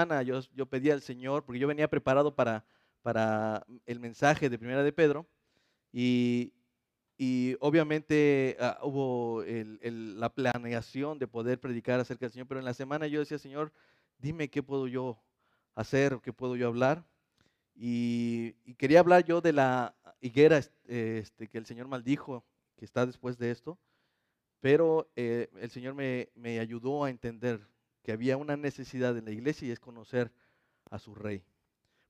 semana 0.00 0.22
yo, 0.22 0.40
yo 0.54 0.66
pedí 0.66 0.90
al 0.90 1.02
Señor, 1.02 1.44
porque 1.44 1.58
yo 1.58 1.68
venía 1.68 1.88
preparado 1.88 2.34
para, 2.34 2.64
para 3.02 3.66
el 3.86 4.00
mensaje 4.00 4.48
de 4.48 4.58
Primera 4.58 4.82
de 4.82 4.92
Pedro, 4.92 5.26
y, 5.92 6.52
y 7.18 7.56
obviamente 7.60 8.56
ah, 8.60 8.78
hubo 8.82 9.44
la 9.44 10.32
planeación 10.32 11.18
de 11.18 11.26
poder 11.26 11.60
predicar 11.60 12.00
acerca 12.00 12.26
del 12.26 12.32
Señor, 12.32 12.46
pero 12.48 12.60
en 12.60 12.64
la 12.66 12.74
semana 12.74 13.06
yo 13.06 13.20
decía, 13.20 13.38
Señor, 13.38 13.72
dime 14.18 14.48
qué 14.48 14.62
puedo 14.62 14.86
yo 14.86 15.22
hacer, 15.74 16.20
qué 16.22 16.32
puedo 16.32 16.56
yo 16.56 16.68
hablar. 16.68 17.04
Y, 17.74 18.52
quería 18.78 19.00
hablar 19.00 19.24
yo 19.24 19.40
de 19.40 19.52
la 19.52 19.94
higuera 20.20 20.60
este, 20.86 21.48
que 21.48 21.58
el 21.58 21.66
Señor 21.66 21.88
maldijo, 21.88 22.44
que 22.76 22.84
está 22.84 23.04
después 23.04 23.36
de 23.38 23.50
esto, 23.50 23.78
pero 24.60 25.10
eh, 25.16 25.48
el 25.60 25.70
Señor 25.70 25.94
me, 25.94 26.30
me 26.34 26.58
ayudó 26.58 27.04
a 27.04 27.10
entender 27.10 27.60
que 28.02 28.12
había 28.12 28.36
una 28.36 28.56
necesidad 28.56 29.16
en 29.16 29.24
la 29.24 29.30
iglesia 29.30 29.68
y 29.68 29.70
es 29.70 29.80
conocer 29.80 30.32
a 30.90 30.98
su 30.98 31.14
rey. 31.14 31.44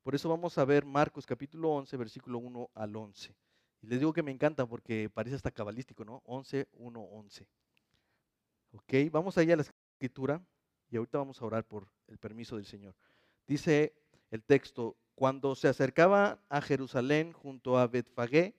Por 0.03 0.15
eso 0.15 0.29
vamos 0.29 0.57
a 0.59 0.65
ver 0.65 0.85
Marcos 0.85 1.27
capítulo 1.27 1.71
11, 1.71 1.97
versículo 1.97 2.39
1 2.39 2.71
al 2.75 2.97
11. 2.97 3.35
Y 3.83 3.87
les 3.87 3.99
digo 3.99 4.13
que 4.13 4.23
me 4.23 4.31
encanta 4.31 4.67
porque 4.67 5.11
parece 5.11 5.37
hasta 5.37 5.51
cabalístico, 5.51 6.05
¿no? 6.05 6.23
11, 6.25 6.69
1, 6.73 7.01
11. 7.01 7.49
Ok, 8.73 8.95
vamos 9.11 9.37
allá 9.37 9.55
a 9.55 9.57
la 9.57 9.63
escritura 9.63 10.43
y 10.91 10.97
ahorita 10.97 11.19
vamos 11.19 11.41
a 11.41 11.45
orar 11.45 11.65
por 11.65 11.89
el 12.07 12.19
permiso 12.19 12.57
del 12.57 12.67
Señor. 12.67 12.95
Dice 13.47 13.95
el 14.31 14.43
texto, 14.43 14.97
cuando 15.15 15.55
se 15.55 15.69
acercaba 15.69 16.41
a 16.49 16.61
Jerusalén 16.61 17.33
junto 17.33 17.79
a 17.79 17.87
Betfagé 17.87 18.55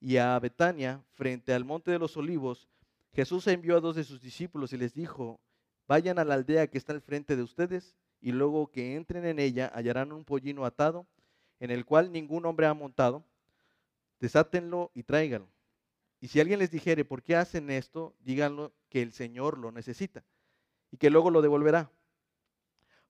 y 0.00 0.18
a 0.18 0.38
Betania, 0.38 1.02
frente 1.14 1.54
al 1.54 1.64
monte 1.64 1.90
de 1.90 1.98
los 1.98 2.16
olivos, 2.16 2.68
Jesús 3.12 3.46
envió 3.46 3.76
a 3.76 3.80
dos 3.80 3.96
de 3.96 4.04
sus 4.04 4.20
discípulos 4.20 4.72
y 4.72 4.76
les 4.76 4.92
dijo, 4.92 5.40
vayan 5.86 6.18
a 6.18 6.24
la 6.24 6.34
aldea 6.34 6.66
que 6.66 6.78
está 6.78 6.92
al 6.92 7.00
frente 7.00 7.36
de 7.36 7.42
ustedes 7.42 7.96
y 8.20 8.32
luego 8.32 8.70
que 8.70 8.96
entren 8.96 9.24
en 9.26 9.38
ella 9.38 9.70
hallarán 9.74 10.12
un 10.12 10.24
pollino 10.24 10.64
atado 10.64 11.06
en 11.60 11.70
el 11.70 11.84
cual 11.84 12.12
ningún 12.12 12.46
hombre 12.46 12.66
ha 12.66 12.74
montado 12.74 13.24
desátenlo 14.20 14.90
y 14.94 15.02
tráiganlo. 15.02 15.48
Y 16.20 16.28
si 16.28 16.40
alguien 16.40 16.58
les 16.58 16.70
dijere, 16.70 17.04
¿por 17.04 17.22
qué 17.22 17.36
hacen 17.36 17.68
esto? 17.70 18.14
Díganlo 18.20 18.72
que 18.88 19.02
el 19.02 19.12
Señor 19.12 19.58
lo 19.58 19.70
necesita 19.70 20.24
y 20.90 20.96
que 20.96 21.10
luego 21.10 21.30
lo 21.30 21.42
devolverá. 21.42 21.90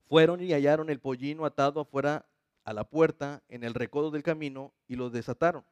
Fueron 0.08 0.40
y 0.42 0.52
hallaron 0.52 0.90
el 0.90 0.98
pollino 0.98 1.44
atado 1.44 1.80
afuera 1.80 2.26
a 2.64 2.72
la 2.72 2.82
puerta 2.82 3.42
en 3.48 3.62
el 3.62 3.74
recodo 3.74 4.10
del 4.10 4.24
camino 4.24 4.72
y 4.88 4.96
lo 4.96 5.10
desataron. 5.10 5.64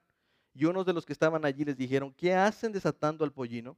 Y 0.54 0.66
unos 0.66 0.86
de 0.86 0.92
los 0.92 1.04
que 1.04 1.12
estaban 1.12 1.44
allí 1.44 1.64
les 1.64 1.76
dijeron, 1.76 2.14
¿qué 2.14 2.34
hacen 2.34 2.70
desatando 2.70 3.24
al 3.24 3.32
pollino? 3.32 3.76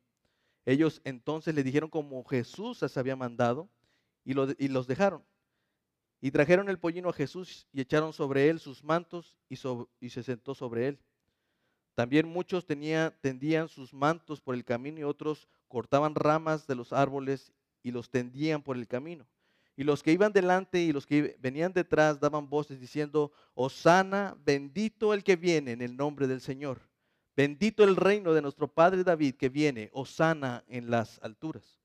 Ellos 0.66 1.00
entonces 1.04 1.54
le 1.54 1.62
dijeron 1.62 1.90
como 1.90 2.24
Jesús 2.24 2.80
les 2.80 2.96
había 2.96 3.16
mandado 3.16 3.68
y, 4.24 4.32
los 4.32 4.86
dejaron. 4.86 5.22
Y 6.20 6.30
trajeron 6.30 6.68
el 6.68 6.78
pollino 6.78 7.10
a 7.10 7.12
Jesús 7.12 7.66
y 7.72 7.80
echaron 7.80 8.12
sobre 8.12 8.48
él 8.48 8.58
sus 8.58 8.82
mantos 8.82 9.36
y, 9.48 9.58
y 10.00 10.10
se 10.10 10.22
sentó 10.22 10.54
sobre 10.54 10.88
él. 10.88 10.98
También 11.94 12.26
muchos 12.26 12.66
tendían 12.66 13.68
sus 13.68 13.92
mantos 13.92 14.40
por 14.40 14.54
el 14.54 14.64
camino 14.64 14.98
y 14.98 15.04
otros 15.04 15.48
cortaban 15.68 16.14
ramas 16.14 16.66
de 16.66 16.74
los 16.74 16.92
árboles 16.92 17.52
y 17.82 17.92
los 17.92 18.10
tendían 18.10 18.62
por 18.62 18.76
el 18.76 18.88
camino. 18.88 19.26
Y 19.76 19.84
los 19.84 20.02
que 20.02 20.12
iban 20.12 20.32
delante 20.32 20.80
y 20.80 20.92
los 20.92 21.06
que 21.06 21.36
venían 21.40 21.72
detrás 21.72 22.20
daban 22.20 22.48
voces 22.48 22.80
diciendo, 22.80 23.32
Osana, 23.54 24.36
bendito 24.44 25.12
el 25.12 25.24
que 25.24 25.36
viene 25.36 25.72
en 25.72 25.82
el 25.82 25.96
nombre 25.96 26.26
del 26.26 26.40
Señor. 26.40 26.80
Bendito 27.36 27.82
el 27.82 27.96
reino 27.96 28.32
de 28.32 28.42
nuestro 28.42 28.68
Padre 28.68 29.02
David 29.02 29.34
que 29.34 29.48
viene, 29.48 29.90
Osana 29.92 30.64
en 30.68 30.90
las 30.90 31.20
alturas. 31.22 31.80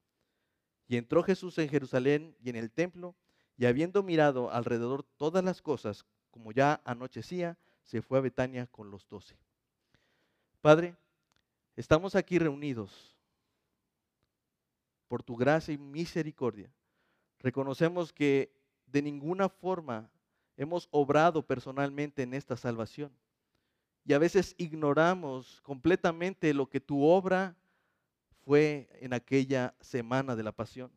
Y 0.88 0.98
entró 0.98 1.24
Jesús 1.24 1.58
en 1.58 1.70
Jerusalén 1.70 2.36
y 2.40 2.50
en 2.50 2.56
el 2.56 2.72
templo, 2.72 3.16
y 3.58 3.66
habiendo 3.66 4.04
mirado 4.04 4.52
alrededor 4.52 5.04
todas 5.18 5.44
las 5.44 5.62
cosas, 5.62 6.06
como 6.32 6.52
ya 6.52 6.82
anochecía, 6.86 7.58
se 7.84 8.02
fue 8.02 8.20
a 8.20 8.22
Betania 8.22 8.68
con 8.68 8.92
los 8.92 9.08
doce. 9.10 9.36
Padre, 10.62 10.96
estamos 11.76 12.16
aquí 12.16 12.38
reunidos 12.38 13.16
por 15.08 15.24
tu 15.24 15.36
gracia 15.36 15.74
y 15.74 15.78
misericordia. 15.78 16.72
Reconocemos 17.40 18.14
que 18.14 18.54
de 18.86 19.02
ninguna 19.02 19.50
forma 19.50 20.10
hemos 20.58 20.88
obrado 20.92 21.46
personalmente 21.46 22.22
en 22.22 22.34
esta 22.34 22.56
salvación. 22.56 23.12
Y 24.10 24.14
a 24.14 24.18
veces 24.18 24.56
ignoramos 24.58 25.62
completamente 25.62 26.52
lo 26.52 26.68
que 26.68 26.80
tu 26.80 27.04
obra 27.04 27.56
fue 28.44 28.90
en 29.02 29.14
aquella 29.14 29.76
semana 29.82 30.36
de 30.36 30.42
la 30.42 30.52
pasión. 30.52 30.92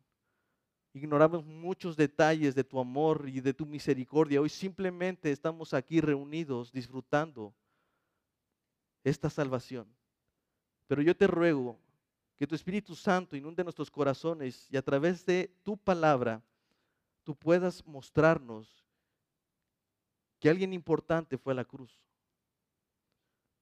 Ignoramos 0.95 1.45
muchos 1.45 1.95
detalles 1.95 2.55
de 2.55 2.63
tu 2.63 2.79
amor 2.79 3.29
y 3.29 3.39
de 3.39 3.53
tu 3.53 3.67
misericordia. 3.67 4.41
Hoy 4.41 4.49
simplemente 4.49 5.31
estamos 5.31 5.75
aquí 5.75 6.01
reunidos 6.01 6.71
disfrutando 6.71 7.53
esta 9.03 9.29
salvación. 9.29 9.87
Pero 10.87 11.03
yo 11.03 11.15
te 11.15 11.27
ruego 11.27 11.77
que 12.35 12.47
tu 12.47 12.55
Espíritu 12.55 12.95
Santo 12.95 13.35
inunde 13.35 13.63
nuestros 13.63 13.91
corazones 13.91 14.67
y 14.71 14.75
a 14.75 14.81
través 14.81 15.23
de 15.23 15.55
tu 15.61 15.77
palabra 15.77 16.41
tú 17.23 17.35
puedas 17.35 17.85
mostrarnos 17.85 18.83
que 20.39 20.49
alguien 20.49 20.73
importante 20.73 21.37
fue 21.37 21.53
a 21.53 21.57
la 21.57 21.63
cruz. 21.63 22.02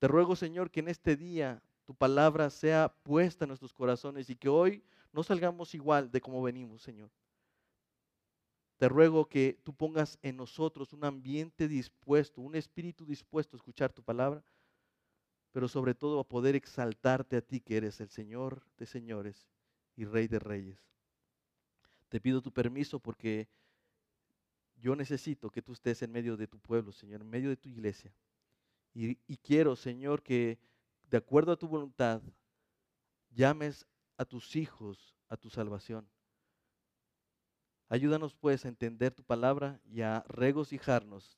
Te 0.02 0.08
ruego, 0.08 0.36
Señor, 0.36 0.72
que 0.72 0.80
en 0.80 0.88
este 0.88 1.16
día 1.16 1.62
tu 1.86 1.94
palabra 1.94 2.50
sea 2.50 2.92
puesta 3.04 3.46
en 3.46 3.50
nuestros 3.50 3.72
corazones 3.72 4.28
y 4.32 4.36
que 4.36 4.50
hoy 4.50 4.84
no 5.14 5.22
salgamos 5.22 5.76
igual 5.76 6.10
de 6.10 6.20
como 6.20 6.42
venimos, 6.42 6.82
Señor. 6.82 7.12
Te 8.78 8.90
ruego 8.90 9.30
que 9.30 9.60
tú 9.64 9.76
pongas 9.76 10.18
en 10.24 10.38
nosotros 10.38 10.92
un 10.92 11.06
ambiente 11.06 11.68
dispuesto, 11.68 12.42
un 12.42 12.56
espíritu 12.56 13.06
dispuesto 13.06 13.56
a 13.56 13.60
escuchar 13.60 13.94
tu 13.94 14.02
palabra 14.02 14.44
pero 15.52 15.68
sobre 15.68 15.94
todo 15.94 16.20
a 16.20 16.28
poder 16.28 16.56
exaltarte 16.56 17.38
a 17.38 17.42
ti 17.42 17.60
que 17.60 17.78
eres 17.78 18.00
el 18.00 18.10
Señor 18.10 18.64
de 18.78 18.86
señores 18.86 19.48
y 19.96 20.06
Rey 20.06 20.28
de 20.28 20.40
reyes. 20.40 20.80
Te 22.10 22.20
pido 22.20 22.42
tu 22.42 22.52
permiso 22.52 23.00
porque 23.00 23.50
yo 24.78 24.96
necesito 24.96 25.50
que 25.50 25.62
tú 25.62 25.74
estés 25.74 26.02
en 26.02 26.12
medio 26.12 26.38
de 26.38 26.48
tu 26.48 26.60
pueblo, 26.60 26.92
Señor, 26.92 27.22
en 27.22 27.30
medio 27.30 27.50
de 27.50 27.58
tu 27.58 27.70
iglesia. 27.70 28.14
Y, 28.94 29.16
quiero, 29.38 29.76
Señor, 29.76 30.22
que 30.22 30.60
de 31.10 31.18
acuerdo 31.18 31.54
a 31.54 31.58
tu 31.58 31.68
voluntad, 31.68 32.22
llames 33.30 33.86
a 34.18 34.26
tus 34.26 34.56
hijos 34.56 35.16
a 35.30 35.38
tu 35.38 35.50
salvación. 35.50 36.08
Ayúdanos 37.88 38.34
pues 38.34 38.66
a 38.66 38.68
entender 38.68 39.14
tu 39.14 39.24
palabra 39.24 39.80
y 39.86 40.02
a 40.02 40.24
regocijarnos 40.28 41.38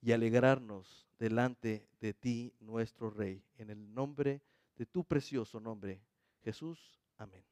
y 0.00 0.12
alegrarnos 0.12 1.08
delante 1.18 1.88
de 2.00 2.14
ti, 2.14 2.54
nuestro 2.60 3.10
Rey. 3.10 3.42
En 3.56 3.70
el 3.70 3.92
nombre 3.94 4.42
de 4.76 4.86
tu 4.86 5.04
precioso 5.04 5.60
nombre, 5.60 6.00
Jesús. 6.42 7.00
Amén. 7.16 7.44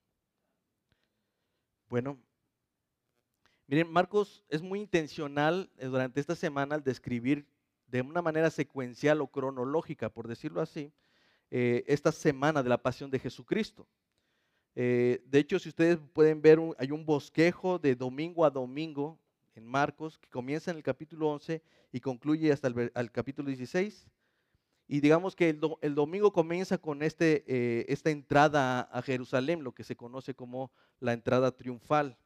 Bueno, 1.89 2.19
miren, 3.67 3.91
Marcos 3.91 4.45
es 4.49 4.63
muy 4.63 4.81
intencional 4.81 5.71
eh, 5.77 5.87
durante 5.87 6.21
esta 6.21 6.35
semana 6.35 6.77
al 6.77 6.85
describir 6.85 7.47
de 7.95 8.01
una 8.01 8.23
manera 8.23 8.51
secuencial 8.51 9.21
o 9.21 9.29
cronológica, 9.29 10.09
por 10.09 10.27
decirlo 10.27 10.61
así, 10.61 10.93
eh, 11.53 11.85
esta 11.87 12.11
semana 12.11 12.61
de 12.61 12.69
la 12.69 12.83
pasión 12.83 13.09
de 13.09 13.21
Jesucristo. 13.21 13.87
Eh, 14.75 15.23
de 15.27 15.39
hecho, 15.39 15.61
si 15.61 15.69
ustedes 15.69 16.01
pueden 16.13 16.43
ver, 16.43 16.59
hay 16.77 16.91
un 16.91 17.07
bosquejo 17.07 17.79
de 17.79 17.95
domingo 17.95 18.45
a 18.45 18.51
domingo 18.51 19.21
en 19.55 19.65
Marcos, 19.65 20.19
que 20.19 20.29
comienza 20.29 20.73
en 20.73 20.79
el 20.79 20.83
capítulo 20.83 21.29
11 21.29 21.63
y 21.93 22.01
concluye 22.01 22.51
hasta 22.51 22.67
el, 22.67 23.13
capítulo 23.13 23.47
16. 23.47 24.09
Y 24.89 25.01
digamos 25.01 25.37
que 25.37 25.51
el, 25.81 25.95
domingo 25.95 26.33
comienza 26.33 26.79
con 26.79 27.01
este, 27.01 27.45
eh, 27.47 27.87
esta 27.87 28.11
entrada 28.11 28.81
a 28.81 29.03
Jerusalén, 29.03 29.63
lo 29.63 29.73
que 29.73 29.85
se 29.85 29.95
conoce 29.95 30.35
como 30.35 30.73
la 30.99 31.13
entrada 31.13 31.57
triunfal. 31.57 32.19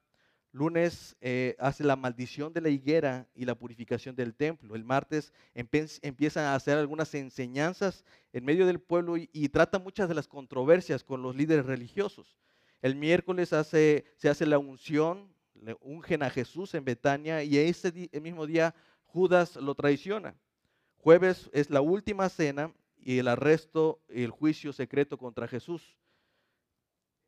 Lunes 0.59 1.17
eh, 1.21 1.57
hace 1.59 1.85
la 1.85 1.97
maldición 1.97 2.53
de 2.53 2.61
la 2.61 2.69
higuera 2.69 3.27
y 3.35 3.45
la 3.45 3.55
purificación 3.55 4.17
del 4.17 4.35
templo. 4.35 4.75
El 4.75 4.85
martes 4.85 5.33
empieza 5.55 6.53
a 6.53 6.55
hacer 6.57 6.77
algunas 6.77 7.15
enseñanzas 7.15 8.05
en 8.33 8.45
medio 8.45 8.67
del 8.67 8.81
pueblo 8.81 9.17
y, 9.17 9.49
trata 9.49 9.79
muchas 9.79 10.09
de 10.09 10.15
las 10.15 10.29
controversias 10.29 11.05
con 11.05 11.23
los 11.23 11.37
líderes 11.37 11.65
religiosos. 11.65 12.37
El 12.83 12.97
miércoles 12.97 13.51
se 13.51 14.29
hace 14.29 14.47
la 14.47 14.59
unción 14.59 15.29
le 15.63 15.77
ungen 15.81 16.23
a 16.23 16.31
Jesús 16.31 16.75
en 16.75 16.85
Betania 16.85 17.43
y 17.43 17.57
ese 17.59 17.93
mismo 18.21 18.47
día 18.47 18.75
Judas 19.05 19.57
lo 19.57 19.75
traiciona. 19.75 20.35
Jueves 20.99 21.49
es 21.53 21.71
la 21.71 21.81
última 21.81 22.29
cena 22.29 22.73
y 22.99 23.19
el 23.19 23.29
arresto 23.29 24.01
y 24.09 24.23
el 24.23 24.31
juicio 24.31 24.73
secreto 24.73 25.17
contra 25.17 25.49
Jesús. 25.49 25.97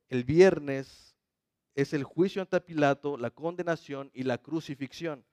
El 0.08 0.24
viernes 0.24 1.09
es 1.74 1.92
el 1.92 2.04
juicio 2.04 2.42
ante 2.42 2.60
Pilato, 2.60 3.16
la 3.16 3.30
condenación 3.30 4.10
y 4.14 4.24
la 4.24 4.38
crucifixión. 4.38 5.24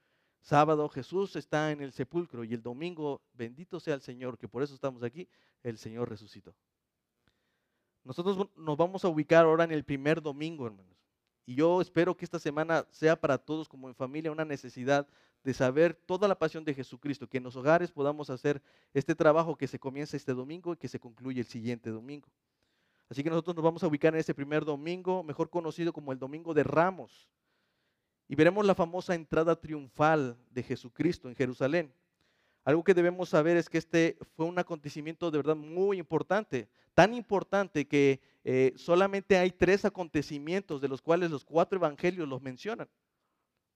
Sábado 0.42 0.88
Jesús 0.90 1.36
está 1.36 1.72
en 1.72 1.82
el 1.82 1.92
sepulcro 1.92 2.44
y 2.44 2.54
el 2.54 2.62
domingo, 2.62 3.22
bendito 3.34 3.80
sea 3.80 3.96
el 3.96 4.02
Señor, 4.02 4.38
que 4.38 4.48
por 4.48 4.64
eso 4.64 4.74
estamos 4.74 5.04
aquí, 5.04 5.28
el 5.64 5.78
Señor 5.78 6.10
resucitó. 6.10 6.56
Nosotros 8.04 8.48
nos 8.56 8.78
vamos 8.78 9.04
a 9.04 9.10
ubicar 9.10 9.44
ahora 9.44 9.66
en 9.66 9.72
el 9.72 9.84
primer 9.84 10.22
domingo, 10.22 10.66
hermanos. 10.66 10.96
Y 11.46 11.56
yo 11.56 11.82
espero 11.82 12.16
que 12.16 12.26
esta 12.26 12.40
semana 12.40 12.86
sea 12.92 13.20
para 13.20 13.38
todos 13.38 13.68
como 13.68 13.88
en 13.88 13.96
familia 13.96 14.32
una 14.32 14.46
necesidad 14.46 15.08
de 15.44 15.54
saber 15.54 15.94
toda 15.94 16.28
la 16.28 16.38
pasión 16.38 16.64
de 16.66 16.74
Jesucristo, 16.74 17.28
que 17.28 17.38
en 17.38 17.44
los 17.44 17.56
hogares 17.56 17.92
podamos 17.92 18.30
hacer 18.30 18.62
este 18.94 19.16
trabajo 19.16 19.56
que 19.56 19.68
se 19.68 19.80
comienza 19.80 20.18
este 20.18 20.34
domingo 20.34 20.74
y 20.74 20.78
que 20.78 20.88
se 20.88 21.00
concluye 21.00 21.40
el 21.40 21.48
siguiente 21.48 21.90
domingo. 21.90 22.30
Así 23.10 23.24
que 23.24 23.30
nosotros 23.30 23.56
nos 23.56 23.64
vamos 23.64 23.84
a 23.84 23.88
ubicar 23.88 24.14
en 24.14 24.20
este 24.20 24.34
primer 24.34 24.66
domingo, 24.66 25.24
mejor 25.24 25.50
conocido 25.50 25.94
como 25.94 26.12
el 26.12 26.20
Domingo 26.20 26.54
de 26.54 26.64
Ramos. 26.64 27.30
Y 28.28 28.36
veremos 28.36 28.66
la 28.66 28.76
famosa 28.76 29.16
entrada 29.16 29.56
triunfal 29.56 30.38
de 30.52 30.64
Jesucristo 30.64 31.30
en 31.30 31.36
Jerusalén. 31.36 31.94
Algo 32.66 32.84
que 32.84 32.94
debemos 32.94 33.30
saber 33.30 33.56
es 33.56 33.70
que 33.70 33.78
este 33.78 34.18
fue 34.36 34.46
un 34.46 34.60
acontecimiento 34.60 35.32
de 35.32 35.38
verdad 35.38 35.56
muy 35.56 36.00
importante, 36.00 36.68
tan 36.94 37.14
importante 37.14 37.88
que 37.88 38.20
eh, 38.44 38.74
solamente 38.76 39.38
hay 39.38 39.52
tres 39.52 39.86
acontecimientos 39.86 40.82
de 40.82 40.90
los 40.90 41.02
cuales 41.02 41.32
los 41.32 41.46
cuatro 41.46 41.78
evangelios 41.78 42.28
los 42.28 42.42
mencionan. 42.42 42.90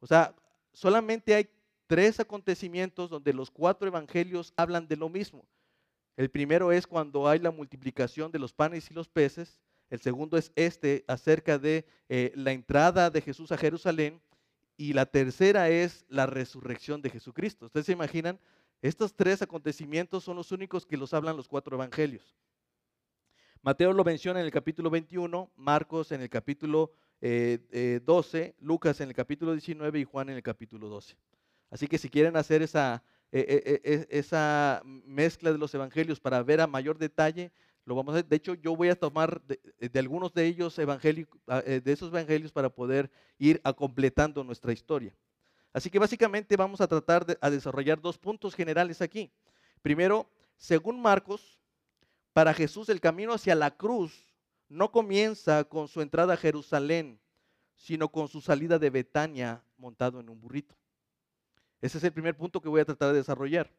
O 0.01 0.07
sea, 0.07 0.35
solamente 0.73 1.33
hay 1.33 1.49
tres 1.87 2.19
acontecimientos 2.19 3.09
donde 3.09 3.31
los 3.31 3.49
cuatro 3.49 3.87
evangelios 3.87 4.53
hablan 4.57 4.89
de 4.89 4.97
lo 4.97 5.07
mismo. 5.07 5.45
El 6.17 6.29
primero 6.29 6.71
es 6.71 6.87
cuando 6.87 7.27
hay 7.27 7.39
la 7.39 7.51
multiplicación 7.51 8.31
de 8.31 8.39
los 8.39 8.53
panes 8.53 8.89
y 8.91 8.93
los 8.93 9.09
peces. 9.09 9.59
El 9.89 9.99
segundo 9.99 10.37
es 10.37 10.51
este 10.55 11.03
acerca 11.07 11.57
de 11.57 11.85
eh, 12.09 12.31
la 12.35 12.51
entrada 12.51 13.09
de 13.09 13.21
Jesús 13.21 13.51
a 13.51 13.57
Jerusalén. 13.57 14.21
Y 14.77 14.93
la 14.93 15.05
tercera 15.05 15.69
es 15.69 16.05
la 16.09 16.25
resurrección 16.25 17.01
de 17.01 17.09
Jesucristo. 17.09 17.65
Ustedes 17.67 17.85
se 17.85 17.91
imaginan, 17.91 18.39
estos 18.81 19.13
tres 19.13 19.41
acontecimientos 19.41 20.23
son 20.23 20.37
los 20.37 20.51
únicos 20.51 20.85
que 20.85 20.97
los 20.97 21.13
hablan 21.13 21.37
los 21.37 21.47
cuatro 21.47 21.75
evangelios. 21.75 22.35
Mateo 23.61 23.93
lo 23.93 24.03
menciona 24.03 24.39
en 24.39 24.45
el 24.47 24.51
capítulo 24.51 24.89
21, 24.89 25.51
Marcos 25.55 26.11
en 26.11 26.21
el 26.21 26.29
capítulo 26.29 26.91
12, 27.21 27.21
eh, 27.21 27.59
eh, 27.71 28.55
Lucas 28.59 28.99
en 29.01 29.09
el 29.09 29.15
capítulo 29.15 29.51
19 29.51 29.99
y 29.99 30.03
Juan 30.03 30.29
en 30.29 30.37
el 30.37 30.41
capítulo 30.41 30.89
12. 30.89 31.15
Así 31.69 31.87
que 31.87 31.99
si 31.99 32.09
quieren 32.09 32.35
hacer 32.35 32.63
esa, 32.63 33.03
e, 33.31 34.07
esa 34.09 34.81
mezcla 34.83 35.51
de 35.51 35.57
los 35.57 35.73
evangelios 35.73 36.19
para 36.19 36.43
ver 36.43 36.61
a 36.61 36.67
mayor 36.67 36.97
detalle, 36.97 37.51
lo 37.85 37.95
vamos 37.95 38.15
a. 38.15 38.21
De 38.21 38.35
hecho, 38.35 38.53
yo 38.53 38.75
voy 38.75 38.89
a 38.89 38.95
tomar 38.95 39.41
de, 39.43 39.99
algunos 39.99 40.33
de 40.33 40.45
ellos 40.45 40.77
ah, 41.47 41.63
eh, 41.65 41.81
de 41.83 41.91
esos 41.91 42.09
evangelios 42.09 42.51
para 42.51 42.69
poder 42.69 43.09
ir 43.37 43.59
a 43.63 43.73
completando 43.73 44.43
nuestra 44.43 44.73
historia. 44.73 45.15
Así 45.73 45.89
que 45.89 45.99
básicamente 45.99 46.57
vamos 46.57 46.81
a 46.81 46.87
tratar 46.87 47.25
de 47.25 47.37
a 47.41 47.49
desarrollar 47.49 48.01
dos 48.01 48.17
puntos 48.17 48.55
generales 48.55 49.01
aquí. 49.01 49.31
Primero, 49.81 50.29
según 50.57 51.01
Marcos, 51.01 51.59
para 52.33 52.53
Jesús 52.53 52.89
el 52.89 53.01
camino 53.01 53.33
hacia 53.33 53.55
la 53.55 53.71
cruz 53.71 54.27
no 54.69 54.91
comienza 54.91 55.63
con 55.65 55.87
su 55.87 56.01
entrada 56.01 56.35
a 56.35 56.37
Jerusalén, 56.37 57.19
sino 57.75 58.09
con 58.09 58.27
su 58.27 58.41
salida 58.41 58.79
de 58.79 58.89
Betania 58.89 59.63
montado 59.77 60.19
en 60.19 60.29
un 60.29 60.39
burrito. 60.39 60.75
Ese 61.81 61.97
es 61.97 62.03
el 62.03 62.13
primer 62.13 62.37
punto 62.37 62.61
que 62.61 62.69
voy 62.69 62.81
a 62.81 62.85
tratar 62.85 63.11
de 63.11 63.17
desarrollar. 63.17 63.71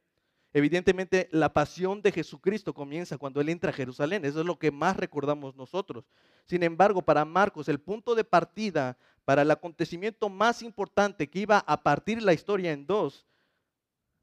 Evidentemente, 0.54 1.28
la 1.32 1.52
pasión 1.54 2.02
de 2.02 2.12
Jesucristo 2.12 2.74
comienza 2.74 3.16
cuando 3.16 3.40
Él 3.40 3.48
entra 3.48 3.70
a 3.70 3.74
Jerusalén. 3.74 4.24
Eso 4.24 4.40
es 4.40 4.46
lo 4.46 4.58
que 4.58 4.70
más 4.70 4.96
recordamos 4.96 5.56
nosotros. 5.56 6.04
Sin 6.44 6.62
embargo, 6.62 7.00
para 7.00 7.24
Marcos, 7.24 7.68
el 7.68 7.80
punto 7.80 8.14
de 8.14 8.24
partida 8.24 8.98
para 9.24 9.42
el 9.42 9.50
acontecimiento 9.50 10.28
más 10.28 10.62
importante 10.62 11.30
que 11.30 11.38
iba 11.38 11.58
a 11.58 11.82
partir 11.82 12.22
la 12.22 12.34
historia 12.34 12.72
en 12.72 12.86
dos, 12.86 13.24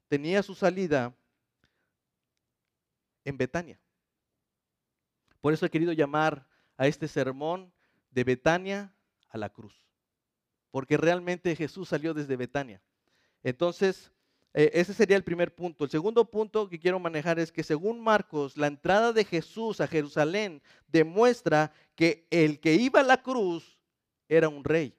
tenía 0.08 0.44
su 0.44 0.54
salida 0.54 1.16
en 3.24 3.38
Betania. 3.38 3.80
Por 5.42 5.54
eso 5.54 5.66
he 5.66 5.70
querido 5.70 5.94
llamar 5.94 6.46
a 6.78 6.86
este 6.86 7.08
sermón 7.08 7.72
de 8.12 8.24
Betania 8.24 8.94
a 9.30 9.38
la 9.38 9.50
cruz. 9.50 9.74
Porque 10.70 10.98
realmente 10.98 11.56
Jesús 11.56 11.90
salió 11.90 12.14
desde 12.14 12.36
Betania. 12.36 12.82
Entonces, 13.44 14.12
eh, 14.53 14.71
ese 14.74 14.94
sería 14.94 15.18
el 15.18 15.24
primer 15.24 15.53
punto. 15.53 15.83
El 15.83 15.89
segundo 15.89 16.25
punto 16.25 16.68
que 16.68 16.80
quiero 16.80 17.00
manejar 17.00 17.39
es 17.39 17.51
que 17.51 17.63
según 17.63 18.01
Marcos, 18.01 18.57
la 18.57 18.68
entrada 18.68 19.13
de 19.13 19.24
Jesús 19.24 19.80
a 19.80 19.88
Jerusalén 19.88 20.62
demuestra 20.88 21.71
que 21.95 22.27
el 22.30 22.59
que 22.59 22.74
iba 22.75 23.01
a 23.01 23.03
la 23.03 23.21
cruz 23.21 23.77
era 24.27 24.50
un 24.50 24.63
rey. 24.63 24.95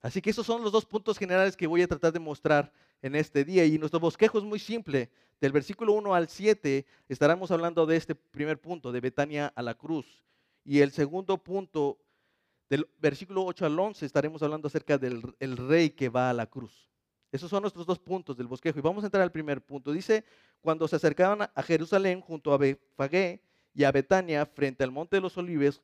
Así 0.00 0.20
que 0.20 0.30
esos 0.30 0.46
son 0.46 0.62
los 0.62 0.72
dos 0.72 0.84
puntos 0.84 1.16
generales 1.16 1.56
que 1.56 1.66
voy 1.66 1.82
a 1.82 1.86
tratar 1.86 2.12
de 2.12 2.18
mostrar 2.18 2.72
en 3.02 3.14
este 3.14 3.44
día. 3.44 3.64
Y 3.64 3.78
nuestro 3.78 4.00
bosquejo 4.00 4.38
es 4.38 4.44
muy 4.44 4.58
simple. 4.58 5.10
Del 5.40 5.52
versículo 5.52 5.92
1 5.92 6.14
al 6.14 6.28
7 6.28 6.86
estaremos 7.08 7.50
hablando 7.50 7.86
de 7.86 7.96
este 7.96 8.14
primer 8.14 8.60
punto, 8.60 8.90
de 8.90 9.00
Betania 9.00 9.52
a 9.54 9.62
la 9.62 9.74
cruz. 9.74 10.24
Y 10.64 10.80
el 10.80 10.92
segundo 10.92 11.38
punto 11.38 11.98
del 12.72 12.88
versículo 12.98 13.44
8 13.44 13.66
al 13.66 13.78
11 13.78 14.06
estaremos 14.06 14.42
hablando 14.42 14.66
acerca 14.66 14.96
del 14.96 15.56
rey 15.58 15.90
que 15.90 16.08
va 16.08 16.30
a 16.30 16.32
la 16.32 16.46
cruz. 16.46 16.88
Esos 17.30 17.50
son 17.50 17.60
nuestros 17.60 17.84
dos 17.84 17.98
puntos 17.98 18.34
del 18.34 18.46
bosquejo. 18.46 18.78
Y 18.78 18.82
vamos 18.82 19.04
a 19.04 19.08
entrar 19.08 19.22
al 19.22 19.30
primer 19.30 19.60
punto. 19.60 19.92
Dice, 19.92 20.24
cuando 20.62 20.88
se 20.88 20.96
acercaban 20.96 21.50
a 21.54 21.62
Jerusalén 21.62 22.22
junto 22.22 22.50
a 22.50 22.56
Befagé 22.56 23.42
y 23.74 23.84
a 23.84 23.92
Betania 23.92 24.46
frente 24.46 24.82
al 24.84 24.90
monte 24.90 25.16
de 25.16 25.20
los 25.20 25.36
olivos, 25.36 25.82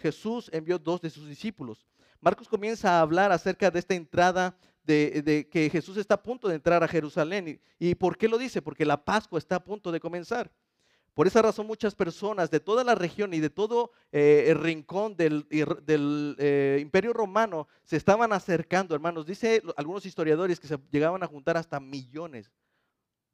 Jesús 0.00 0.48
envió 0.50 0.78
dos 0.78 1.02
de 1.02 1.10
sus 1.10 1.28
discípulos. 1.28 1.86
Marcos 2.22 2.48
comienza 2.48 2.92
a 2.92 3.02
hablar 3.02 3.30
acerca 3.30 3.70
de 3.70 3.78
esta 3.78 3.94
entrada 3.94 4.56
de, 4.84 5.46
que 5.52 5.68
Jesús 5.68 5.98
está 5.98 6.14
a 6.14 6.22
punto 6.22 6.48
de 6.48 6.54
entrar 6.54 6.82
a 6.82 6.88
Jerusalén. 6.88 7.60
¿Y 7.78 7.94
por 7.94 8.16
qué 8.16 8.28
lo 8.28 8.38
dice? 8.38 8.62
Porque 8.62 8.86
la 8.86 9.04
Pascua 9.04 9.38
está 9.38 9.56
a 9.56 9.62
punto 9.62 9.92
de 9.92 10.00
comenzar. 10.00 10.50
Por 11.18 11.26
esa 11.26 11.42
razón 11.42 11.66
muchas 11.66 11.96
personas 11.96 12.48
de 12.48 12.60
toda 12.60 12.84
la 12.84 12.94
región 12.94 13.34
y 13.34 13.40
de 13.40 13.50
todo 13.50 13.90
eh, 14.12 14.44
el 14.50 14.60
rincón 14.60 15.16
del, 15.16 15.48
eh, 15.50 16.78
imperio 16.80 17.12
romano 17.12 17.66
se 17.82 17.96
estaban 17.96 18.32
acercando, 18.32 18.94
hermanos. 18.94 19.26
Dice 19.26 19.60
algunos 19.76 20.06
historiadores 20.06 20.60
que 20.60 20.68
se 20.68 20.78
llegaban 20.92 21.20
a 21.24 21.26
juntar 21.26 21.56
hasta 21.56 21.80
millones. 21.80 22.52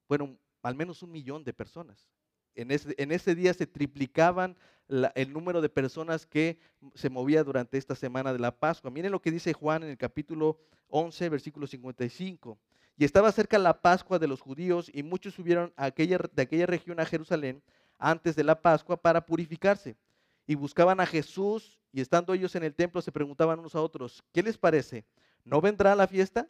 Fueron 0.08 0.40
al 0.62 0.74
menos 0.74 1.02
un 1.02 1.12
millón 1.12 1.44
de 1.44 1.52
personas. 1.52 2.08
En 2.54 2.70
ese, 2.70 3.34
día 3.34 3.52
se 3.52 3.66
triplicaban 3.66 4.56
el 4.88 5.30
número 5.30 5.60
de 5.60 5.68
personas 5.68 6.24
que 6.24 6.58
se 6.94 7.10
movía 7.10 7.44
durante 7.44 7.76
esta 7.76 7.94
semana 7.94 8.32
de 8.32 8.38
la 8.38 8.58
Pascua. 8.58 8.90
Miren 8.90 9.12
lo 9.12 9.20
que 9.20 9.30
dice 9.30 9.52
Juan 9.52 9.82
en 9.82 9.90
el 9.90 9.98
capítulo 9.98 10.58
11, 10.88 11.28
versículo 11.28 11.66
55. 11.66 12.58
Y 12.96 13.04
estaba 13.04 13.30
cerca 13.32 13.58
la 13.58 13.82
Pascua 13.82 14.18
de 14.18 14.28
los 14.28 14.40
judíos 14.40 14.90
y 14.94 15.02
muchos 15.02 15.34
subieron 15.34 15.74
de 15.76 16.42
aquella 16.42 16.66
región 16.66 17.00
a 17.00 17.04
Jerusalén 17.04 17.62
antes 17.98 18.36
de 18.36 18.44
la 18.44 18.60
Pascua 18.60 18.96
para 18.96 19.24
purificarse. 19.24 19.96
Y 20.46 20.54
buscaban 20.54 21.00
a 21.00 21.06
Jesús 21.06 21.78
y 21.92 22.00
estando 22.00 22.34
ellos 22.34 22.54
en 22.56 22.64
el 22.64 22.74
templo 22.74 23.00
se 23.00 23.12
preguntaban 23.12 23.58
unos 23.58 23.74
a 23.74 23.80
otros, 23.80 24.22
¿qué 24.32 24.42
les 24.42 24.58
parece? 24.58 25.04
¿No 25.44 25.60
vendrá 25.60 25.94
la 25.94 26.06
fiesta? 26.06 26.48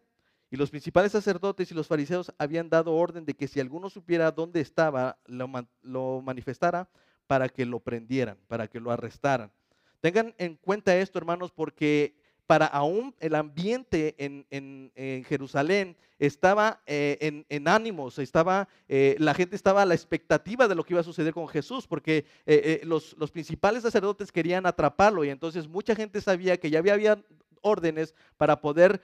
Y 0.51 0.57
los 0.57 0.71
principales 0.71 1.13
sacerdotes 1.13 1.71
y 1.71 1.75
los 1.75 1.87
fariseos 1.87 2.33
habían 2.39 2.71
dado 2.71 2.95
orden 2.95 3.25
de 3.25 3.35
que 3.35 3.49
si 3.49 3.61
alguno 3.61 3.91
supiera 3.91 4.31
dónde 4.31 4.61
estaba, 4.61 5.19
lo, 5.27 5.51
lo 5.83 6.23
manifestara 6.23 6.89
para 7.27 7.49
que 7.49 7.67
lo 7.67 7.81
prendieran, 7.81 8.39
para 8.47 8.69
que 8.69 8.81
lo 8.81 8.91
arrestaran. 8.91 9.53
Tengan 10.01 10.35
en 10.39 10.57
cuenta 10.57 10.97
esto, 10.97 11.19
hermanos, 11.19 11.51
porque 11.51 12.17
para 12.47 12.67
aún 12.67 13.15
el 13.21 13.35
ambiente 13.35 14.15
en, 14.19 15.25
Jerusalén 15.27 15.97
estaba 16.19 16.81
eh, 16.87 17.45
en, 17.49 17.69
ánimos, 17.69 18.19
estaba, 18.19 18.69
eh, 18.89 19.17
la 19.19 19.35
gente 19.35 19.57
estaba 19.57 19.83
a 19.83 19.87
la 19.87 19.95
expectativa 19.95 20.69
de 20.69 20.75
lo 20.75 20.85
que 20.85 20.95
iba 20.95 21.01
a 21.01 21.05
suceder 21.05 21.33
con 21.33 21.49
Jesús, 21.49 21.87
porque 21.87 22.25
eh, 22.47 22.83
los, 22.85 23.15
principales 23.33 23.83
sacerdotes 23.83 24.31
querían 24.31 24.67
atraparlo 24.67 25.25
y 25.25 25.31
entonces 25.31 25.67
mucha 25.67 25.95
gente 25.95 26.21
sabía 26.21 26.59
que 26.59 26.71
ya 26.71 26.79
había, 26.79 27.23
órdenes 27.67 28.15
para 28.37 28.61
poder 28.61 29.01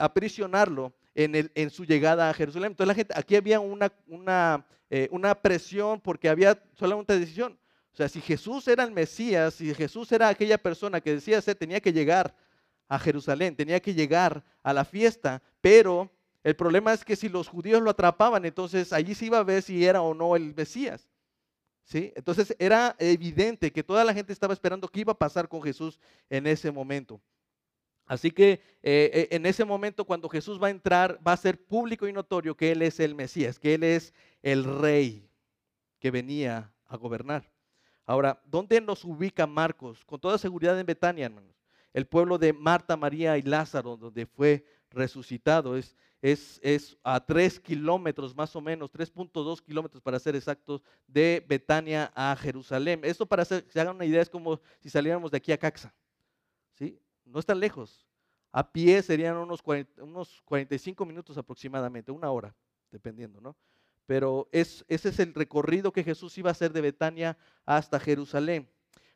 aprisionarlo 0.00 0.92
en, 1.14 1.36
el, 1.36 1.52
en, 1.54 1.70
su 1.70 1.84
llegada 1.84 2.28
a 2.28 2.34
Jerusalén. 2.34 2.72
Entonces 2.72 2.88
la 2.88 2.94
gente, 2.94 3.14
aquí 3.16 3.36
había 3.36 3.60
una, 3.60 3.92
una, 4.08 4.66
una 5.10 5.34
presión 5.36 6.00
porque 6.00 6.28
había 6.28 6.60
solamente 6.74 7.16
decisión. 7.16 7.56
O 7.92 7.96
sea, 7.96 8.08
si 8.08 8.20
Jesús 8.20 8.66
era 8.66 8.82
el 8.82 8.90
Mesías, 8.90 9.54
si 9.54 9.72
Jesús 9.74 10.10
era 10.10 10.28
aquella 10.28 10.58
persona 10.58 11.00
que 11.00 11.14
decía 11.14 11.40
ser, 11.40 11.54
tenía 11.54 11.80
que 11.80 11.92
llegar 11.92 12.34
a 12.88 12.98
Jerusalén, 12.98 13.54
tenía 13.54 13.80
que 13.80 13.94
llegar 13.94 14.42
a 14.62 14.72
la 14.72 14.84
fiesta, 14.84 15.42
pero 15.60 16.10
el 16.42 16.56
problema 16.56 16.92
es 16.92 17.04
que 17.04 17.16
si 17.16 17.28
los 17.28 17.48
judíos 17.48 17.82
lo 17.82 17.90
atrapaban, 17.90 18.44
entonces 18.44 18.92
allí 18.92 19.14
se 19.14 19.26
iba 19.26 19.38
a 19.38 19.44
ver 19.44 19.62
si 19.62 19.84
era 19.84 20.00
o 20.00 20.14
no 20.14 20.34
el 20.34 20.54
Mesías. 20.54 21.08
¿sí? 21.84 22.12
Entonces 22.16 22.56
era 22.58 22.96
evidente 22.98 23.70
que 23.70 23.82
toda 23.82 24.04
la 24.04 24.14
gente 24.14 24.32
estaba 24.32 24.54
esperando 24.54 24.88
qué 24.88 25.00
iba 25.00 25.12
a 25.12 25.18
pasar 25.18 25.48
con 25.48 25.62
Jesús 25.62 25.98
en 26.30 26.46
ese 26.46 26.70
momento. 26.70 27.20
Así 28.06 28.30
que 28.30 28.52
eh, 28.82 29.10
eh, 29.12 29.28
en 29.32 29.44
ese 29.44 29.66
momento 29.66 30.06
cuando 30.06 30.30
Jesús 30.30 30.62
va 30.62 30.68
a 30.68 30.70
entrar, 30.70 31.20
va 31.26 31.34
a 31.34 31.36
ser 31.36 31.62
público 31.62 32.08
y 32.08 32.12
notorio 32.14 32.56
que 32.56 32.72
Él 32.72 32.80
es 32.80 33.00
el 33.00 33.14
Mesías, 33.14 33.58
que 33.58 33.74
Él 33.74 33.82
es 33.84 34.14
el 34.42 34.64
rey 34.64 35.28
que 35.98 36.10
venía 36.10 36.72
a 36.86 36.96
gobernar. 36.96 37.50
Ahora, 38.06 38.40
¿dónde 38.46 38.80
nos 38.80 39.04
ubica 39.04 39.46
Marcos? 39.46 40.02
Con 40.06 40.18
toda 40.18 40.38
seguridad 40.38 40.80
en 40.80 40.86
Betania, 40.86 41.26
hermanos 41.26 41.57
el 41.98 42.06
pueblo 42.06 42.38
de 42.38 42.52
Marta, 42.52 42.96
María 42.96 43.36
y 43.38 43.42
Lázaro, 43.42 43.96
donde 43.96 44.24
fue 44.24 44.64
resucitado. 44.90 45.76
Es, 45.76 45.96
es, 46.22 46.60
es 46.62 46.96
a 47.02 47.18
tres 47.24 47.58
kilómetros 47.58 48.36
más 48.36 48.54
o 48.54 48.60
menos, 48.60 48.92
3.2 48.92 49.60
kilómetros 49.60 50.00
para 50.00 50.20
ser 50.20 50.36
exactos, 50.36 50.80
de 51.08 51.44
Betania 51.48 52.12
a 52.14 52.36
Jerusalén. 52.36 53.00
Esto 53.02 53.26
para 53.26 53.44
que 53.44 53.64
se 53.68 53.80
hagan 53.80 53.96
una 53.96 54.04
idea 54.04 54.22
es 54.22 54.30
como 54.30 54.60
si 54.78 54.88
saliéramos 54.88 55.32
de 55.32 55.38
aquí 55.38 55.50
a 55.50 55.58
Caxa. 55.58 55.92
¿sí? 56.74 57.00
No 57.24 57.40
está 57.40 57.52
lejos. 57.52 58.06
A 58.52 58.70
pie 58.70 59.02
serían 59.02 59.36
unos, 59.36 59.60
unos 59.98 60.40
45 60.44 61.04
minutos 61.04 61.36
aproximadamente, 61.36 62.12
una 62.12 62.30
hora, 62.30 62.54
dependiendo, 62.92 63.40
¿no? 63.40 63.56
Pero 64.06 64.48
es, 64.52 64.84
ese 64.86 65.08
es 65.08 65.18
el 65.18 65.34
recorrido 65.34 65.92
que 65.92 66.04
Jesús 66.04 66.38
iba 66.38 66.48
a 66.48 66.52
hacer 66.52 66.72
de 66.72 66.80
Betania 66.80 67.36
hasta 67.66 67.98
Jerusalén. 67.98 68.70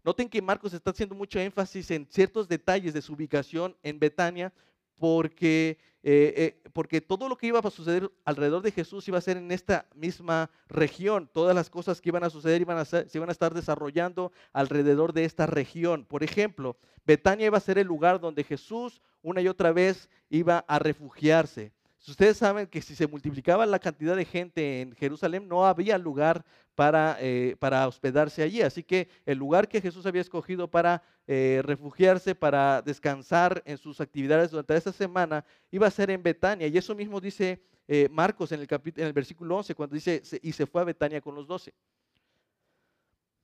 Noten 0.04 0.28
que 0.28 0.42
Marcos 0.42 0.72
está 0.72 0.90
haciendo 0.90 1.14
mucho 1.14 1.38
énfasis 1.38 1.90
en 1.90 2.06
ciertos 2.10 2.48
detalles 2.48 2.92
de 2.92 3.02
su 3.02 3.12
ubicación 3.12 3.76
en 3.82 3.98
Betania, 4.00 4.52
porque, 4.98 5.78
eh, 6.02 6.34
eh, 6.36 6.62
porque 6.72 7.00
todo 7.00 7.28
lo 7.28 7.36
que 7.36 7.46
iba 7.48 7.58
a 7.58 7.70
suceder 7.70 8.10
alrededor 8.24 8.62
de 8.62 8.72
Jesús 8.72 9.06
iba 9.08 9.18
a 9.18 9.20
ser 9.20 9.36
en 9.36 9.50
esta 9.52 9.86
misma 9.94 10.50
región. 10.68 11.28
Todas 11.32 11.54
las 11.54 11.70
cosas 11.70 12.00
que 12.00 12.10
iban 12.10 12.24
a 12.24 12.30
suceder 12.30 12.60
iban 12.60 12.78
a 12.78 12.84
se 12.84 13.08
iban 13.14 13.28
a 13.28 13.32
estar 13.32 13.54
desarrollando 13.54 14.32
alrededor 14.52 15.12
de 15.12 15.24
esta 15.24 15.46
región. 15.46 16.04
Por 16.04 16.22
ejemplo, 16.22 16.76
Betania 17.04 17.46
iba 17.46 17.58
a 17.58 17.60
ser 17.60 17.78
el 17.78 17.86
lugar 17.86 18.20
donde 18.20 18.44
Jesús 18.44 19.00
una 19.22 19.40
y 19.40 19.48
otra 19.48 19.72
vez 19.72 20.08
iba 20.30 20.64
a 20.66 20.78
refugiarse. 20.78 21.72
Ustedes 22.08 22.36
saben 22.36 22.66
que 22.66 22.82
si 22.82 22.96
se 22.96 23.06
multiplicaba 23.06 23.64
la 23.64 23.78
cantidad 23.78 24.16
de 24.16 24.24
gente 24.24 24.80
en 24.80 24.92
Jerusalén, 24.96 25.46
no 25.46 25.64
había 25.64 25.96
lugar 25.98 26.44
para, 26.74 27.16
eh, 27.20 27.54
para 27.60 27.86
hospedarse 27.86 28.42
allí. 28.42 28.60
Así 28.60 28.82
que 28.82 29.08
el 29.24 29.38
lugar 29.38 29.68
que 29.68 29.80
Jesús 29.80 30.04
había 30.04 30.20
escogido 30.20 30.68
para 30.68 31.04
eh, 31.28 31.62
refugiarse, 31.64 32.34
para 32.34 32.82
descansar 32.82 33.62
en 33.66 33.78
sus 33.78 34.00
actividades 34.00 34.50
durante 34.50 34.74
esta 34.74 34.92
semana, 34.92 35.44
iba 35.70 35.86
a 35.86 35.92
ser 35.92 36.10
en 36.10 36.24
Betania. 36.24 36.66
Y 36.66 36.76
eso 36.76 36.92
mismo 36.96 37.20
dice 37.20 37.62
eh, 37.86 38.08
Marcos 38.10 38.50
en 38.50 38.60
el, 38.60 38.68
en 38.68 39.06
el 39.06 39.12
versículo 39.12 39.56
11, 39.58 39.72
cuando 39.76 39.94
dice, 39.94 40.22
y 40.42 40.50
se 40.50 40.66
fue 40.66 40.82
a 40.82 40.84
Betania 40.84 41.20
con 41.20 41.36
los 41.36 41.46
doce. 41.46 41.72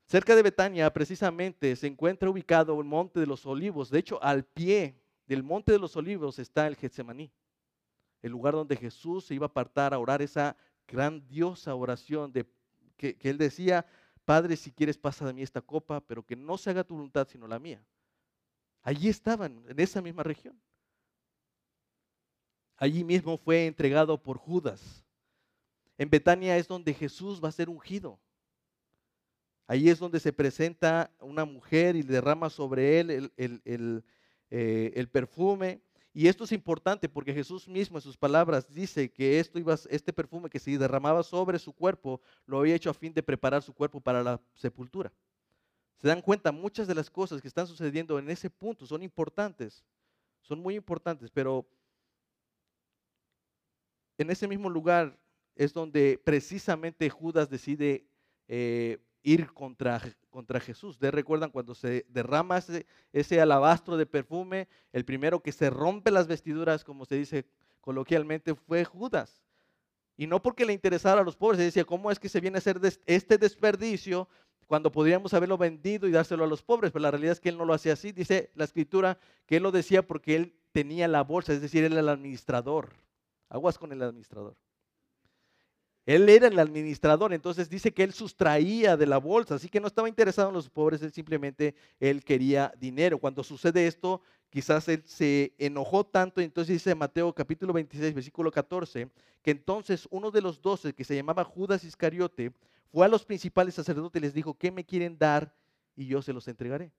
Cerca 0.05 0.35
de 0.35 0.43
Betania, 0.43 0.93
precisamente, 0.93 1.77
se 1.77 1.87
encuentra 1.87 2.29
ubicado 2.29 2.81
el 2.81 2.87
Monte 2.87 3.21
de 3.21 3.27
los 3.27 3.47
Olivos. 3.47 3.89
De 3.89 4.01
hecho, 4.01 4.21
al 4.21 4.43
pie 4.43 4.97
del 5.29 5.45
Monte 5.45 5.71
de 5.71 5.79
los 5.79 5.95
Olivos 5.97 6.41
está 6.41 6.67
el 6.67 6.75
Getsemaní 6.75 7.31
el 8.23 8.33
lugar 8.33 8.55
donde 8.55 8.77
Jesús 8.77 9.25
se 9.25 9.35
iba 9.35 9.47
a 9.47 9.49
apartar 9.49 9.95
a 9.95 9.99
orar 9.99 10.23
esa 10.23 10.57
grandiosa 10.87 11.75
oración 11.75 12.33
de 12.33 12.47
que, 12.97 13.17
él 13.23 13.39
decía, 13.39 13.87
Padre, 14.25 14.57
si 14.57 14.73
quieres 14.73 14.99
pasa 14.99 15.27
de 15.27 15.33
mí 15.33 15.43
esta 15.43 15.61
copa, 15.61 16.01
pero 16.01 16.25
que 16.25 16.37
no 16.37 16.59
se 16.59 16.71
haga 16.71 16.85
tu 16.85 16.95
voluntad 16.95 17.29
sino 17.31 17.47
la 17.47 17.59
mía. 17.59 17.85
Allí 18.83 19.09
estaban, 19.09 19.65
en 19.69 19.79
esa 19.81 20.03
misma 20.03 20.23
región. 20.23 20.61
Allí 22.77 23.05
mismo 23.05 23.39
fue 23.39 23.67
entregado 23.67 24.21
por 24.21 24.39
Judas. 24.39 25.05
En 25.97 26.11
Betania 26.11 26.57
es 26.57 26.69
donde 26.69 26.95
Jesús 26.95 27.43
va 27.43 27.49
a 27.49 27.53
ser 27.53 27.69
ungido. 27.69 28.21
Allí 29.67 29.91
es 29.91 29.99
donde 29.99 30.21
se 30.21 30.33
presenta 30.33 31.11
una 31.21 31.45
mujer 31.45 31.97
y 31.97 32.03
derrama 32.03 32.49
sobre 32.51 33.01
él 33.01 33.11
el, 33.37 33.63
el 33.65 34.05
eh, 34.51 35.07
perfume. 35.11 35.83
Y 36.13 36.27
esto 36.27 36.45
es 36.45 36.53
importante 36.53 37.09
porque 37.09 37.35
Jesús 37.35 37.69
mismo 37.69 37.99
en 37.99 38.03
sus 38.03 38.17
palabras 38.17 38.73
dice 38.73 39.11
que 39.11 39.39
esto 39.39 39.59
este 39.91 40.13
perfume 40.13 40.49
que 40.49 40.59
se 40.59 40.77
derramaba 40.79 41.23
sobre 41.23 41.59
su 41.59 41.73
cuerpo 41.73 42.21
lo 42.47 42.59
había 42.59 42.75
hecho 42.75 42.91
a 42.91 42.95
fin 42.95 43.13
de 43.13 43.23
preparar 43.23 43.63
su 43.63 43.75
cuerpo 43.75 44.01
para 44.01 44.23
la 44.23 44.41
sepultura. 44.55 45.13
Se 45.99 46.09
dan 46.09 46.23
cuenta, 46.23 46.53
muchas 46.53 46.87
de 46.87 46.95
las 46.95 47.11
cosas 47.11 47.43
que 47.43 47.49
están 47.49 47.67
sucediendo 47.67 48.19
en 48.19 48.31
ese 48.31 48.49
punto 48.49 48.87
son 48.87 49.03
importantes, 49.03 49.85
son 50.41 50.61
muy 50.61 50.77
importantes, 50.77 51.31
pero 51.31 51.69
en 54.17 54.31
ese 54.31 54.49
mismo 54.49 54.71
lugar 54.71 55.19
es 55.55 55.73
donde 55.73 56.21
precisamente 56.25 57.11
Judas 57.11 57.51
decide 57.51 58.07
eh, 58.47 58.99
ir 59.23 59.53
contra, 59.53 60.01
contra 60.31 60.61
Jesús. 60.61 60.99
De 60.99 61.11
recuerdan 61.11 61.51
cuando 61.51 61.75
se 61.75 62.07
derrama 62.09 62.63
ese, 63.13 63.41
alabastro 63.41 63.97
de 63.97 64.07
perfume, 64.07 64.69
el 64.93 65.05
primero 65.05 65.41
que 65.41 65.53
se 65.53 65.71
rompe 65.71 66.11
las 66.11 66.27
vestiduras, 66.27 66.85
como 66.85 67.05
se 67.05 67.17
dice 67.17 67.47
coloquialmente, 67.81 68.55
fue 68.55 68.85
Judas. 68.85 69.43
Y 70.17 70.27
no 70.27 70.43
porque 70.43 70.65
le 70.65 70.73
interesara 70.73 71.21
a 71.21 71.25
los 71.25 71.37
pobres, 71.37 71.59
se 71.59 71.65
decía, 71.65 71.85
¿cómo 71.85 72.11
es 72.11 72.19
que 72.19 72.29
se 72.29 72.41
viene 72.41 72.57
a 72.57 72.59
hacer 72.59 72.81
este 73.07 73.39
desperdicio 73.39 74.29
cuando 74.67 74.91
podríamos 74.91 75.33
haberlo 75.33 75.57
vendido 75.57 76.09
y 76.09 76.11
dárselo 76.11 76.45
a 76.45 76.49
los 76.49 76.63
pobres? 76.63 76.91
Pero 76.91 77.03
la 77.03 77.11
realidad 77.11 77.33
es 77.33 77.41
que 77.41 77.49
él 77.49 77.57
no 77.57 77.65
lo 77.65 77.75
hacía 77.75 77.93
así. 77.93 78.13
Dice 78.13 78.51
la 78.55 78.65
escritura 78.65 79.19
que 79.47 79.57
él 79.57 79.63
lo 79.63 79.71
decía 79.71 80.07
porque 80.07 80.35
él 80.35 80.55
tenía 80.73 81.09
la 81.09 81.23
bolsa, 81.23 81.53
es 81.53 81.61
decir, 81.61 81.85
él 81.85 81.93
era 81.93 82.01
el 82.01 82.09
administrador. 82.09 82.95
Aguas 83.49 83.79
con 83.79 83.93
el 83.93 84.03
administrador. 84.03 84.57
Él 86.09 86.27
era 86.31 86.47
el 86.47 86.59
administrador, 86.59 87.35
entonces 87.35 87.69
dice 87.69 87.93
que 87.93 88.03
él 88.03 88.15
sustraía 88.15 88.97
de 88.97 89.05
la 89.05 89.19
bolsa, 89.19 89.57
así 89.57 89.69
que 89.69 89.79
no 89.79 89.89
estaba 89.89 90.09
interesado 90.09 90.49
en 90.49 90.55
los 90.55 90.71
pobres, 90.71 91.03
él 91.03 91.13
simplemente 91.13 91.75
él 92.01 92.25
quería 92.25 92.73
dinero. 92.81 93.19
Cuando 93.19 93.45
sucede 93.45 93.87
esto, 93.87 94.23
quizás 94.49 94.89
él 94.89 95.03
se 95.05 95.53
enojó 95.59 96.07
tanto, 96.07 96.41
entonces 96.41 96.77
dice 96.77 96.95
Mateo 96.95 97.35
capítulo 97.35 97.75
26, 97.75 98.15
versículo 98.15 98.51
14, 98.51 99.11
que 99.43 99.51
entonces 99.51 100.09
uno 100.11 100.31
de 100.31 100.41
los 100.41 100.63
doce, 100.63 100.95
que 100.95 101.05
se 101.05 101.15
llamaba 101.15 101.45
Judas 101.45 101.85
Iscariote, 101.85 102.53
fue 102.91 103.05
a 103.05 103.09
los 103.11 103.27
principales 103.27 103.75
sacerdotes 103.75 104.19
y 104.19 104.25
les 104.25 104.33
dijo, 104.33 104.55
¿qué 104.55 104.73
me 104.73 104.87
quieren 104.87 105.19
dar? 105.19 105.55
Y 105.95 106.07
yo 106.07 106.23
se 106.23 106.33
los 106.33 106.49
entregaré. 106.49 106.91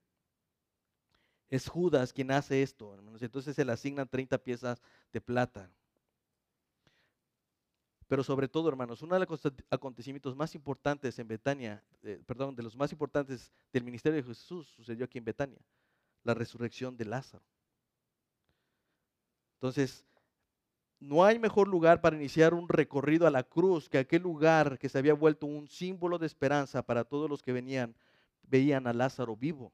Es 1.50 1.68
Judas 1.68 2.14
quien 2.14 2.30
hace 2.30 2.62
esto, 2.62 2.94
hermanos. 2.94 3.24
Entonces 3.24 3.56
se 3.56 3.66
le 3.66 3.72
asignan 3.72 4.08
30 4.08 4.38
piezas 4.38 4.84
de 5.12 5.20
plata. 5.20 5.72
Pero 8.10 8.24
sobre 8.24 8.48
todo, 8.48 8.68
hermanos, 8.68 9.04
uno 9.04 9.14
de 9.14 9.24
los 9.24 9.42
acontecimientos 9.70 10.36
más 10.36 10.56
importantes 10.56 11.20
en 11.20 11.28
Betania, 11.28 11.84
eh, 12.02 12.20
perdón, 12.26 12.56
de 12.56 12.64
los 12.64 12.76
más 12.76 12.92
importantes 12.92 13.54
del 13.72 13.84
ministerio 13.84 14.16
de 14.16 14.28
Jesús 14.28 14.68
sucedió 14.76 15.06
aquí 15.06 15.20
en 15.20 15.26
Betania, 15.26 15.60
la 16.24 16.34
resurrección 16.34 16.98
de 16.98 17.06
Lázaro. 17.06 17.46
Entonces, 19.58 20.04
no 21.00 21.24
hay 21.24 21.38
mejor 21.38 21.68
lugar 21.68 22.02
para 22.02 22.16
iniciar 22.16 22.56
un 22.56 22.68
recorrido 22.68 23.28
a 23.28 23.32
la 23.32 23.44
cruz 23.44 23.88
que 23.88 24.00
aquel 24.00 24.24
lugar 24.24 24.80
que 24.80 24.90
se 24.90 24.98
había 24.98 25.14
vuelto 25.14 25.46
un 25.46 25.68
símbolo 25.68 26.18
de 26.18 26.26
esperanza 26.26 26.82
para 26.82 27.04
todos 27.04 27.30
los 27.30 27.44
que 27.44 27.54
venían, 27.54 27.96
veían 28.42 28.88
a 28.88 28.94
Lázaro 28.94 29.36
vivo. 29.36 29.72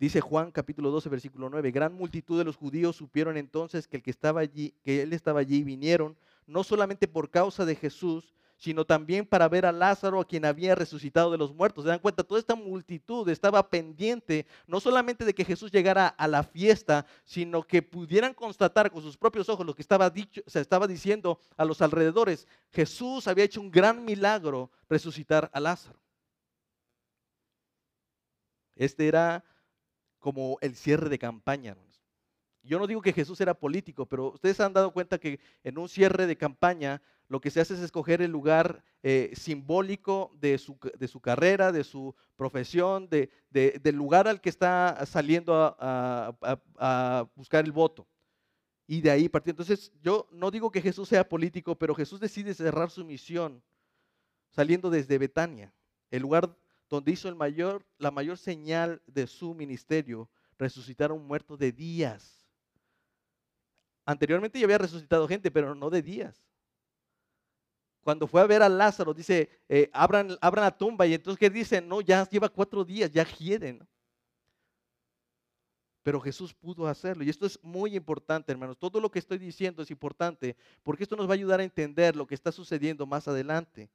Dice 0.00 0.22
Juan 0.22 0.50
capítulo 0.50 0.90
12 0.90 1.10
versículo 1.10 1.50
9, 1.50 1.70
gran 1.72 1.92
multitud 1.92 2.38
de 2.38 2.44
los 2.44 2.56
judíos 2.56 2.96
supieron 2.96 3.36
entonces 3.36 3.86
que 3.86 3.98
el 3.98 4.02
que 4.02 4.10
estaba 4.10 4.40
allí, 4.40 4.74
que 4.82 5.02
él 5.02 5.12
estaba 5.12 5.40
allí 5.40 5.56
y 5.56 5.62
vinieron 5.62 6.16
no 6.46 6.64
solamente 6.64 7.06
por 7.06 7.28
causa 7.28 7.66
de 7.66 7.76
Jesús, 7.76 8.34
sino 8.56 8.86
también 8.86 9.26
para 9.26 9.46
ver 9.46 9.66
a 9.66 9.72
Lázaro, 9.72 10.18
a 10.18 10.26
quien 10.26 10.46
había 10.46 10.74
resucitado 10.74 11.30
de 11.30 11.36
los 11.36 11.54
muertos. 11.54 11.84
Se 11.84 11.90
dan 11.90 11.98
cuenta, 11.98 12.24
toda 12.24 12.40
esta 12.40 12.54
multitud 12.54 13.28
estaba 13.28 13.68
pendiente 13.68 14.46
no 14.66 14.80
solamente 14.80 15.26
de 15.26 15.34
que 15.34 15.44
Jesús 15.44 15.70
llegara 15.70 16.08
a 16.08 16.26
la 16.26 16.44
fiesta, 16.44 17.04
sino 17.24 17.62
que 17.62 17.82
pudieran 17.82 18.32
constatar 18.32 18.90
con 18.90 19.02
sus 19.02 19.18
propios 19.18 19.50
ojos 19.50 19.66
lo 19.66 19.74
que 19.74 19.82
estaba 19.82 20.08
dicho, 20.08 20.40
se 20.46 20.60
estaba 20.60 20.86
diciendo 20.86 21.38
a 21.58 21.66
los 21.66 21.82
alrededores. 21.82 22.48
Jesús 22.72 23.28
había 23.28 23.44
hecho 23.44 23.60
un 23.60 23.70
gran 23.70 24.02
milagro 24.02 24.70
resucitar 24.88 25.50
a 25.52 25.60
Lázaro. 25.60 26.00
Este 28.76 29.06
era 29.06 29.44
como 30.20 30.58
el 30.60 30.76
cierre 30.76 31.08
de 31.08 31.18
campaña. 31.18 31.76
Yo 32.62 32.78
no 32.78 32.86
digo 32.86 33.00
que 33.00 33.12
Jesús 33.12 33.40
era 33.40 33.54
político, 33.54 34.06
pero 34.06 34.32
ustedes 34.32 34.60
han 34.60 34.72
dado 34.72 34.92
cuenta 34.92 35.18
que 35.18 35.40
en 35.64 35.78
un 35.78 35.88
cierre 35.88 36.26
de 36.26 36.36
campaña 36.36 37.02
lo 37.28 37.40
que 37.40 37.50
se 37.50 37.60
hace 37.60 37.74
es 37.74 37.80
escoger 37.80 38.20
el 38.22 38.30
lugar 38.30 38.84
eh, 39.02 39.32
simbólico 39.34 40.32
de 40.40 40.58
su, 40.58 40.76
de 40.98 41.08
su, 41.08 41.20
carrera, 41.20 41.72
de 41.72 41.84
su 41.84 42.14
profesión, 42.36 43.08
de, 43.08 43.30
del 43.50 43.94
lugar 43.94 44.28
al 44.28 44.40
que 44.40 44.50
está 44.50 45.06
saliendo 45.06 45.54
a, 45.54 46.36
a, 46.76 47.26
buscar 47.34 47.64
el 47.64 47.72
voto. 47.72 48.06
Y 48.86 49.00
de 49.00 49.12
ahí 49.12 49.28
partir. 49.28 49.52
Entonces, 49.52 49.92
yo 50.02 50.28
no 50.32 50.50
digo 50.50 50.70
que 50.70 50.82
Jesús 50.82 51.08
sea 51.08 51.28
político, 51.28 51.76
pero 51.76 51.94
Jesús 51.94 52.18
decide 52.18 52.52
cerrar 52.52 52.90
su 52.90 53.04
misión 53.04 53.62
saliendo 54.50 54.90
desde 54.90 55.16
Betania, 55.16 55.72
el 56.10 56.22
lugar 56.22 56.54
donde 56.90 57.12
hizo 57.12 57.28
el 57.28 57.36
mayor, 57.36 57.86
la 57.98 58.10
mayor 58.10 58.36
señal 58.36 59.00
de 59.06 59.28
su 59.28 59.54
ministerio, 59.54 60.28
resucitar 60.58 61.12
a 61.12 61.14
un 61.14 61.26
muerto 61.26 61.56
de 61.56 61.70
días. 61.70 62.44
Anteriormente 64.04 64.58
ya 64.58 64.66
había 64.66 64.78
resucitado 64.78 65.28
gente, 65.28 65.50
pero 65.52 65.74
no 65.74 65.88
de 65.88 66.02
días. 66.02 66.44
Cuando 68.02 68.26
fue 68.26 68.40
a 68.40 68.46
ver 68.46 68.62
a 68.62 68.68
Lázaro, 68.68 69.14
dice, 69.14 69.48
eh, 69.68 69.88
abran, 69.92 70.36
abran, 70.40 70.64
la 70.64 70.76
tumba. 70.76 71.06
Y 71.06 71.14
entonces, 71.14 71.38
¿qué 71.38 71.48
dicen? 71.48 71.86
No, 71.86 72.00
ya 72.00 72.28
lleva 72.28 72.48
cuatro 72.48 72.84
días, 72.84 73.10
ya 73.12 73.24
hieden. 73.24 73.86
Pero 76.02 76.20
Jesús 76.20 76.52
pudo 76.54 76.88
hacerlo. 76.88 77.22
Y 77.22 77.28
esto 77.28 77.46
es 77.46 77.62
muy 77.62 77.94
importante, 77.94 78.50
hermanos. 78.50 78.78
Todo 78.78 79.00
lo 79.00 79.10
que 79.10 79.18
estoy 79.18 79.38
diciendo 79.38 79.82
es 79.82 79.90
importante 79.90 80.56
porque 80.82 81.04
esto 81.04 81.14
nos 81.14 81.28
va 81.28 81.32
a 81.32 81.34
ayudar 81.34 81.60
a 81.60 81.64
entender 81.64 82.16
lo 82.16 82.26
que 82.26 82.34
está 82.34 82.50
sucediendo 82.50 83.06
más 83.06 83.28
adelante. 83.28 83.90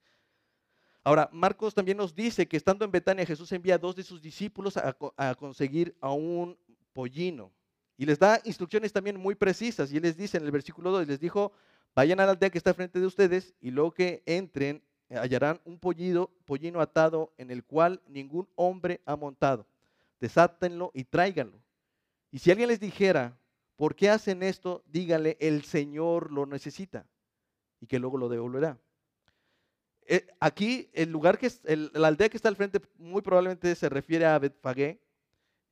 Ahora, 1.06 1.30
Marcos 1.32 1.76
también 1.76 1.98
nos 1.98 2.16
dice 2.16 2.48
que 2.48 2.58
estando 2.58 2.84
en 2.84 2.90
Betania, 2.90 3.28
Jesús 3.28 3.52
envía 3.52 3.76
a 3.76 3.78
dos 3.78 3.96
de 3.96 4.02
sus 4.02 4.24
discípulos 4.24 4.76
a, 4.76 5.36
conseguir 5.36 5.96
a 6.02 6.12
un 6.12 6.58
pollino. 6.94 7.52
Y 7.96 8.08
les 8.08 8.18
da 8.18 8.42
instrucciones 8.44 8.92
también 8.92 9.20
muy 9.20 9.36
precisas. 9.36 9.94
Y 9.94 10.00
les 10.00 10.18
dice 10.18 10.38
en 10.38 10.46
el 10.46 10.52
versículo 10.52 10.90
2, 10.90 11.08
les 11.08 11.20
dijo, 11.20 11.52
vayan 11.94 12.20
a 12.20 12.26
la 12.26 12.32
aldea 12.32 12.50
que 12.50 12.58
está 12.58 12.74
frente 12.74 13.00
de 13.00 13.06
ustedes 13.06 13.54
y 13.62 13.70
luego 13.70 13.94
que 13.94 14.24
entren 14.26 14.82
eh, 15.10 15.18
hallarán 15.18 15.62
un 15.64 15.78
pollido, 15.78 16.32
pollino 16.44 16.82
atado 16.82 17.32
en 17.38 17.52
el 17.52 17.64
cual 17.64 18.02
ningún 18.08 18.50
hombre 18.56 19.02
ha 19.06 19.16
montado. 19.16 19.68
Desátenlo 20.20 20.90
y 20.96 21.04
tráiganlo. 21.04 21.62
Y 22.32 22.40
si 22.40 22.50
alguien 22.50 22.70
les 22.70 22.80
dijera, 22.80 23.38
¿por 23.76 23.94
qué 23.94 24.10
hacen 24.10 24.42
esto? 24.42 24.84
Dígale, 24.88 25.38
el 25.40 25.66
Señor 25.66 26.32
lo 26.32 26.48
necesita 26.48 27.06
y 27.80 27.86
que 27.86 28.00
luego 28.00 28.18
lo 28.18 28.28
devolverá. 28.28 28.80
Eh, 30.08 30.28
aquí, 30.40 30.90
el 30.94 31.12
lugar 31.12 31.38
que 31.38 31.48
es, 31.48 31.62
la 31.66 32.08
aldea 32.08 32.30
que 32.30 32.38
está 32.38 32.50
al 32.50 32.56
frente 32.56 32.80
muy 32.98 33.22
probablemente 33.22 33.74
se 33.76 33.90
refiere 33.90 34.26
a 34.26 34.38
Betfagé, 34.38 35.00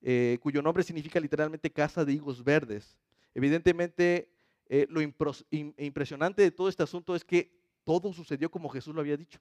eh, 0.01 0.39
cuyo 0.41 0.61
nombre 0.61 0.83
significa 0.83 1.19
literalmente 1.19 1.71
casa 1.71 2.03
de 2.03 2.13
higos 2.13 2.43
verdes. 2.43 2.97
Evidentemente, 3.35 4.29
eh, 4.67 4.87
lo 4.89 5.01
impresionante 5.01 6.41
de 6.41 6.51
todo 6.51 6.67
este 6.67 6.83
asunto 6.83 7.15
es 7.15 7.23
que 7.23 7.51
todo 7.83 8.11
sucedió 8.11 8.49
como 8.49 8.69
Jesús 8.69 8.95
lo 8.95 9.01
había 9.01 9.17
dicho. 9.17 9.39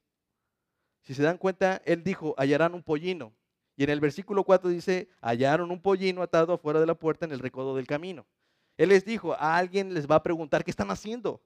Si 1.00 1.14
se 1.14 1.22
dan 1.22 1.38
cuenta, 1.38 1.80
él 1.84 2.04
dijo, 2.04 2.34
hallarán 2.37 2.75
un 2.75 2.82
pollino. 2.82 3.32
Y 3.76 3.84
en 3.84 3.90
el 3.90 4.00
versículo 4.00 4.44
4 4.44 4.68
dice, 4.70 5.08
hallaron 5.20 5.70
un 5.70 5.80
pollino 5.80 6.22
atado 6.22 6.52
afuera 6.52 6.80
de 6.80 6.87
la 6.87 6.94
puerta 6.94 7.25
en 7.25 7.32
el 7.32 7.38
recodo 7.38 7.75
del 7.75 7.87
camino. 7.87 8.26
Él 8.76 8.90
les 8.90 9.04
dijo, 9.04 9.32
a 9.34 9.56
alguien 9.56 9.94
les 9.94 10.06
va 10.06 10.16
a 10.16 10.22
preguntar, 10.22 10.64
¿qué 10.64 10.70
están 10.70 10.90
haciendo? 10.90 11.42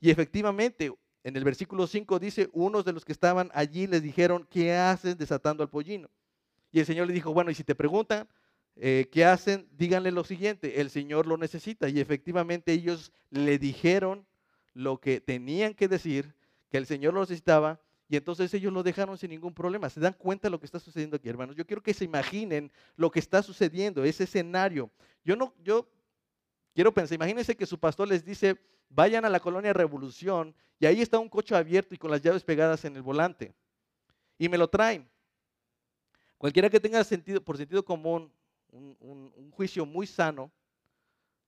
Y 0.00 0.10
efectivamente, 0.10 0.92
en 1.24 1.36
el 1.36 1.44
versículo 1.44 1.86
5 1.86 2.18
dice, 2.18 2.48
unos 2.52 2.84
de 2.84 2.92
los 2.92 3.04
que 3.04 3.12
estaban 3.12 3.50
allí 3.54 3.86
les 3.86 4.02
dijeron, 4.02 4.46
¿qué 4.50 4.74
hacen 4.74 5.16
desatando 5.16 5.62
al 5.62 5.70
pollino? 5.70 6.10
Y 6.72 6.80
el 6.80 6.86
Señor 6.86 7.06
le 7.06 7.12
dijo, 7.12 7.32
bueno, 7.32 7.50
y 7.50 7.54
si 7.54 7.64
te 7.64 7.74
preguntan, 7.74 8.28
eh, 8.76 9.08
¿qué 9.12 9.24
hacen? 9.24 9.68
Díganle 9.72 10.10
lo 10.10 10.24
siguiente, 10.24 10.80
el 10.80 10.90
Señor 10.90 11.26
lo 11.26 11.36
necesita. 11.36 11.88
Y 11.88 12.00
efectivamente 12.00 12.72
ellos 12.72 13.12
le 13.30 13.58
dijeron 13.58 14.26
lo 14.74 14.98
que 14.98 15.20
tenían 15.20 15.74
que 15.74 15.88
decir, 15.88 16.34
que 16.70 16.78
el 16.78 16.86
Señor 16.86 17.14
lo 17.14 17.20
necesitaba, 17.20 17.80
y 18.08 18.16
entonces 18.16 18.52
ellos 18.54 18.72
lo 18.72 18.82
dejaron 18.82 19.16
sin 19.16 19.30
ningún 19.30 19.54
problema. 19.54 19.88
¿Se 19.90 20.00
dan 20.00 20.14
cuenta 20.14 20.48
de 20.48 20.50
lo 20.50 20.58
que 20.58 20.66
está 20.66 20.78
sucediendo 20.78 21.16
aquí, 21.16 21.28
hermanos? 21.28 21.56
Yo 21.56 21.66
quiero 21.66 21.82
que 21.82 21.94
se 21.94 22.04
imaginen 22.04 22.72
lo 22.96 23.10
que 23.10 23.18
está 23.18 23.42
sucediendo, 23.42 24.04
ese 24.04 24.24
escenario. 24.24 24.90
Yo 25.24 25.36
no, 25.36 25.54
yo 25.62 25.88
quiero 26.74 26.92
pensar, 26.92 27.14
imagínense 27.14 27.56
que 27.56 27.66
su 27.66 27.78
pastor 27.78 28.08
les 28.08 28.24
dice, 28.24 28.58
vayan 28.94 29.24
a 29.24 29.28
la 29.28 29.40
colonia 29.40 29.72
Revolución, 29.72 30.54
y 30.78 30.86
ahí 30.86 31.00
está 31.00 31.18
un 31.18 31.28
coche 31.28 31.54
abierto 31.54 31.94
y 31.94 31.98
con 31.98 32.10
las 32.10 32.20
llaves 32.20 32.42
pegadas 32.42 32.84
en 32.84 32.96
el 32.96 33.02
volante. 33.02 33.54
Y 34.38 34.48
me 34.48 34.58
lo 34.58 34.68
traen. 34.68 35.08
Cualquiera 36.38 36.68
que 36.68 36.80
tenga 36.80 37.04
sentido, 37.04 37.40
por 37.40 37.56
sentido 37.56 37.84
común, 37.84 38.32
un, 38.72 39.50
juicio 39.52 39.86
muy 39.86 40.06
sano, 40.06 40.50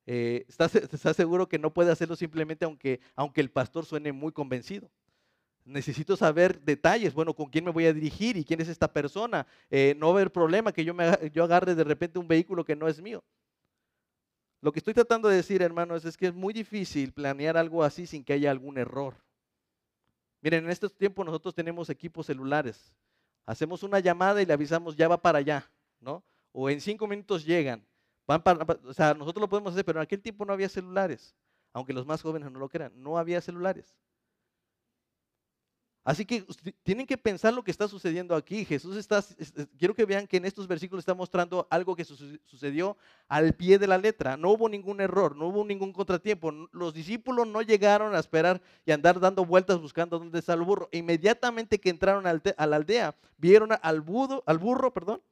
eh, 0.07 0.45
está, 0.47 1.15
seguro 1.15 1.49
que 1.49 1.59
no 1.59 1.73
puede 1.73 1.91
hacerlo 1.91 2.15
simplemente 2.15 2.65
aunque, 2.65 3.01
aunque 3.17 3.41
el 3.41 3.51
pastor 3.51 3.87
suene 3.87 4.13
muy 4.13 4.31
convencido. 4.31 4.91
Necesito 5.65 6.17
saber 6.17 6.61
detalles, 6.61 7.15
bueno, 7.15 7.35
con 7.35 7.47
quién 7.47 7.65
me 7.65 7.73
voy 7.73 7.87
a 7.87 7.93
dirigir 7.93 8.37
y 8.37 8.45
quién 8.45 8.61
es 8.61 8.69
esta 8.69 8.93
persona. 8.93 9.47
Eh, 9.71 9.97
no 9.99 10.09
va 10.09 10.13
a 10.13 10.17
haber 10.17 10.31
problema 10.31 10.73
que 10.73 10.85
yo, 10.85 10.95
me, 10.95 11.07
yo 11.33 11.43
agarre 11.43 11.75
de 11.75 11.85
repente 11.85 12.19
un 12.19 12.29
vehículo 12.29 12.65
que 12.65 12.77
no 12.77 12.87
es 12.87 13.01
mío. 13.01 13.25
Lo 14.65 14.73
que 14.73 14.79
estoy 14.79 14.95
tratando 14.95 15.29
de 15.29 15.37
decir, 15.37 15.61
hermanos, 15.61 16.07
es 16.07 16.17
que 16.17 16.29
es 16.29 16.33
muy 16.33 16.55
difícil 16.55 17.13
planear 17.13 17.55
algo 17.59 17.85
así 17.85 18.07
sin 18.07 18.25
que 18.25 18.33
haya 18.33 18.51
algún 18.51 18.79
error. 18.79 19.15
Miren, 20.41 20.65
en 20.65 20.71
estos 20.71 20.97
tiempos 20.97 21.27
nosotros 21.27 21.55
tenemos 21.55 21.91
equipos 21.91 22.25
celulares. 22.25 22.97
Hacemos 23.45 23.83
una 23.83 24.01
llamada 24.01 24.41
y 24.41 24.47
le 24.47 24.55
avisamos, 24.55 24.97
ya 24.97 25.07
va 25.07 25.21
para 25.21 25.41
allá, 25.41 25.71
¿no? 26.01 26.25
O 26.51 26.71
en 26.71 26.81
cinco 26.81 27.07
minutos 27.07 27.45
llegan. 27.45 27.87
Van 28.27 28.43
para, 28.43 28.65
o 28.87 28.95
sea, 28.95 29.13
nosotros 29.13 29.43
lo 29.43 29.51
podemos 29.51 29.75
hacer, 29.75 29.85
pero 29.85 29.99
en 29.99 30.05
aquel 30.05 30.23
tiempo 30.23 30.47
no 30.47 30.55
había 30.55 30.71
celulares. 30.71 31.37
Aunque 31.75 31.93
los 31.93 32.07
más 32.07 32.23
jóvenes 32.23 32.51
no 32.51 32.59
lo 32.59 32.71
crean, 32.71 32.91
no 32.97 33.19
había 33.19 33.43
celulares. 33.43 33.95
Así 36.05 36.27
que 36.27 36.45
tienen 36.83 37.07
que 37.07 37.17
pensar 37.17 37.55
lo 37.55 37.65
que 37.65 37.71
está 37.71 37.89
sucediendo 37.89 38.37
aquí. 38.37 38.67
Jesús 38.67 38.95
está, 38.99 39.25
quiero 39.79 39.95
que 39.95 40.05
vean 40.05 40.27
que 40.27 40.37
en 40.37 40.45
estos 40.45 40.69
versículos 40.69 41.01
está 41.01 41.15
mostrando 41.15 41.67
algo 41.71 41.97
que 41.97 42.05
sucedió 42.05 42.99
al 43.27 43.55
pie 43.55 43.79
de 43.79 43.87
la 43.87 43.97
letra. 43.97 44.37
No 44.37 44.51
hubo 44.51 44.69
ningún 44.69 45.01
error, 45.01 45.35
no 45.35 45.47
hubo 45.47 45.65
ningún 45.65 45.95
contratiempo. 45.95 46.53
Los 46.73 46.93
discípulos 46.93 47.47
no 47.47 47.63
llegaron 47.63 48.15
a 48.15 48.19
esperar 48.19 48.61
y 48.85 48.93
andar 48.93 49.19
dando 49.19 49.47
vueltas 49.47 49.81
buscando 49.81 50.19
dónde 50.19 50.41
está 50.41 50.53
el 50.53 50.61
burro. 50.61 50.91
Inmediatamente 50.93 51.81
que 51.81 51.89
entraron 51.89 52.27
a 52.27 52.67
la 52.67 52.77
aldea, 52.77 53.17
vieron 53.39 53.73
al, 53.73 53.81
al 53.81 54.59
burro 54.59 54.93
perdón, 54.93 55.23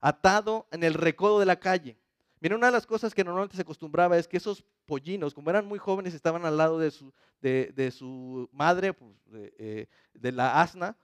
atado 0.00 0.68
en 0.70 0.84
el 0.84 0.94
recodo 0.94 1.40
de 1.40 1.46
la 1.46 1.58
calle. 1.58 1.96
Miren, 2.42 2.58
una 2.58 2.66
de 2.66 2.72
las 2.72 2.86
cosas 2.86 3.14
que 3.14 3.22
normalmente 3.22 3.54
se 3.54 3.62
acostumbraba 3.62 4.18
es 4.18 4.26
que 4.26 4.36
esos 4.36 4.64
pollinos, 4.84 5.32
como 5.32 5.48
eran 5.48 5.64
muy 5.64 5.78
jóvenes, 5.78 6.12
estaban 6.12 6.44
al 6.44 6.56
lado 6.56 6.76
de 6.76 6.90
su, 6.90 8.48
madre, 8.50 8.92
pues, 8.92 9.12
eh, 9.30 9.86
de, 10.12 10.32
la 10.32 10.60
asna, 10.60 10.98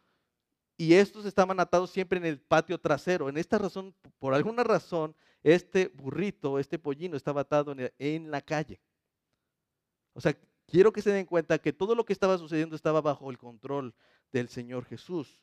y 0.77 0.95
estos 0.95 1.27
estaban 1.27 1.61
atados 1.61 1.91
siempre 1.91 2.19
en 2.19 2.27
el 2.27 2.41
patio 2.41 2.77
trasero. 2.77 3.29
En 3.29 3.37
esta 3.37 3.57
razón, 3.57 3.95
por 4.19 4.35
alguna 4.35 4.65
razón, 4.65 5.15
este 5.45 5.87
burrito, 5.95 6.59
este 6.59 6.77
pollino 6.77 7.17
estaba 7.17 7.43
atado 7.43 7.73
en 8.01 8.33
la 8.33 8.41
calle. 8.41 8.81
O 10.15 10.21
sea, 10.21 10.37
quiero 10.67 10.93
que 10.93 11.03
se 11.03 11.13
den 11.13 11.27
cuenta 11.27 11.61
que 11.61 11.73
todo 11.73 11.95
lo 11.95 12.05
que 12.05 12.15
estaba 12.15 12.37
sucediendo 12.37 12.75
estaba 12.75 13.01
bajo 13.01 13.31
el 13.31 13.39
control 13.39 13.95
del 14.33 14.49
Señor 14.49 14.87
Jesús. 14.87 15.41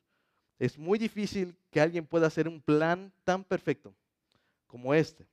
Es 0.60 0.78
muy 0.78 1.00
difícil 1.00 1.56
que 1.72 1.80
alguien 1.80 2.06
pueda 2.06 2.28
hacer 2.28 2.50
un 2.50 2.62
plan 2.62 3.14
tan 3.24 3.46
perfecto 3.46 3.96
como 4.68 4.94
este. 4.94 5.26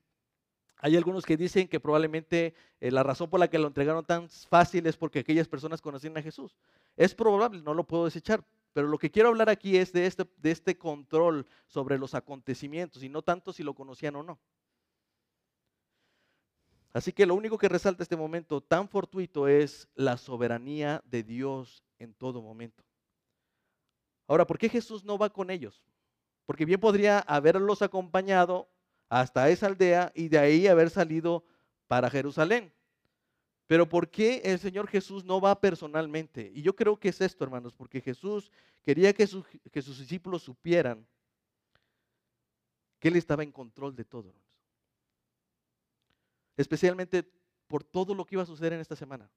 Hay 0.84 0.96
algunos 0.96 1.24
que 1.24 1.36
dicen 1.36 1.68
que 1.68 1.78
probablemente 1.78 2.54
eh, 2.80 2.90
la 2.90 3.04
razón 3.04 3.30
por 3.30 3.38
la 3.38 3.48
que 3.48 3.56
lo 3.56 3.68
entregaron 3.68 4.04
tan 4.04 4.28
fácil 4.28 4.84
es 4.88 4.96
porque 4.96 5.20
aquellas 5.20 5.46
personas 5.46 5.80
conocían 5.80 6.16
a 6.16 6.22
Jesús. 6.22 6.56
Es 6.96 7.14
probable, 7.14 7.62
no 7.62 7.72
lo 7.72 7.86
puedo 7.86 8.06
desechar, 8.06 8.44
pero 8.72 8.88
lo 8.88 8.98
que 8.98 9.08
quiero 9.08 9.28
hablar 9.28 9.48
aquí 9.48 9.76
es 9.76 9.94
este, 9.94 10.28
de 10.38 10.50
este 10.50 10.76
control 10.76 11.46
sobre 11.68 11.98
los 11.98 12.16
acontecimientos 12.16 13.04
y 13.04 13.08
no 13.08 13.22
tanto 13.22 13.52
si 13.52 13.62
lo 13.62 13.74
conocían 13.74 14.16
o 14.16 14.24
no. 14.24 14.40
Así 16.92 17.12
que 17.12 17.26
lo 17.26 17.36
único 17.36 17.58
que 17.58 17.68
resalta 17.68 18.02
este 18.02 18.16
momento 18.16 18.60
tan 18.60 18.88
fortuito 18.88 19.46
es 19.46 19.86
la 19.94 20.16
soberanía 20.16 21.00
de 21.06 21.22
Dios 21.22 21.84
en 22.00 22.12
todo 22.12 22.42
momento. 22.42 22.82
Ahora, 24.26 24.48
¿por 24.48 24.58
qué 24.58 24.68
Jesús 24.68 25.04
no 25.04 25.16
va 25.16 25.30
con 25.30 25.48
ellos? 25.48 25.80
Porque 26.44 26.64
bien 26.64 26.80
podría 26.80 27.20
haberlos 27.20 27.82
acompañado 27.82 28.68
hasta 29.12 29.50
esa 29.50 29.66
aldea 29.66 30.10
y 30.14 30.28
de 30.28 30.38
ahí 30.38 30.66
haber 30.66 30.88
salido 30.88 31.44
para 31.86 32.08
Jerusalén. 32.08 32.72
Pero 33.66 33.86
¿por 33.86 34.08
qué 34.08 34.40
el 34.42 34.58
Señor 34.58 34.88
Jesús 34.88 35.22
no 35.22 35.38
va 35.38 35.60
personalmente? 35.60 36.50
Y 36.54 36.62
yo 36.62 36.74
creo 36.74 36.98
que 36.98 37.10
es 37.10 37.20
esto, 37.20 37.44
hermanos, 37.44 37.74
porque 37.74 38.00
Jesús 38.00 38.50
quería 38.82 39.12
que, 39.12 39.26
sus 39.26 39.44
discípulos 39.98 40.42
supieran 40.42 41.06
que 42.98 43.08
Él 43.08 43.16
estaba 43.16 43.42
en 43.42 43.52
control 43.52 43.94
de 43.94 44.06
todo. 44.06 44.34
Especialmente 46.56 47.30
por 47.66 47.84
todo 47.84 48.14
lo 48.14 48.24
que 48.24 48.36
iba 48.36 48.44
a 48.44 48.46
suceder 48.46 48.72
en 48.72 48.80
esta 48.80 48.96
semana. 48.96 49.30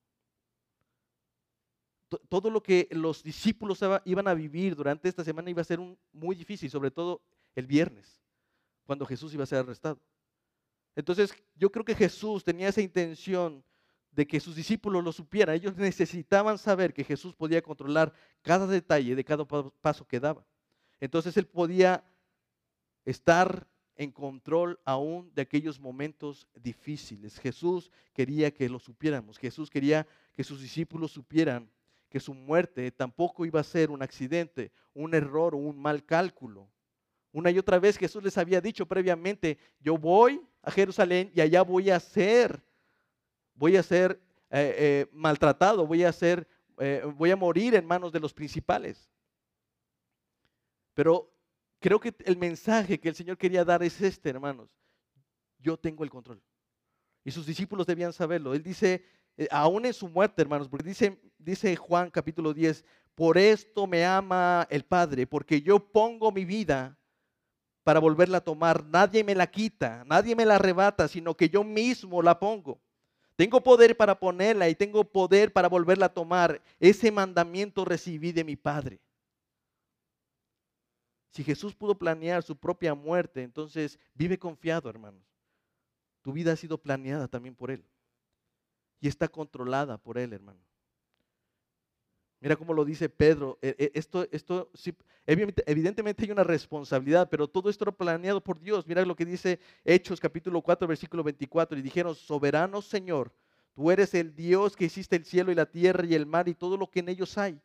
Todo 2.29 2.49
lo 2.49 2.63
que 2.63 2.87
los 2.91 3.21
discípulos 3.23 3.81
iban 4.05 4.27
a 4.29 4.33
vivir 4.33 4.73
durante 4.73 5.09
esta 5.09 5.25
semana 5.25 5.49
iba 5.49 5.61
a 5.61 5.65
ser 5.65 5.79
muy 6.13 6.33
difícil, 6.33 6.69
sobre 6.69 6.91
todo 6.91 7.21
el 7.55 7.67
viernes 7.67 8.24
cuando 8.85 9.05
Jesús 9.05 9.33
iba 9.33 9.43
a 9.43 9.47
ser 9.47 9.59
arrestado. 9.59 9.99
Entonces 10.95 11.33
yo 11.55 11.71
creo 11.71 11.83
que 11.83 11.95
Jesús 11.95 12.43
tenía 12.43 12.69
esa 12.69 12.81
intención 12.81 13.63
de 14.11 14.25
que 14.25 14.39
sus 14.39 14.55
discípulos 14.55 15.03
lo 15.03 15.11
supieran. 15.11 15.55
Ellos 15.55 15.75
necesitaban 15.75 16.57
saber 16.57 16.93
que 16.93 17.03
Jesús 17.03 17.35
podía 17.35 17.61
controlar 17.61 18.13
cada 18.41 18.65
detalle 18.65 19.15
de 19.15 19.23
cada 19.23 19.45
paso 19.45 20.07
que 20.07 20.19
daba. 20.19 20.45
Entonces 21.01 21.35
él 21.35 21.45
podía 21.45 22.03
estar 23.03 23.67
en 23.97 24.11
control 24.11 24.79
aún 24.85 25.31
de 25.33 25.41
aquellos 25.41 25.79
momentos 25.79 26.47
difíciles. 26.55 27.39
Jesús 27.39 27.91
quería 28.13 28.51
que 28.51 28.69
lo 28.69 28.79
supiéramos. 28.79 29.37
Jesús 29.37 29.69
quería 29.69 30.07
que 30.33 30.43
sus 30.43 30.61
discípulos 30.61 31.11
supieran 31.11 31.69
que 32.09 32.19
su 32.19 32.33
muerte 32.33 32.91
tampoco 32.91 33.45
iba 33.45 33.59
a 33.59 33.63
ser 33.63 33.91
un 33.91 34.01
accidente, 34.01 34.71
un 34.93 35.13
error 35.13 35.53
o 35.53 35.57
un 35.57 35.77
mal 35.77 36.05
cálculo. 36.05 36.69
Una 37.35 37.51
y 37.51 37.59
otra 37.59 37.79
vez 37.79 37.97
Jesús 37.97 38.23
les 38.23 38.37
había 38.37 38.61
dicho 38.61 38.85
previamente, 38.85 39.57
yo 39.81 39.97
voy 39.97 40.41
a 40.61 40.71
Jerusalén 40.71 41.29
y 41.35 41.41
allá 41.41 41.63
voy 41.63 41.89
a 41.89 41.99
ser, 41.99 42.63
voy 43.55 43.75
a 43.75 43.83
ser 43.83 44.21
eh, 44.49 44.75
eh, 44.77 45.09
maltratado, 45.11 45.85
voy 45.85 46.05
a 46.05 46.13
ser, 46.13 46.47
eh, 46.77 47.03
voy 47.17 47.31
a 47.31 47.35
morir 47.35 47.75
en 47.75 47.85
manos 47.85 48.13
de 48.13 48.21
los 48.21 48.33
principales. 48.33 49.11
Pero 50.93 51.29
creo 51.81 51.99
que 51.99 52.15
el 52.19 52.37
mensaje 52.37 53.01
que 53.01 53.09
el 53.09 53.15
Señor 53.15 53.37
quería 53.37 53.65
dar 53.65 53.83
es 53.83 53.99
este, 53.99 54.29
hermanos. 54.29 54.69
Yo 55.59 55.75
tengo 55.75 56.05
el 56.05 56.09
control. 56.09 56.41
Y 57.25 57.31
sus 57.31 57.45
discípulos 57.45 57.85
debían 57.85 58.13
saberlo. 58.13 58.53
Él 58.53 58.63
dice, 58.63 59.03
aún 59.51 59.85
en 59.85 59.93
su 59.93 60.07
muerte, 60.07 60.41
hermanos, 60.41 60.69
porque 60.69 60.87
dice, 60.87 61.19
dice 61.37 61.75
Juan 61.75 62.09
capítulo 62.11 62.53
10, 62.53 62.85
por 63.13 63.37
esto 63.37 63.87
me 63.87 64.05
ama 64.05 64.65
el 64.69 64.85
Padre, 64.85 65.27
porque 65.27 65.61
yo 65.61 65.79
pongo 65.79 66.31
mi 66.31 66.45
vida 66.45 66.97
para 67.85 67.99
volverla 67.99 68.39
a 68.39 68.41
tomar. 68.41 68.83
Nadie 68.83 69.23
me 69.23 69.35
la 69.35 69.45
quita, 69.45 70.03
nadie 70.07 70.35
me 70.35 70.43
la 70.43 70.55
arrebata, 70.55 71.07
sino 71.07 71.37
que 71.37 71.47
yo 71.47 71.63
mismo 71.63 72.21
la 72.23 72.37
pongo. 72.37 72.81
Tengo 73.35 73.61
poder 73.61 73.95
para 73.95 74.19
ponerla 74.19 74.67
y 74.67 74.75
tengo 74.75 75.03
poder 75.03 75.53
para 75.53 75.69
volverla 75.69 76.07
a 76.07 76.13
tomar. 76.13 76.61
Ese 76.79 77.11
mandamiento 77.11 77.85
recibí 77.85 78.31
de 78.31 78.43
mi 78.43 78.55
Padre. 78.55 78.99
Si 81.29 81.43
Jesús 81.43 81.75
pudo 81.75 81.95
planear 81.95 82.41
su 82.41 82.55
propia 82.55 82.95
muerte, 82.95 83.43
entonces 83.43 83.99
vive 84.15 84.39
confiado, 84.39 84.89
hermanos. 84.89 85.21
tu 86.23 86.33
vida 86.33 86.53
ha 86.53 86.55
sido 86.55 86.79
planeada 86.79 87.27
también 87.27 87.53
por 87.53 87.69
Él. 87.69 87.85
Y 88.99 89.07
está 89.07 89.27
controlada 89.27 89.99
por 89.99 90.17
Él, 90.17 90.33
hermano. 90.33 90.59
Mira 92.39 92.55
cómo 92.55 92.73
lo 92.73 92.85
dice 92.85 93.09
Pedro. 93.09 93.57
E, 93.61 93.75
e, 93.77 93.91
esto, 93.95 94.27
esto 94.31 94.69
evidentemente 95.25 96.23
hay 96.23 96.31
una 96.31 96.43
responsabilidad, 96.43 97.29
pero 97.29 97.47
todo 97.47 97.69
esto 97.69 97.85
era 97.85 97.91
planeado 97.91 98.41
por 98.41 98.59
Dios. 98.59 98.85
Mira 98.85 99.05
lo 99.05 99.15
que 99.15 99.25
dice 99.25 99.59
Hechos 99.83 100.19
capítulo 100.19 100.61
4, 100.61 100.87
versículo 100.87 101.23
24. 101.23 101.77
Y 101.77 101.81
dijeron, 101.81 102.13
soberano 102.15 102.81
Señor, 102.81 103.31
tú 103.73 103.89
eres 103.89 104.13
el 104.13 104.35
Dios 104.35 104.75
que 104.75 104.85
hiciste 104.85 105.15
el 105.15 105.25
cielo 105.25 105.51
y 105.51 105.55
la 105.55 105.65
tierra 105.65 106.05
y 106.05 106.13
el 106.13 106.25
mar 106.25 106.47
y 106.47 106.53
todo 106.53 106.77
lo 106.77 106.89
que 106.89 106.99
en 106.99 107.09
ellos 107.09 107.37
hay. 107.37 107.59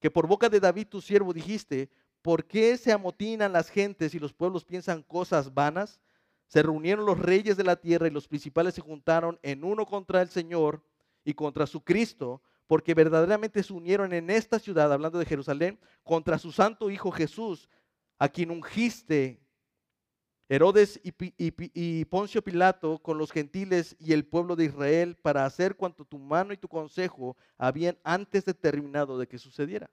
Que 0.00 0.10
por 0.10 0.26
boca 0.26 0.48
de 0.48 0.60
David 0.60 0.88
tu 0.88 1.00
siervo 1.00 1.32
dijiste, 1.32 1.90
¿por 2.22 2.44
qué 2.44 2.76
se 2.76 2.92
amotinan 2.92 3.52
las 3.52 3.68
gentes 3.68 4.14
y 4.14 4.18
los 4.18 4.32
pueblos 4.32 4.64
piensan 4.64 5.02
cosas 5.02 5.52
vanas? 5.52 6.00
Se 6.46 6.62
reunieron 6.62 7.04
los 7.04 7.18
reyes 7.18 7.56
de 7.56 7.64
la 7.64 7.76
tierra 7.76 8.06
y 8.06 8.10
los 8.10 8.28
principales 8.28 8.74
se 8.74 8.80
juntaron 8.80 9.38
en 9.42 9.64
uno 9.64 9.86
contra 9.86 10.22
el 10.22 10.28
Señor 10.28 10.82
y 11.24 11.34
contra 11.34 11.66
su 11.66 11.82
Cristo 11.82 12.42
porque 12.66 12.94
verdaderamente 12.94 13.62
se 13.62 13.72
unieron 13.72 14.12
en 14.12 14.30
esta 14.30 14.58
ciudad, 14.58 14.92
hablando 14.92 15.18
de 15.18 15.26
Jerusalén, 15.26 15.78
contra 16.02 16.38
su 16.38 16.52
santo 16.52 16.90
Hijo 16.90 17.10
Jesús, 17.10 17.68
a 18.18 18.28
quien 18.28 18.50
ungiste 18.50 19.44
Herodes 20.48 21.00
y, 21.02 22.04
Poncio 22.04 22.42
Pilato 22.42 22.98
con 22.98 23.16
los 23.16 23.32
gentiles 23.32 23.96
y 23.98 24.12
el 24.12 24.26
pueblo 24.26 24.56
de 24.56 24.66
Israel 24.66 25.16
para 25.16 25.46
hacer 25.46 25.74
cuanto 25.74 26.04
tu 26.04 26.18
mano 26.18 26.52
y 26.52 26.58
tu 26.58 26.68
consejo 26.68 27.36
habían 27.56 27.98
antes 28.04 28.44
determinado 28.44 29.18
de 29.18 29.26
que 29.26 29.38
sucediera. 29.38 29.90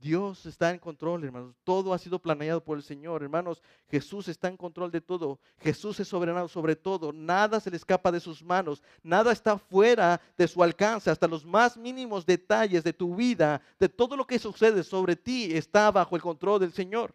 Dios 0.00 0.46
está 0.46 0.70
en 0.70 0.78
control, 0.78 1.24
hermanos. 1.24 1.54
Todo 1.62 1.92
ha 1.92 1.98
sido 1.98 2.18
planeado 2.18 2.64
por 2.64 2.78
el 2.78 2.82
Señor, 2.82 3.22
hermanos. 3.22 3.62
Jesús 3.90 4.28
está 4.28 4.48
en 4.48 4.56
control 4.56 4.90
de 4.90 5.02
todo. 5.02 5.38
Jesús 5.58 6.00
es 6.00 6.08
soberano 6.08 6.48
sobre 6.48 6.74
todo. 6.74 7.12
Nada 7.12 7.60
se 7.60 7.70
le 7.70 7.76
escapa 7.76 8.10
de 8.10 8.18
sus 8.18 8.42
manos. 8.42 8.82
Nada 9.02 9.30
está 9.30 9.58
fuera 9.58 10.18
de 10.38 10.48
su 10.48 10.62
alcance. 10.62 11.10
Hasta 11.10 11.28
los 11.28 11.44
más 11.44 11.76
mínimos 11.76 12.24
detalles 12.24 12.82
de 12.82 12.94
tu 12.94 13.14
vida, 13.14 13.60
de 13.78 13.90
todo 13.90 14.16
lo 14.16 14.26
que 14.26 14.38
sucede 14.38 14.82
sobre 14.84 15.16
ti, 15.16 15.54
está 15.54 15.90
bajo 15.90 16.16
el 16.16 16.22
control 16.22 16.60
del 16.60 16.72
Señor. 16.72 17.14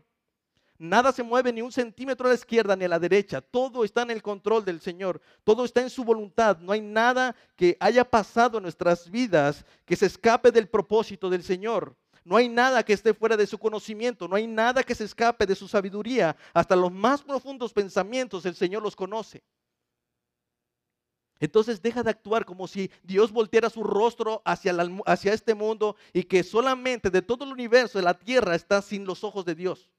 Nada 0.77 1.11
se 1.11 1.23
mueve 1.23 1.53
ni 1.53 1.61
un 1.63 1.71
centímetro 1.71 2.27
a 2.27 2.29
la 2.29 2.35
izquierda 2.35 2.75
ni 2.75 2.85
a 2.85 2.89
la 2.89 2.99
derecha. 2.99 3.41
Todo 3.41 3.83
está 3.83 4.03
en 4.03 4.11
el 4.11 4.21
control 4.21 4.63
del 4.63 4.79
Señor. 4.79 5.21
Todo 5.43 5.65
está 5.65 5.81
en 5.81 5.89
su 5.89 6.03
voluntad. 6.03 6.59
No 6.59 6.71
hay 6.71 6.81
nada 6.81 7.35
que 7.55 7.77
haya 7.79 8.03
pasado 8.03 8.57
en 8.57 8.63
nuestras 8.63 9.09
vidas 9.09 9.65
que 9.85 9.95
se 9.95 10.05
escape 10.05 10.51
del 10.51 10.67
propósito 10.67 11.31
del 11.31 11.43
Señor. 11.43 11.95
No 12.25 12.35
hay 12.35 12.49
nada 12.49 12.83
que 12.83 12.93
esté 12.93 13.13
fuera 13.13 13.37
de 13.37 13.45
su 13.45 13.59
conocimiento, 13.59 14.27
no 14.27 14.35
hay 14.35 14.47
nada 14.47 14.83
que 14.83 14.95
se 14.95 15.03
escape 15.03 15.45
de 15.45 15.55
su 15.55 15.67
sabiduría. 15.67 16.35
Hasta 16.55 16.75
los 16.75 16.91
más 16.91 17.21
profundos 17.21 17.71
pensamientos 17.71 18.47
el 18.47 18.55
Señor 18.55 18.81
los 18.81 18.95
conoce. 18.95 19.43
Entonces 21.39 21.79
deja 21.79 22.01
de 22.01 22.09
actuar 22.09 22.43
como 22.43 22.67
si 22.67 22.89
Dios 23.03 23.31
volteara 23.31 23.69
su 23.69 23.83
rostro 23.83 24.41
hacia, 24.43 24.75
hacia 25.05 25.33
este 25.33 25.53
mundo 25.53 25.95
y 26.13 26.23
que 26.23 26.43
solamente 26.43 27.11
de 27.11 27.21
todo 27.21 27.45
el 27.45 27.51
universo, 27.51 27.99
de 27.99 28.05
la 28.05 28.17
tierra, 28.17 28.55
está 28.55 28.81
sin 28.81 29.05
los 29.05 29.23
ojos 29.23 29.45
de 29.45 29.53
Dios. 29.53 29.91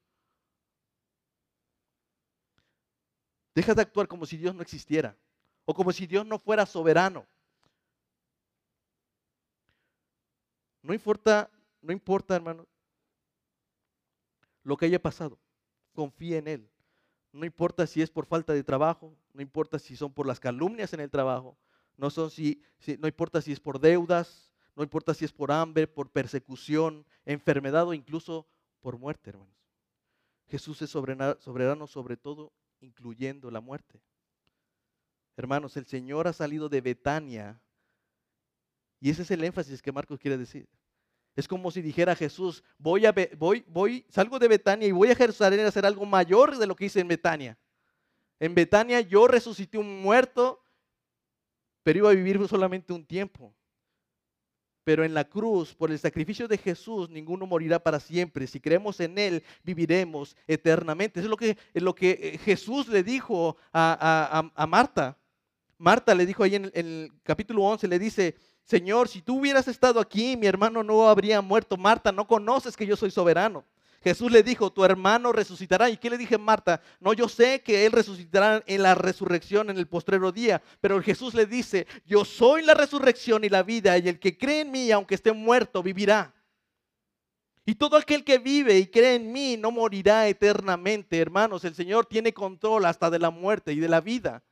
Deja 3.54 3.72
de 3.72 3.82
actuar 3.82 4.08
como 4.08 4.26
si 4.26 4.36
Dios 4.36 4.52
no 4.52 4.62
existiera 4.62 5.16
o 5.64 5.74
como 5.74 5.92
si 5.92 6.08
Dios 6.08 6.26
no 6.26 6.40
fuera 6.40 6.66
soberano. 6.66 7.24
No 10.82 10.92
importa 10.92 11.48
no 11.86 11.92
importa, 11.92 12.34
hermano, 12.34 12.66
lo 14.64 14.76
que 14.76 14.86
haya 14.86 15.00
pasado. 15.00 15.38
Confía 15.94 16.38
en 16.38 16.48
Él. 16.48 16.70
No 17.32 17.46
importa 17.46 17.86
si 17.86 18.02
es 18.02 18.10
por 18.10 18.26
falta 18.26 18.52
de 18.52 18.64
trabajo, 18.64 19.16
no 19.32 19.40
importa 19.40 19.78
si 19.78 19.96
son 19.96 20.12
por 20.12 20.26
las 20.26 20.40
calumnias 20.40 20.92
en 20.92 21.00
el 21.00 21.10
trabajo, 21.10 21.56
no, 21.96 22.10
son 22.10 22.30
si, 22.30 22.60
no 22.98 23.06
importa 23.06 23.40
si 23.40 23.52
es 23.52 23.60
por 23.60 23.78
deudas, 23.78 24.50
no 24.74 24.82
importa 24.82 25.14
si 25.14 25.24
es 25.24 25.32
por 25.32 25.52
hambre, 25.52 25.86
por 25.86 26.10
persecución, 26.10 27.06
enfermedad 27.24 27.86
o 27.86 27.94
incluso 27.94 28.46
por 28.80 28.98
muerte, 28.98 29.30
hermanos. 29.30 29.54
Jesús 30.48 30.82
es 30.82 30.90
soberano 30.90 31.86
sobre 31.86 32.16
todo, 32.16 32.52
incluyendo 32.80 33.50
la 33.50 33.60
muerte. 33.60 34.00
Hermanos, 35.36 35.76
el 35.76 35.86
Señor 35.86 36.26
ha 36.26 36.32
salido 36.32 36.68
de 36.68 36.80
Betania 36.80 37.60
y 39.00 39.10
ese 39.10 39.22
es 39.22 39.30
el 39.30 39.44
énfasis 39.44 39.82
que 39.82 39.92
Marcos 39.92 40.18
quiere 40.18 40.38
decir. 40.38 40.68
Es 41.36 41.46
como 41.46 41.70
si 41.70 41.82
dijera 41.82 42.16
Jesús, 42.16 42.64
voy 42.78 43.04
a, 43.04 43.14
voy, 43.36 44.06
salgo 44.08 44.38
de 44.38 44.48
Betania 44.48 44.88
y 44.88 44.92
voy 44.92 45.10
a 45.10 45.14
Jerusalén 45.14 45.60
a 45.60 45.68
hacer 45.68 45.84
algo 45.84 46.06
mayor 46.06 46.56
de 46.56 46.66
lo 46.66 46.74
que 46.74 46.86
hice 46.86 47.00
en 47.00 47.08
Betania. 47.08 47.58
En 48.40 48.54
Betania 48.54 49.02
yo 49.02 49.28
resucité 49.28 49.76
un 49.76 50.00
muerto, 50.00 50.64
pero 51.82 51.98
iba 51.98 52.10
a 52.10 52.14
vivir 52.14 52.40
solamente 52.48 52.94
un 52.94 53.04
tiempo. 53.04 53.54
Pero 54.82 55.04
en 55.04 55.12
la 55.12 55.28
cruz, 55.28 55.74
por 55.74 55.90
el 55.90 55.98
sacrificio 55.98 56.48
de 56.48 56.56
Jesús, 56.56 57.10
ninguno 57.10 57.44
morirá 57.44 57.78
para 57.80 58.00
siempre. 58.00 58.46
Si 58.46 58.58
creemos 58.58 58.98
en 59.00 59.18
Él, 59.18 59.42
viviremos 59.62 60.34
eternamente. 60.46 61.20
Eso 61.20 61.26
es 61.26 61.30
lo 61.30 61.36
que, 61.36 61.58
lo 61.74 61.94
que 61.94 62.10
eh, 62.12 62.38
Jesús 62.38 62.88
le 62.88 63.02
dijo 63.02 63.58
a, 63.74 64.66
Marta. 64.66 65.18
Marta 65.76 66.14
le 66.14 66.24
dijo 66.24 66.42
ahí 66.44 66.54
en 66.54 66.64
el, 66.66 66.72
en 66.74 66.86
el 66.86 67.12
capítulo 67.24 67.62
11, 67.64 67.88
le 67.88 67.98
dice, 67.98 68.36
Señor, 68.66 69.06
si 69.06 69.22
tú 69.22 69.38
hubieras 69.38 69.68
estado 69.68 70.00
aquí, 70.00 70.36
mi 70.36 70.48
hermano 70.48 70.82
no 70.82 71.08
habría 71.08 71.40
muerto. 71.40 71.76
Marta, 71.76 72.10
no 72.10 72.26
conoces 72.26 72.76
que 72.76 72.84
yo 72.84 72.96
soy 72.96 73.12
soberano. 73.12 73.64
Jesús 74.02 74.30
le 74.30 74.42
dijo, 74.42 74.72
tu 74.72 74.84
hermano 74.84 75.30
resucitará. 75.30 75.88
¿Y 75.88 75.96
qué 75.96 76.10
le 76.10 76.18
dije 76.18 76.36
Marta? 76.36 76.80
No, 76.98 77.12
yo 77.12 77.28
sé 77.28 77.62
que 77.62 77.86
él 77.86 77.92
resucitará 77.92 78.64
en 78.66 78.82
la 78.82 78.96
resurrección 78.96 79.70
en 79.70 79.78
el 79.78 79.86
postrero 79.86 80.32
día. 80.32 80.60
Pero 80.80 81.00
Jesús 81.00 81.32
le 81.34 81.46
dice, 81.46 81.86
yo 82.04 82.24
soy 82.24 82.62
la 82.62 82.74
resurrección 82.74 83.44
y 83.44 83.48
la 83.48 83.62
vida. 83.62 83.96
Y 83.98 84.08
el 84.08 84.18
que 84.18 84.36
cree 84.36 84.62
en 84.62 84.72
mí, 84.72 84.90
aunque 84.90 85.14
esté 85.14 85.32
muerto, 85.32 85.80
vivirá. 85.80 86.34
Y 87.64 87.76
todo 87.76 87.96
aquel 87.96 88.24
que 88.24 88.38
vive 88.38 88.78
y 88.78 88.88
cree 88.88 89.14
en 89.14 89.30
mí 89.32 89.56
no 89.56 89.70
morirá 89.70 90.26
eternamente. 90.26 91.18
Hermanos, 91.20 91.64
el 91.64 91.76
Señor 91.76 92.06
tiene 92.06 92.34
control 92.34 92.84
hasta 92.84 93.10
de 93.10 93.20
la 93.20 93.30
muerte 93.30 93.72
y 93.72 93.78
de 93.78 93.88
la 93.88 94.00
vida. 94.00 94.42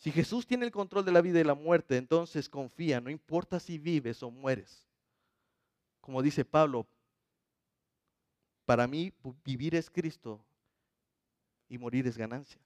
Si 0.00 0.10
Jesús 0.10 0.46
tiene 0.46 0.64
el 0.64 0.72
control 0.72 1.04
de 1.04 1.12
la 1.12 1.20
vida 1.20 1.40
y 1.40 1.44
la 1.44 1.54
muerte, 1.54 1.98
entonces 1.98 2.48
confía, 2.48 3.02
no 3.02 3.10
importa 3.10 3.60
si 3.60 3.76
vives 3.76 4.22
o 4.22 4.30
mueres. 4.30 4.88
Como 6.00 6.22
dice 6.22 6.42
Pablo, 6.42 6.86
para 8.64 8.86
mí 8.86 9.12
vivir 9.44 9.74
es 9.74 9.90
Cristo 9.90 10.42
y 11.68 11.76
morir 11.76 12.06
es 12.06 12.16
ganancia. 12.16 12.58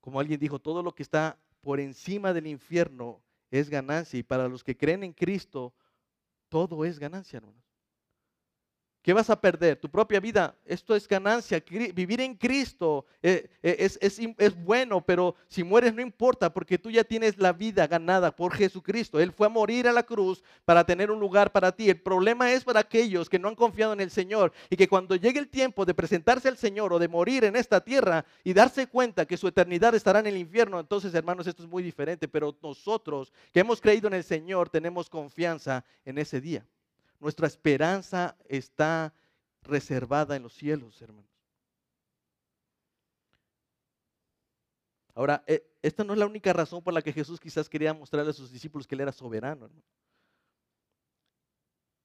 Como 0.00 0.20
alguien 0.20 0.38
dijo, 0.38 0.60
todo 0.60 0.84
lo 0.84 0.94
que 0.94 1.02
está 1.02 1.36
por 1.62 1.80
encima 1.80 2.32
del 2.32 2.46
infierno 2.46 3.20
es 3.50 3.68
ganancia 3.68 4.20
y 4.20 4.22
para 4.22 4.46
los 4.46 4.62
que 4.62 4.76
creen 4.76 5.02
en 5.02 5.12
Cristo, 5.12 5.74
todo 6.48 6.84
es 6.84 7.00
ganancia, 7.00 7.38
hermanos. 7.38 7.65
¿Qué 9.06 9.12
vas 9.12 9.30
a 9.30 9.40
perder? 9.40 9.76
Tu 9.76 9.88
propia 9.88 10.18
vida. 10.18 10.56
Esto 10.64 10.96
es 10.96 11.06
ganancia. 11.06 11.62
Vivir 11.94 12.20
en 12.20 12.34
Cristo 12.34 13.06
eh, 13.22 13.48
eh, 13.62 13.76
es, 13.78 14.00
es, 14.00 14.64
bueno, 14.64 15.00
pero 15.00 15.36
si 15.46 15.62
mueres 15.62 15.94
no 15.94 16.02
importa 16.02 16.52
porque 16.52 16.76
tú 16.76 16.90
ya 16.90 17.04
tienes 17.04 17.38
la 17.38 17.52
vida 17.52 17.86
ganada 17.86 18.34
por 18.34 18.52
Jesucristo. 18.52 19.20
Él 19.20 19.30
fue 19.30 19.46
a 19.46 19.50
morir 19.50 19.86
a 19.86 19.92
la 19.92 20.02
cruz 20.02 20.42
para 20.64 20.82
tener 20.82 21.12
un 21.12 21.20
lugar 21.20 21.52
para 21.52 21.70
ti. 21.70 21.88
El 21.88 22.00
problema 22.00 22.50
es 22.50 22.64
para 22.64 22.80
aquellos 22.80 23.30
que 23.30 23.38
no 23.38 23.46
han 23.46 23.54
confiado 23.54 23.92
en 23.92 24.00
el 24.00 24.10
Señor 24.10 24.52
y 24.70 24.76
que 24.76 24.88
cuando 24.88 25.14
llegue 25.14 25.38
el 25.38 25.46
tiempo 25.46 25.84
de 25.84 25.94
presentarse 25.94 26.48
al 26.48 26.56
Señor 26.56 26.92
o 26.92 26.98
de 26.98 27.06
morir 27.06 27.44
en 27.44 27.54
esta 27.54 27.80
tierra 27.80 28.24
y 28.42 28.54
darse 28.54 28.88
cuenta 28.88 29.24
que 29.24 29.36
su 29.36 29.46
eternidad 29.46 29.94
estará 29.94 30.18
en 30.18 30.26
el 30.26 30.36
infierno, 30.36 30.80
entonces 30.80 31.14
hermanos, 31.14 31.46
esto 31.46 31.62
es 31.62 31.68
muy 31.68 31.84
diferente. 31.84 32.26
Pero 32.26 32.56
nosotros 32.60 33.32
que 33.52 33.60
hemos 33.60 33.80
creído 33.80 34.08
en 34.08 34.14
el 34.14 34.24
Señor 34.24 34.68
tenemos 34.68 35.08
confianza 35.08 35.84
en 36.04 36.18
ese 36.18 36.40
día. 36.40 36.66
Nuestra 37.18 37.46
esperanza 37.46 38.36
está 38.48 39.14
reservada 39.62 40.36
en 40.36 40.42
los 40.42 40.54
cielos, 40.54 41.00
hermanos. 41.00 41.30
Ahora, 45.14 45.42
eh, 45.46 45.66
esta 45.80 46.04
no 46.04 46.12
es 46.12 46.18
la 46.18 46.26
única 46.26 46.52
razón 46.52 46.82
por 46.82 46.92
la 46.92 47.00
que 47.00 47.12
Jesús 47.12 47.40
quizás 47.40 47.68
quería 47.68 47.94
mostrarle 47.94 48.30
a 48.30 48.34
sus 48.34 48.52
discípulos 48.52 48.86
que 48.86 48.94
Él 48.94 49.00
era 49.00 49.12
soberano. 49.12 49.70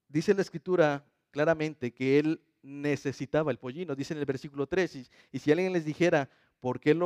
Dice 0.07 0.33
la 0.33 0.41
Escritura 0.41 1.05
claramente 1.29 1.93
que 1.93 2.19
Él 2.19 2.41
necesitaba 2.61 3.51
el 3.51 3.59
pollino. 3.59 3.95
Dice 3.95 4.13
en 4.13 4.19
el 4.19 4.25
versículo 4.25 4.65
3, 4.65 5.09
y, 5.31 5.39
si 5.39 5.51
alguien 5.51 5.73
les 5.73 5.83
dijera, 5.83 6.29
¿por 6.61 6.79
qué, 6.79 6.97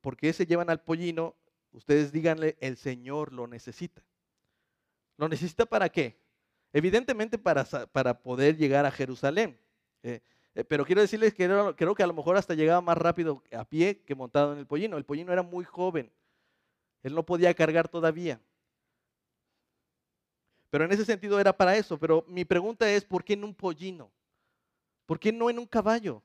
¿por 0.00 0.16
qué 0.16 0.32
se 0.34 0.44
llevan 0.44 0.68
al 0.68 0.82
pollino? 0.82 1.34
Ustedes 1.72 2.12
díganle, 2.12 2.58
el 2.60 2.76
Señor 2.76 3.32
lo 3.32 3.46
necesita. 3.46 4.02
¿Lo 5.16 5.28
necesita 5.28 5.66
para 5.66 5.88
qué? 5.88 6.18
Evidentemente 6.72 7.38
para, 7.38 7.64
para 7.64 8.22
poder 8.22 8.56
llegar 8.56 8.84
a 8.86 8.90
Jerusalén. 8.90 9.58
Eh, 10.02 10.20
eh, 10.54 10.64
pero 10.64 10.84
quiero 10.84 11.00
decirles 11.00 11.34
que 11.34 11.46
creo 11.76 11.94
que 11.94 12.02
a 12.02 12.06
lo 12.06 12.14
mejor 12.14 12.36
hasta 12.36 12.54
llegaba 12.54 12.80
más 12.80 12.98
rápido 12.98 13.42
a 13.52 13.64
pie 13.64 14.02
que 14.02 14.14
montado 14.14 14.52
en 14.52 14.58
el 14.58 14.66
pollino. 14.66 14.96
El 14.96 15.04
pollino 15.04 15.32
era 15.32 15.42
muy 15.42 15.64
joven. 15.64 16.12
Él 17.02 17.14
no 17.14 17.24
podía 17.24 17.54
cargar 17.54 17.88
todavía. 17.88 18.40
Pero 20.70 20.84
en 20.84 20.92
ese 20.92 21.04
sentido 21.04 21.40
era 21.40 21.56
para 21.56 21.76
eso. 21.76 21.98
Pero 21.98 22.24
mi 22.28 22.44
pregunta 22.44 22.90
es, 22.90 23.04
¿por 23.04 23.24
qué 23.24 23.32
en 23.32 23.44
un 23.44 23.54
pollino? 23.54 24.10
¿Por 25.06 25.18
qué 25.18 25.32
no 25.32 25.48
en 25.48 25.58
un 25.58 25.66
caballo? 25.66 26.22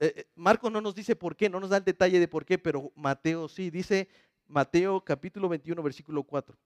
eh, 0.00 0.14
eh, 0.16 0.26
Marcos 0.34 0.72
no 0.72 0.80
nos 0.80 0.94
dice 0.94 1.14
por 1.14 1.36
qué, 1.36 1.48
no 1.50 1.60
nos 1.60 1.70
da 1.70 1.76
el 1.76 1.84
detalle 1.84 2.18
de 2.18 2.26
por 2.26 2.44
qué, 2.44 2.58
pero 2.58 2.90
Mateo 2.96 3.48
sí, 3.48 3.70
dice 3.70 4.08
Mateo 4.46 5.04
capítulo 5.04 5.48
21, 5.48 5.82
versículo 5.82 6.22
4. 6.24 6.56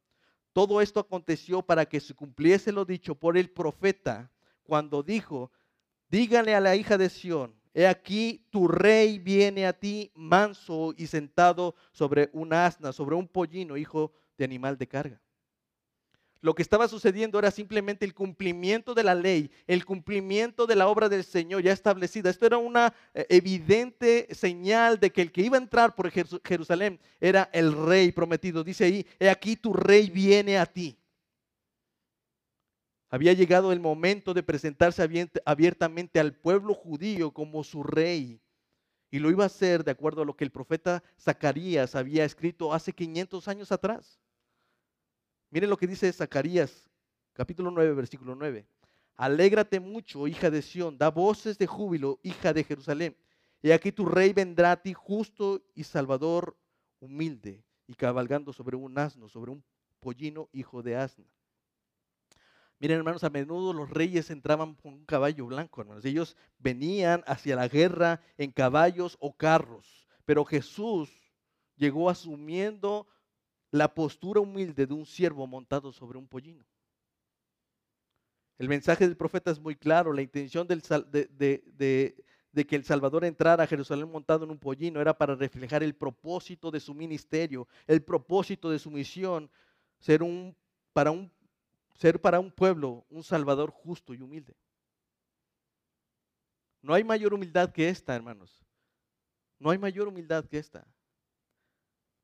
Todo 0.55 0.81
esto 0.81 1.01
aconteció 1.01 1.63
para 1.63 1.85
que 1.85 1.99
se 1.99 2.15
cumpliese 2.15 2.71
lo 2.71 2.85
dicho 2.85 3.17
por 3.17 3.37
el 3.37 3.51
profeta 3.51 4.31
cuando 4.63 5.03
dijo, 5.03 5.51
díganle 6.09 6.55
a 6.55 6.61
la 6.61 6.77
hija 6.77 6.97
de 6.97 7.11
Sión, 7.11 7.61
he 7.75 7.89
aquí 7.89 8.47
tu 8.51 8.69
rey 8.69 9.19
viene 9.19 9.67
a 9.67 9.73
ti 9.73 10.13
manso 10.15 10.95
y 10.97 11.09
sentado 11.09 11.75
sobre 11.91 12.31
un 12.33 12.53
asna, 12.53 12.93
sobre 12.93 13.17
un 13.17 13.27
pollino, 13.27 13.77
hijo 13.77 14.13
de 14.39 14.45
animal 14.45 14.79
de 14.79 14.87
carga. 14.87 15.24
Lo 16.45 16.55
que 16.55 16.61
estaba 16.61 16.89
sucediendo 16.89 17.39
era 17.39 17.51
simplemente 17.51 18.05
el 18.05 18.13
cumplimiento 18.13 18.93
de 18.93 19.03
la 19.03 19.15
ley, 19.15 19.51
el 19.67 19.87
cumplimiento 19.87 20.67
de 20.67 20.77
la 20.77 20.89
obra 20.89 21.09
del 21.09 21.25
Señor 21.25 21.63
ya 21.63 21.73
establecida. 21.73 22.29
Esto 22.29 22.45
era 22.45 22.59
una 22.59 22.93
eh, 23.15 23.25
evidente 23.31 24.29
señal 24.31 25.01
de 25.01 25.11
que 25.11 25.23
el 25.23 25.33
que 25.33 25.41
iba 25.41 25.57
a 25.57 25.63
entrar 25.63 25.95
por 25.95 26.11
Jerusalén 26.11 27.01
era 27.19 27.49
el 27.55 27.73
rey 27.73 28.13
prometido. 28.13 28.63
Dice 28.63 28.85
ahí, 28.85 29.07
he 29.19 29.31
aquí 29.31 29.57
tu 29.57 29.73
rey 29.73 30.11
viene 30.11 30.59
a 30.59 30.67
ti. 30.67 30.99
Había 33.09 33.33
llegado 33.33 33.73
el 33.73 33.81
momento 33.81 34.35
de 34.35 34.43
presentarse 34.43 35.03
abiertamente 35.47 36.21
al 36.21 36.35
pueblo 36.35 36.75
judío 36.75 37.31
como 37.31 37.65
su 37.65 37.83
rey. 37.83 38.39
Y 39.11 39.19
lo 39.19 39.31
iba 39.31 39.45
a 39.45 39.47
hacer 39.47 39.83
de 39.83 39.93
acuerdo 39.93 40.21
a 40.21 40.27
lo 40.27 40.37
que 40.37 40.45
el 40.45 40.53
profeta 40.53 41.03
Zacarías 41.19 41.95
había 41.95 42.27
escrito 42.27 42.75
hace 42.75 42.93
500 42.93 43.49
años 43.49 43.73
atrás. 43.73 44.21
Miren 45.55 45.71
lo 45.71 45.77
que 45.77 45.87
dice 45.87 46.13
Zacarías, 46.13 46.91
capítulo 47.33 47.71
9, 47.71 47.95
versículo 47.95 48.35
9. 48.35 48.67
Alégrate 49.15 49.79
mucho, 49.79 50.27
hija 50.27 50.51
de 50.51 50.61
Sión, 50.61 50.99
da 50.99 51.11
voces 51.11 51.59
de 51.59 51.69
júbilo, 51.69 52.19
hija 52.25 52.53
de 52.53 52.65
Jerusalén. 52.65 53.17
Y 53.63 53.71
aquí 53.71 53.93
tu 53.93 54.05
rey 54.05 54.33
vendrá 54.33 54.73
a 54.73 54.83
ti 54.83 54.95
justo 54.95 55.63
y 55.77 55.85
salvador, 55.85 56.57
humilde, 56.99 57.63
y 57.87 57.95
cabalgando 57.95 58.53
sobre 58.53 58.77
un 58.77 58.99
asno, 58.99 59.29
sobre 59.29 59.53
un 59.53 59.63
pollino, 60.01 60.49
hijo 60.51 60.83
de 60.83 60.97
asna. 60.97 61.25
Miren, 62.81 62.99
hermanos, 62.99 63.23
a 63.23 63.31
menudo 63.31 63.73
los 63.73 63.91
reyes 63.91 64.31
entraban 64.31 64.75
con 64.75 64.95
un 64.95 65.05
caballo 65.07 65.47
blanco, 65.47 65.83
hermanos. 65.83 66.05
Ellos 66.05 66.37
venían 66.59 67.23
hacia 67.29 67.55
la 67.55 67.69
guerra 67.69 68.21
en 68.39 68.51
caballos 68.51 69.17
o 69.21 69.37
carros. 69.37 70.09
Pero 70.25 70.45
Jesús 70.45 71.13
llegó 71.77 72.11
asumiendo 72.11 73.07
la 73.75 73.93
postura 73.93 74.41
humilde 74.41 74.87
de 74.87 74.95
un 74.95 75.05
siervo 75.05 75.49
montado 75.49 75.91
sobre 75.91 76.17
un 76.17 76.29
pollino. 76.29 76.65
El 78.57 78.69
mensaje 78.69 79.05
del 79.05 79.17
profeta 79.17 79.51
es 79.51 79.59
muy 79.59 79.75
claro, 79.75 80.13
la 80.13 80.23
intención 80.23 80.69
de, 80.69 82.15
que 82.69 82.77
el 82.77 82.85
Salvador 82.85 83.25
entrara 83.25 83.65
a 83.65 83.67
Jerusalén 83.67 84.09
montado 84.09 84.45
en 84.45 84.53
un 84.53 84.61
pollino 84.61 85.01
era 85.01 85.19
para 85.19 85.35
reflejar 85.35 85.83
el 85.83 85.93
propósito 85.93 86.71
de 86.71 86.79
su 86.79 86.95
ministerio, 86.95 87.67
el 87.89 88.01
propósito 88.01 88.71
de 88.71 88.79
su 88.79 88.93
misión, 88.93 89.51
ser, 89.99 90.21
para 90.93 91.11
un, 91.11 91.33
ser 91.97 92.21
para 92.21 92.39
un 92.39 92.53
pueblo 92.53 93.05
un 93.11 93.25
Salvador 93.25 93.73
justo 93.73 94.15
y 94.15 94.23
humilde. 94.23 94.55
No 96.81 96.95
hay 96.95 97.03
mayor 97.03 97.35
humildad 97.35 97.73
que 97.73 97.89
esta, 97.89 98.15
hermanos. 98.15 98.65
No 99.59 99.71
hay 99.71 99.79
mayor 99.79 100.07
humildad 100.07 100.45
que 100.45 100.59
esta 100.59 100.87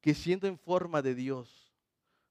que 0.00 0.14
siendo 0.14 0.46
en 0.46 0.58
forma 0.58 1.02
de 1.02 1.14
Dios, 1.14 1.60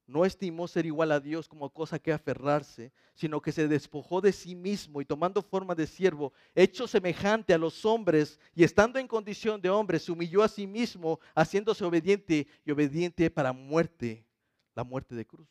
no 0.09 0.25
estimó 0.25 0.67
ser 0.67 0.87
igual 0.87 1.11
a 1.11 1.19
Dios 1.19 1.47
como 1.47 1.69
cosa 1.69 1.99
que 1.99 2.11
aferrarse, 2.11 2.91
sino 3.13 3.41
que 3.41 3.51
se 3.51 3.67
despojó 3.67 4.21
de 4.21 4.31
sí 4.31 4.55
mismo 4.55 5.01
y 5.01 5.05
tomando 5.05 5.43
forma 5.43 5.75
de 5.75 5.85
siervo, 5.85 6.33
hecho 6.55 6.87
semejante 6.87 7.53
a 7.53 7.59
los 7.59 7.85
hombres 7.85 8.39
y 8.55 8.63
estando 8.63 8.97
en 8.97 9.07
condición 9.07 9.61
de 9.61 9.69
hombre, 9.69 9.99
se 9.99 10.11
humilló 10.11 10.41
a 10.41 10.47
sí 10.47 10.65
mismo, 10.65 11.19
haciéndose 11.35 11.85
obediente 11.85 12.47
y 12.65 12.71
obediente 12.71 13.29
para 13.29 13.53
muerte, 13.53 14.25
la 14.73 14.83
muerte 14.83 15.13
de 15.13 15.27
cruz. 15.27 15.47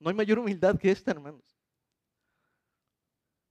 No 0.00 0.10
hay 0.10 0.16
mayor 0.16 0.40
humildad 0.40 0.76
que 0.76 0.90
esta, 0.90 1.12
hermanos. 1.12 1.44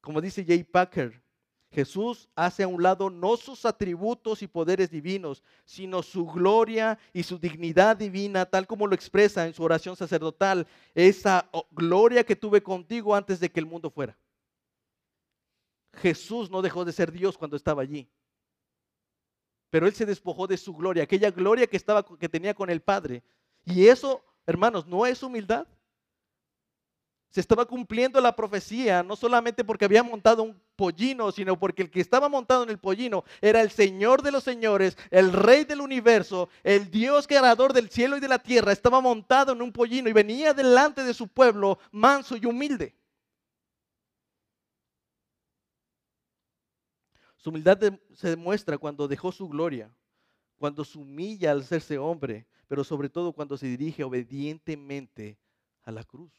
Como 0.01 0.19
dice 0.19 0.43
Jay 0.45 0.63
Packer, 0.63 1.21
Jesús 1.71 2.29
hace 2.35 2.63
a 2.63 2.67
un 2.67 2.81
lado 2.81 3.09
no 3.09 3.35
sus 3.35 3.65
atributos 3.65 4.41
y 4.41 4.47
poderes 4.47 4.89
divinos, 4.89 5.43
sino 5.65 6.01
su 6.01 6.25
gloria 6.25 6.97
y 7.11 7.23
su 7.23 7.37
dignidad 7.37 7.97
divina, 7.97 8.45
tal 8.45 8.65
como 8.65 8.87
lo 8.87 8.95
expresa 8.95 9.45
en 9.45 9.53
su 9.53 9.63
oración 9.63 9.95
sacerdotal, 9.95 10.65
esa 10.95 11.49
oh, 11.51 11.67
gloria 11.71 12.23
que 12.23 12.35
tuve 12.35 12.63
contigo 12.63 13.13
antes 13.13 13.39
de 13.39 13.51
que 13.51 13.59
el 13.59 13.65
mundo 13.65 13.89
fuera. 13.89 14.17
Jesús 15.93 16.49
no 16.49 16.61
dejó 16.61 16.85
de 16.85 16.93
ser 16.93 17.11
Dios 17.11 17.37
cuando 17.37 17.57
estaba 17.57 17.81
allí. 17.81 18.07
Pero 19.69 19.87
él 19.87 19.93
se 19.93 20.05
despojó 20.05 20.47
de 20.47 20.57
su 20.57 20.73
gloria, 20.73 21.03
aquella 21.03 21.31
gloria 21.31 21.67
que 21.67 21.75
estaba 21.75 22.05
que 22.05 22.29
tenía 22.29 22.53
con 22.53 22.69
el 22.69 22.81
Padre. 22.81 23.23
Y 23.65 23.87
eso, 23.87 24.23
hermanos, 24.45 24.87
no 24.87 25.05
es 25.05 25.21
humildad. 25.21 25.67
Se 27.29 27.41
estaba 27.41 27.65
cumpliendo 27.65 28.21
la 28.21 28.33
profecía, 28.33 29.03
no 29.03 29.17
solamente 29.17 29.65
porque 29.65 29.83
había 29.83 30.01
montado 30.01 30.43
un 30.43 30.61
pollino, 30.77 31.33
sino 31.33 31.59
porque 31.59 31.81
el 31.81 31.91
que 31.91 31.99
estaba 31.99 32.29
montado 32.29 32.63
en 32.63 32.69
el 32.69 32.77
pollino 32.77 33.25
era 33.41 33.61
el 33.61 33.71
Señor 33.71 34.21
de 34.21 34.31
los 34.31 34.45
señores, 34.45 34.97
el 35.11 35.33
Rey 35.33 35.65
del 35.65 35.81
universo, 35.81 36.47
el 36.63 36.89
Dios 36.89 37.27
creador 37.27 37.73
del 37.73 37.89
cielo 37.89 38.15
y 38.15 38.21
de 38.21 38.29
la 38.29 38.39
tierra, 38.39 38.71
estaba 38.71 39.01
montado 39.01 39.51
en 39.51 39.61
un 39.61 39.73
pollino 39.73 40.07
y 40.07 40.13
venía 40.13 40.53
delante 40.53 41.03
de 41.03 41.13
su 41.13 41.27
pueblo 41.27 41.79
manso 41.91 42.37
y 42.37 42.45
humilde. 42.45 42.95
Su 47.35 47.49
humildad 47.49 47.79
se 48.13 48.29
demuestra 48.29 48.77
cuando 48.77 49.07
dejó 49.07 49.31
su 49.31 49.47
gloria, 49.47 49.93
cuando 50.57 50.85
se 50.85 50.97
humilla 50.97 51.51
al 51.51 51.61
hacerse 51.61 51.97
hombre, 51.97 52.45
pero 52.67 52.83
sobre 52.83 53.09
todo 53.09 53.33
cuando 53.33 53.57
se 53.57 53.67
dirige 53.67 54.03
obedientemente 54.03 55.37
a 55.83 55.91
la 55.91 56.03
cruz. 56.03 56.31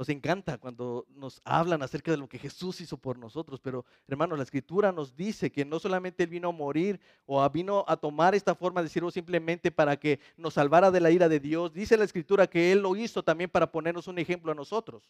Nos 0.00 0.08
encanta 0.08 0.56
cuando 0.56 1.06
nos 1.14 1.42
hablan 1.44 1.82
acerca 1.82 2.10
de 2.10 2.16
lo 2.16 2.26
que 2.26 2.38
Jesús 2.38 2.80
hizo 2.80 2.96
por 2.96 3.18
nosotros, 3.18 3.60
pero 3.60 3.84
hermanos, 4.08 4.38
la 4.38 4.44
escritura 4.44 4.92
nos 4.92 5.14
dice 5.14 5.52
que 5.52 5.66
no 5.66 5.78
solamente 5.78 6.22
Él 6.22 6.30
vino 6.30 6.48
a 6.48 6.52
morir 6.52 6.98
o 7.26 7.46
vino 7.50 7.84
a 7.86 7.98
tomar 7.98 8.34
esta 8.34 8.54
forma 8.54 8.82
de 8.82 8.88
siervo 8.88 9.10
simplemente 9.10 9.70
para 9.70 9.98
que 9.98 10.18
nos 10.38 10.54
salvara 10.54 10.90
de 10.90 11.00
la 11.00 11.10
ira 11.10 11.28
de 11.28 11.38
Dios, 11.38 11.74
dice 11.74 11.98
la 11.98 12.04
escritura 12.04 12.46
que 12.46 12.72
Él 12.72 12.78
lo 12.78 12.96
hizo 12.96 13.22
también 13.22 13.50
para 13.50 13.70
ponernos 13.70 14.08
un 14.08 14.18
ejemplo 14.18 14.50
a 14.50 14.54
nosotros. 14.54 15.02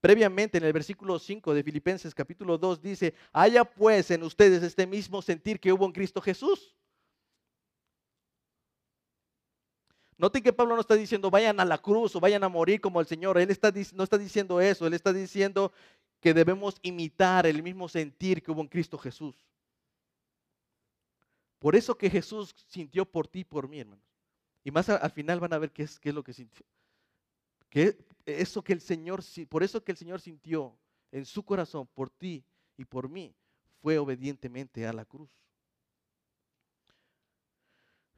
Previamente 0.00 0.58
en 0.58 0.64
el 0.64 0.72
versículo 0.72 1.20
5 1.20 1.54
de 1.54 1.62
Filipenses 1.62 2.12
capítulo 2.12 2.58
2 2.58 2.82
dice, 2.82 3.14
haya 3.32 3.64
pues 3.64 4.10
en 4.10 4.24
ustedes 4.24 4.64
este 4.64 4.84
mismo 4.84 5.22
sentir 5.22 5.60
que 5.60 5.72
hubo 5.72 5.86
en 5.86 5.92
Cristo 5.92 6.20
Jesús 6.20 6.74
Noten 10.16 10.42
que 10.42 10.52
Pablo 10.52 10.74
no 10.74 10.80
está 10.80 10.94
diciendo 10.94 11.30
vayan 11.30 11.58
a 11.58 11.64
la 11.64 11.78
cruz 11.78 12.14
o 12.14 12.20
vayan 12.20 12.44
a 12.44 12.48
morir 12.48 12.80
como 12.80 13.00
el 13.00 13.06
Señor. 13.06 13.38
Él 13.38 13.50
está, 13.50 13.72
no 13.94 14.04
está 14.04 14.16
diciendo 14.16 14.60
eso. 14.60 14.86
Él 14.86 14.94
está 14.94 15.12
diciendo 15.12 15.72
que 16.20 16.32
debemos 16.32 16.76
imitar 16.82 17.46
el 17.46 17.62
mismo 17.62 17.88
sentir 17.88 18.42
que 18.42 18.50
hubo 18.50 18.60
en 18.60 18.68
Cristo 18.68 18.96
Jesús. 18.96 19.36
Por 21.58 21.74
eso 21.74 21.96
que 21.96 22.10
Jesús 22.10 22.54
sintió 22.68 23.04
por 23.04 23.26
ti 23.26 23.40
y 23.40 23.44
por 23.44 23.68
mí, 23.68 23.80
hermanos. 23.80 24.04
Y 24.62 24.70
más 24.70 24.88
al 24.88 25.10
final 25.10 25.40
van 25.40 25.52
a 25.52 25.58
ver 25.58 25.70
qué 25.70 25.82
es, 25.82 25.98
qué 25.98 26.10
es 26.10 26.14
lo 26.14 26.22
que 26.22 26.32
sintió. 26.32 26.64
Que 27.68 27.98
eso 28.24 28.62
que 28.62 28.72
el 28.72 28.80
Señor, 28.80 29.22
por 29.48 29.62
eso 29.62 29.82
que 29.82 29.92
el 29.92 29.98
Señor 29.98 30.20
sintió 30.20 30.76
en 31.10 31.26
su 31.26 31.42
corazón 31.42 31.86
por 31.92 32.08
ti 32.10 32.44
y 32.76 32.84
por 32.84 33.08
mí, 33.08 33.34
fue 33.82 33.98
obedientemente 33.98 34.86
a 34.86 34.92
la 34.92 35.04
cruz. 35.04 35.28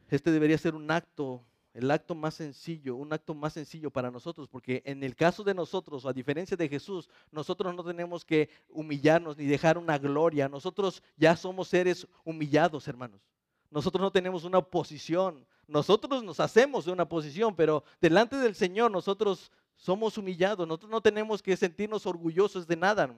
Este 0.08 0.30
debería 0.30 0.58
ser 0.58 0.74
un 0.74 0.88
acto 0.90 1.44
el 1.76 1.90
acto 1.90 2.14
más 2.14 2.32
sencillo, 2.32 2.96
un 2.96 3.12
acto 3.12 3.34
más 3.34 3.52
sencillo 3.52 3.90
para 3.90 4.10
nosotros, 4.10 4.48
porque 4.48 4.82
en 4.86 5.04
el 5.04 5.14
caso 5.14 5.44
de 5.44 5.52
nosotros, 5.52 6.06
a 6.06 6.12
diferencia 6.14 6.56
de 6.56 6.70
Jesús, 6.70 7.10
nosotros 7.30 7.74
no 7.74 7.84
tenemos 7.84 8.24
que 8.24 8.48
humillarnos 8.70 9.36
ni 9.36 9.44
dejar 9.44 9.76
una 9.76 9.98
gloria, 9.98 10.48
nosotros 10.48 11.02
ya 11.18 11.36
somos 11.36 11.68
seres 11.68 12.06
humillados, 12.24 12.88
hermanos. 12.88 13.20
Nosotros 13.70 14.00
no 14.00 14.10
tenemos 14.10 14.44
una 14.44 14.62
posición, 14.62 15.46
nosotros 15.66 16.24
nos 16.24 16.40
hacemos 16.40 16.86
de 16.86 16.92
una 16.92 17.06
posición, 17.06 17.54
pero 17.54 17.84
delante 18.00 18.36
del 18.36 18.54
Señor 18.54 18.90
nosotros 18.90 19.52
somos 19.74 20.16
humillados, 20.16 20.66
nosotros 20.66 20.90
no 20.90 21.02
tenemos 21.02 21.42
que 21.42 21.58
sentirnos 21.58 22.06
orgullosos 22.06 22.66
de 22.66 22.76
nada. 22.76 23.14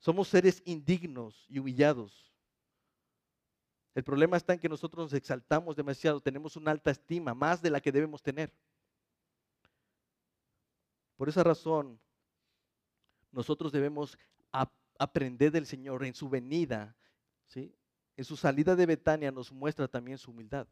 Somos 0.00 0.26
seres 0.26 0.60
indignos 0.64 1.46
y 1.48 1.60
humillados. 1.60 2.31
El 3.94 4.04
problema 4.04 4.36
está 4.36 4.54
en 4.54 4.58
que 4.58 4.68
nosotros 4.68 5.04
nos 5.04 5.12
exaltamos 5.12 5.76
demasiado, 5.76 6.20
tenemos 6.20 6.56
una 6.56 6.70
alta 6.70 6.90
estima, 6.90 7.34
más 7.34 7.60
de 7.60 7.70
la 7.70 7.80
que 7.80 7.92
debemos 7.92 8.22
tener. 8.22 8.52
Por 11.16 11.28
esa 11.28 11.44
razón, 11.44 12.00
nosotros 13.30 13.70
debemos 13.70 14.18
aprender 14.98 15.52
del 15.52 15.66
Señor 15.66 16.04
en 16.04 16.14
su 16.14 16.28
venida, 16.28 16.96
¿sí? 17.46 17.74
En 18.16 18.24
su 18.24 18.36
salida 18.36 18.76
de 18.76 18.86
Betania 18.86 19.30
nos 19.30 19.52
muestra 19.52 19.88
también 19.88 20.18
su 20.18 20.30
humildad, 20.30 20.66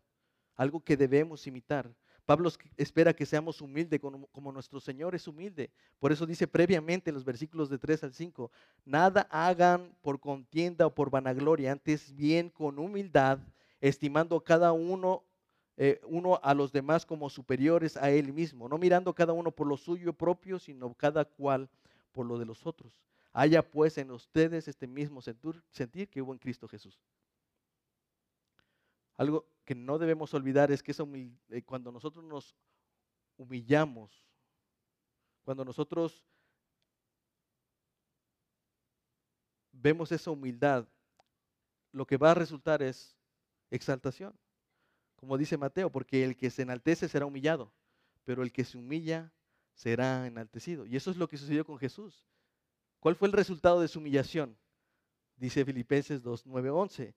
algo 0.56 0.82
que 0.82 0.96
debemos 0.96 1.46
imitar. 1.46 1.94
Pablo 2.30 2.48
espera 2.76 3.12
que 3.12 3.26
seamos 3.26 3.60
humildes 3.60 3.98
como, 3.98 4.52
nuestro 4.52 4.78
Señor 4.78 5.16
es 5.16 5.26
humilde. 5.26 5.68
Por 5.98 6.12
eso 6.12 6.26
dice 6.26 6.46
previamente 6.46 7.10
en 7.10 7.14
los 7.14 7.24
versículos 7.24 7.68
de 7.68 7.76
3 7.76 8.04
al 8.04 8.14
5, 8.14 8.52
nada 8.84 9.26
hagan 9.32 9.96
por 10.00 10.20
contienda 10.20 10.86
o 10.86 10.94
por 10.94 11.10
vanagloria, 11.10 11.72
antes 11.72 12.14
bien 12.14 12.48
con 12.48 12.78
humildad, 12.78 13.40
estimando 13.80 14.38
cada 14.44 14.70
uno, 14.70 15.24
eh, 15.76 16.00
uno 16.06 16.38
a 16.44 16.54
los 16.54 16.70
demás 16.70 17.04
como 17.04 17.28
superiores 17.28 17.96
a 17.96 18.12
él 18.12 18.32
mismo, 18.32 18.68
no 18.68 18.78
mirando 18.78 19.12
cada 19.12 19.32
uno 19.32 19.50
por 19.50 19.66
lo 19.66 19.76
suyo 19.76 20.12
propio, 20.12 20.60
sino 20.60 20.94
cada 20.94 21.24
cual 21.24 21.68
por 22.12 22.26
lo 22.26 22.38
de 22.38 22.46
los 22.46 22.64
otros. 22.64 22.96
Haya 23.32 23.68
pues 23.68 23.98
en 23.98 24.12
ustedes 24.12 24.68
este 24.68 24.86
mismo 24.86 25.20
sentir 25.20 26.08
que 26.08 26.22
hubo 26.22 26.32
en 26.32 26.38
Cristo 26.38 26.68
Jesús. 26.68 27.00
Algo 29.20 29.46
que 29.66 29.74
no 29.74 29.98
debemos 29.98 30.32
olvidar 30.32 30.72
es 30.72 30.82
que 30.82 30.92
eh, 31.50 31.62
cuando 31.62 31.92
nosotros 31.92 32.24
nos 32.24 32.56
humillamos, 33.36 34.24
cuando 35.44 35.62
nosotros 35.62 36.24
vemos 39.72 40.10
esa 40.10 40.30
humildad, 40.30 40.88
lo 41.92 42.06
que 42.06 42.16
va 42.16 42.30
a 42.30 42.34
resultar 42.34 42.80
es 42.80 43.14
exaltación. 43.70 44.34
Como 45.16 45.36
dice 45.36 45.58
Mateo, 45.58 45.92
porque 45.92 46.24
el 46.24 46.34
que 46.34 46.48
se 46.48 46.62
enaltece 46.62 47.06
será 47.06 47.26
humillado, 47.26 47.74
pero 48.24 48.42
el 48.42 48.50
que 48.50 48.64
se 48.64 48.78
humilla 48.78 49.30
será 49.74 50.26
enaltecido. 50.26 50.86
Y 50.86 50.96
eso 50.96 51.10
es 51.10 51.18
lo 51.18 51.28
que 51.28 51.36
sucedió 51.36 51.66
con 51.66 51.76
Jesús. 51.76 52.26
¿Cuál 53.00 53.16
fue 53.16 53.28
el 53.28 53.32
resultado 53.32 53.82
de 53.82 53.88
su 53.88 53.98
humillación? 53.98 54.56
Dice 55.36 55.62
Filipenses 55.66 56.22
2, 56.22 56.46
9, 56.46 56.70
11. 56.70 57.14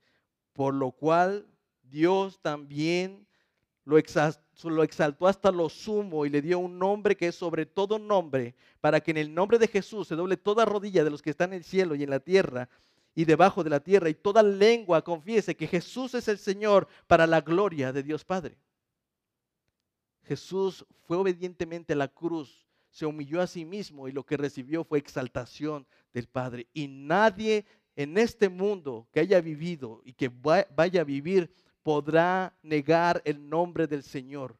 Por 0.52 0.74
lo 0.74 0.92
cual 0.92 1.48
Dios 1.94 2.40
también 2.42 3.28
lo 3.86 4.00
exaltó, 4.00 5.28
hasta 5.28 5.52
lo 5.52 5.70
sumo 5.70 6.26
y 6.26 6.30
le 6.30 6.42
dio 6.42 6.58
un 6.58 6.80
nombre 6.80 7.16
que 7.16 7.28
es 7.28 7.36
sobre 7.36 7.68
todo 7.68 8.00
nombre, 8.00 8.56
para 8.82 9.00
que 9.00 9.12
en 9.12 9.18
el 9.18 9.32
nombre 9.32 9.60
de 9.60 9.68
Jesús 9.68 10.08
se 10.08 10.16
doble 10.16 10.36
toda 10.36 10.66
rodilla 10.66 11.04
de 11.04 11.12
los 11.12 11.22
que 11.22 11.30
están 11.30 11.52
en 11.52 11.58
el 11.58 11.64
cielo 11.64 11.94
y 11.94 12.02
en 12.02 12.10
la 12.10 12.20
tierra 12.20 12.68
y 13.14 13.26
debajo 13.26 13.64
de 13.64 13.70
la 13.70 13.80
tierra, 13.80 14.10
y 14.10 14.16
toda 14.16 14.42
lengua 14.42 15.04
confiese 15.04 15.56
que 15.56 15.68
Jesús 15.68 16.16
es 16.16 16.28
el 16.28 16.40
Señor 16.40 16.88
para 17.06 17.28
la 17.28 17.42
gloria 17.42 17.94
de 17.94 18.02
Dios 18.02 18.26
Padre. 18.26 18.58
Jesús 20.24 20.84
fue 21.06 21.18
obedientemente 21.18 21.94
a 21.94 21.98
la 21.98 22.08
cruz, 22.08 22.66
se 22.90 23.06
humilló 23.06 23.40
a 23.40 23.46
sí 23.46 23.66
mismo 23.66 24.08
y 24.08 24.12
lo 24.14 24.26
que 24.26 24.36
recibió 24.36 24.84
fue 24.84 24.98
exaltación 24.98 25.86
del 26.12 26.26
Padre. 26.26 26.66
Y 26.74 26.88
nadie 26.88 27.66
en 27.96 28.18
este 28.18 28.50
mundo 28.50 29.08
que 29.12 29.20
haya 29.20 29.40
vivido 29.42 30.02
y 30.04 30.14
que 30.14 30.32
vaya 30.76 31.02
a 31.02 31.04
vivir 31.04 31.54
podrá 31.84 32.56
negar 32.64 33.22
el 33.26 33.48
nombre 33.50 33.86
del 33.88 34.04
Señor. 34.04 34.58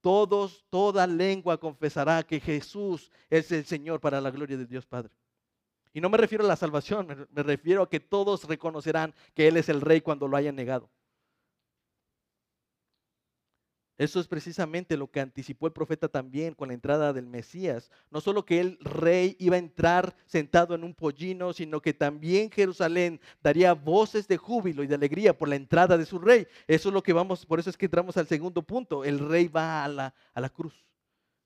Todos, 0.00 0.66
toda 0.68 1.06
lengua 1.06 1.58
confesará 1.58 2.22
que 2.22 2.40
Jesús 2.40 3.10
es 3.30 3.50
el 3.52 3.64
Señor 3.64 4.00
para 4.00 4.20
la 4.20 4.30
gloria 4.30 4.58
de 4.58 4.66
Dios 4.66 4.84
Padre. 4.84 5.10
Y 5.94 6.00
no 6.00 6.10
me 6.10 6.18
refiero 6.18 6.44
a 6.44 6.48
la 6.48 6.56
salvación, 6.56 7.06
me, 7.30 7.42
refiero 7.42 7.82
a 7.82 7.88
que 7.88 8.00
todos 8.00 8.44
reconocerán 8.44 9.14
que 9.32 9.48
Él 9.48 9.56
es 9.56 9.68
el 9.68 9.80
Rey 9.80 10.00
cuando 10.00 10.28
lo 10.28 10.36
hayan 10.36 10.56
negado. 10.56 10.90
Eso 13.96 14.18
es 14.18 14.26
precisamente 14.26 14.96
lo 14.96 15.08
que 15.08 15.20
anticipó 15.20 15.68
el 15.68 15.72
profeta 15.72 16.08
también 16.08 16.54
con 16.54 16.68
la 16.68 16.74
entrada 16.74 17.12
del 17.12 17.26
Mesías. 17.26 17.92
No 18.10 18.20
solo 18.20 18.44
que 18.44 18.60
el 18.60 18.78
rey 18.80 19.36
iba 19.38 19.54
a 19.54 19.60
entrar 19.60 20.16
sentado 20.26 20.74
en 20.74 20.82
un 20.82 20.94
pollino, 20.94 21.52
sino 21.52 21.80
que 21.80 21.94
también 21.94 22.50
Jerusalén 22.50 23.20
daría 23.40 23.72
voces 23.72 24.26
de 24.26 24.36
júbilo 24.36 24.82
y 24.82 24.88
de 24.88 24.96
alegría 24.96 25.36
por 25.36 25.48
la 25.48 25.54
entrada 25.54 25.96
de 25.96 26.06
su 26.06 26.18
rey. 26.18 26.46
Eso 26.66 26.88
es 26.88 26.92
lo 26.92 27.02
que 27.04 27.12
vamos, 27.12 27.46
por 27.46 27.60
eso 27.60 27.70
es 27.70 27.76
que 27.76 27.86
entramos 27.86 28.16
al 28.16 28.26
segundo 28.26 28.62
punto. 28.62 29.04
El 29.04 29.20
rey 29.20 29.46
va 29.46 29.84
a 29.84 29.88
la, 29.88 30.14
a 30.34 30.40
la 30.40 30.48
cruz. 30.48 30.74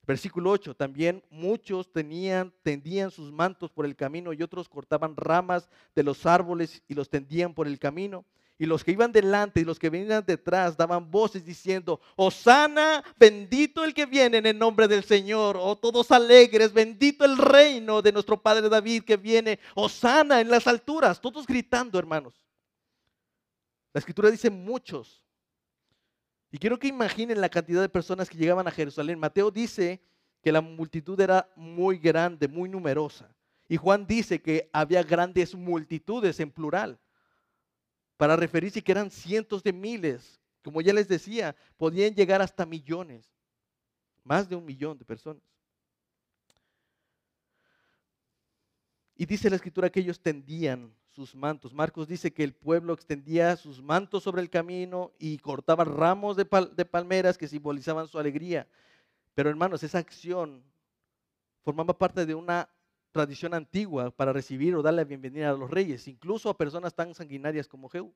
Versículo 0.07 0.51
8, 0.53 0.75
también 0.75 1.23
muchos 1.29 1.93
tenían, 1.93 2.51
tendían 2.63 3.11
sus 3.11 3.31
mantos 3.31 3.71
por 3.71 3.85
el 3.85 3.95
camino 3.95 4.33
y 4.33 4.43
otros 4.43 4.67
cortaban 4.67 5.15
ramas 5.15 5.69
de 5.95 6.03
los 6.03 6.25
árboles 6.25 6.83
y 6.89 6.95
los 6.95 7.11
tendían 7.11 7.53
por 7.53 7.67
el 7.67 7.79
camino. 7.79 8.25
Y 8.61 8.67
los 8.67 8.83
que 8.83 8.91
iban 8.91 9.13
delante 9.13 9.61
y 9.61 9.65
los 9.65 9.79
que 9.79 9.89
venían 9.89 10.25
detrás 10.27 10.77
daban 10.77 11.09
voces 11.09 11.45
diciendo, 11.45 12.01
Osana, 12.17 13.05
bendito 13.17 13.85
el 13.85 13.95
que 13.95 14.05
viene 14.05 14.39
en 14.39 14.47
el 14.47 14.59
nombre 14.59 14.89
del 14.89 15.05
Señor. 15.05 15.57
Oh, 15.57 15.79
todos 15.79 16.11
alegres, 16.11 16.73
bendito 16.73 17.25
el 17.25 17.39
reino 17.39 18.03
de 18.03 18.11
nuestro 18.11 18.43
Padre 18.43 18.69
David 18.69 19.05
que 19.05 19.17
viene. 19.17 19.61
Osana 19.77 20.41
en 20.41 20.51
las 20.51 20.67
alturas, 20.67 21.21
todos 21.21 21.47
gritando, 21.47 22.01
hermanos. 22.01 22.35
La 23.93 24.01
escritura 24.01 24.29
dice 24.29 24.51
muchos. 24.51 25.23
Y 26.51 26.59
quiero 26.59 26.81
que 26.81 26.89
imaginen 26.89 27.41
la 27.41 27.49
cantidad 27.49 27.81
de 27.81 27.89
personas 27.89 28.29
que 28.29 28.39
llegaban 28.39 28.67
a 28.67 28.73
Jerusalén. 28.73 29.21
Mateo 29.21 29.53
dice 29.53 30.03
que 30.43 30.51
la 30.51 30.61
multitud 30.61 31.21
era 31.21 31.49
muy 31.55 31.97
grande, 31.97 32.49
muy 32.49 32.69
numerosa. 32.69 33.33
Y 33.69 33.77
Juan 33.77 34.05
dice 34.05 34.43
que 34.43 34.69
había 34.73 35.05
grandes 35.05 35.55
multitudes 35.55 36.41
en 36.41 36.51
plural 36.51 36.99
para 38.19 38.37
referirse 38.37 38.83
que 38.83 38.93
eran 38.93 39.11
cientos 39.11 39.63
de 39.63 39.73
miles. 39.73 40.39
Como 40.63 40.83
ya 40.83 40.93
les 40.93 41.09
decía, 41.09 41.57
podían 41.79 42.15
llegar 42.15 42.43
hasta 42.43 42.67
millones, 42.67 43.33
más 44.25 44.47
de 44.49 44.57
un 44.57 44.67
millón 44.67 44.99
de 44.99 45.05
personas. 45.07 45.43
Y 49.17 49.25
dice 49.25 49.49
la 49.49 49.57
escritura 49.57 49.89
que 49.89 50.01
ellos 50.01 50.21
tendían 50.21 50.93
sus 51.09 51.35
mantos. 51.35 51.73
Marcos 51.73 52.07
dice 52.07 52.33
que 52.33 52.45
el 52.45 52.53
pueblo 52.53 52.93
extendía 52.93 53.57
sus 53.57 53.81
mantos 53.81 54.25
sobre 54.25 54.43
el 54.43 54.51
camino 54.51 55.13
y 55.19 55.39
cortaba 55.39 55.85
ramos 55.85 56.37
de, 56.37 56.47
de 56.77 56.85
palmeras 56.85 57.39
que 57.39 57.49
simbolizaban 57.49 58.09
su 58.09 58.19
alegría. 58.19 58.67
Pero 59.35 59.49
hermanos, 59.49 59.83
esa 59.85 59.99
acción 59.99 60.63
formaba 61.63 61.97
parte 61.97 62.27
de 62.27 62.35
una 62.35 62.69
tradición 63.19 63.53
antigua 63.53 64.13
para 64.13 64.33
recibir 64.33 64.77
o 64.77 64.83
darle 64.83 65.03
la 65.03 65.05
bienvenida 65.05 65.51
a 65.51 65.53
los 65.53 65.69
reyes, 65.69 66.07
incluso 66.07 66.49
a 66.49 66.57
personas 66.57 66.95
tan 66.95 67.17
sanguinarias 67.17 67.67
como 67.67 67.89
Jehú. 67.89 68.15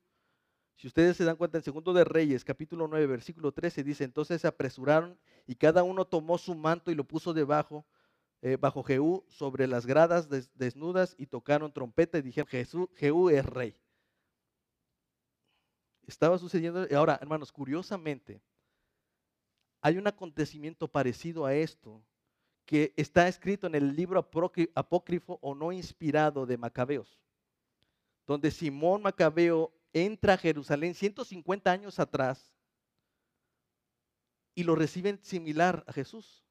Si 0.77 0.87
ustedes 0.87 1.17
se 1.17 1.25
dan 1.25 1.35
cuenta, 1.35 1.59
en 1.59 1.65
Segundo 1.65 1.93
de 1.93 2.05
Reyes, 2.05 2.45
capítulo 2.45 2.87
9, 2.87 3.09
versículo 3.09 3.51
13, 3.51 3.83
dice, 3.83 4.05
entonces 4.05 4.41
se 4.41 4.47
apresuraron 4.47 5.19
y 5.45 5.57
cada 5.57 5.83
uno 5.83 6.05
tomó 6.05 6.39
su 6.39 6.55
manto 6.55 6.93
y 6.93 6.95
lo 6.95 7.03
puso 7.03 7.35
debajo, 7.35 7.85
eh, 8.43 8.57
bajo 8.57 8.85
Jehú, 8.85 9.25
sobre 9.27 9.67
las 9.67 9.87
gradas 9.87 10.29
desnudas 10.55 11.17
y 11.19 11.27
tocaron 11.27 11.73
trompeta 11.73 12.19
y 12.19 12.23
dijeron, 12.23 12.47
Jesús, 12.47 12.89
Jehú 12.95 13.29
es 13.29 13.45
rey. 13.45 13.77
Estaba 16.07 16.39
sucediendo, 16.39 16.87
ahora 16.97 17.19
hermanos, 17.21 17.51
curiosamente, 17.51 18.41
hay 19.81 19.99
un 19.99 20.07
acontecimiento 20.07 20.87
parecido 20.87 21.45
a 21.45 21.57
esto 21.57 22.05
que 22.65 22.93
está 22.97 23.29
escrito 23.29 23.67
en 23.67 23.75
el 23.75 23.95
libro 23.95 24.19
apócrifo 24.75 25.39
o 25.43 25.55
no 25.55 25.73
inspirado 25.73 26.47
de 26.47 26.57
Macabeos, 26.57 27.21
donde 28.27 28.51
Simón 28.51 29.03
Macabeo 29.03 29.73
entra 29.93 30.35
a 30.35 30.39
Jerusalén 30.39 30.95
150 30.95 31.71
años 31.71 31.99
atrás 31.99 32.53
y 34.55 34.65
lo 34.65 34.75
reciben 34.75 35.19
similar 35.23 35.85
a 35.87 35.93
Jesús. 35.93 36.45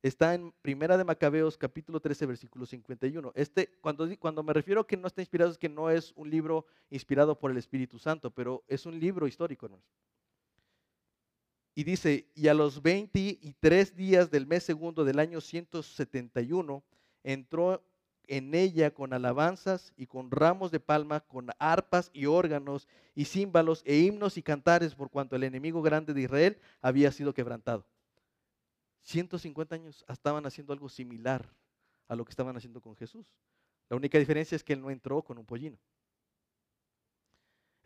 Está 0.00 0.34
en 0.34 0.52
Primera 0.62 0.96
de 0.96 1.02
Macabeos 1.02 1.58
capítulo 1.58 1.98
13 1.98 2.26
versículo 2.26 2.66
51. 2.66 3.32
Este 3.34 3.68
cuando 3.80 4.08
cuando 4.20 4.44
me 4.44 4.52
refiero 4.52 4.82
a 4.82 4.86
que 4.86 4.96
no 4.96 5.08
está 5.08 5.22
inspirado 5.22 5.50
es 5.50 5.58
que 5.58 5.68
no 5.68 5.90
es 5.90 6.12
un 6.14 6.30
libro 6.30 6.66
inspirado 6.88 7.36
por 7.36 7.50
el 7.50 7.56
Espíritu 7.56 7.98
Santo, 7.98 8.30
pero 8.30 8.62
es 8.68 8.86
un 8.86 9.00
libro 9.00 9.26
histórico. 9.26 9.68
Y 11.78 11.84
dice, 11.84 12.26
y 12.34 12.48
a 12.48 12.54
los 12.54 12.82
23 12.82 13.94
días 13.94 14.32
del 14.32 14.48
mes 14.48 14.64
segundo 14.64 15.04
del 15.04 15.20
año 15.20 15.40
171, 15.40 16.82
entró 17.22 17.84
en 18.26 18.52
ella 18.52 18.92
con 18.92 19.12
alabanzas 19.12 19.92
y 19.96 20.08
con 20.08 20.32
ramos 20.32 20.72
de 20.72 20.80
palma, 20.80 21.20
con 21.20 21.50
arpas 21.60 22.10
y 22.12 22.26
órganos 22.26 22.88
y 23.14 23.26
címbalos 23.26 23.84
e 23.86 23.96
himnos 23.96 24.36
y 24.38 24.42
cantares, 24.42 24.96
por 24.96 25.08
cuanto 25.08 25.36
el 25.36 25.44
enemigo 25.44 25.80
grande 25.80 26.12
de 26.14 26.22
Israel 26.22 26.58
había 26.82 27.12
sido 27.12 27.32
quebrantado. 27.32 27.86
150 29.02 29.76
años 29.76 30.04
estaban 30.08 30.46
haciendo 30.46 30.72
algo 30.72 30.88
similar 30.88 31.48
a 32.08 32.16
lo 32.16 32.24
que 32.24 32.30
estaban 32.30 32.56
haciendo 32.56 32.80
con 32.80 32.96
Jesús. 32.96 33.24
La 33.88 33.96
única 33.96 34.18
diferencia 34.18 34.56
es 34.56 34.64
que 34.64 34.72
él 34.72 34.80
no 34.80 34.90
entró 34.90 35.22
con 35.22 35.38
un 35.38 35.46
pollino. 35.46 35.78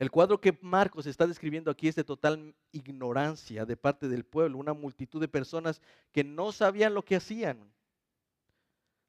El 0.02 0.10
cuadro 0.10 0.40
que 0.40 0.58
Marcos 0.62 1.06
está 1.06 1.28
describiendo 1.28 1.70
aquí 1.70 1.86
es 1.86 1.94
de 1.94 2.02
total 2.02 2.56
ignorancia 2.72 3.64
de 3.64 3.76
parte 3.76 4.08
del 4.08 4.24
pueblo, 4.24 4.58
una 4.58 4.72
multitud 4.72 5.20
de 5.20 5.28
personas 5.28 5.80
que 6.10 6.24
no 6.24 6.50
sabían 6.50 6.92
lo 6.92 7.04
que 7.04 7.14
hacían. 7.14 7.72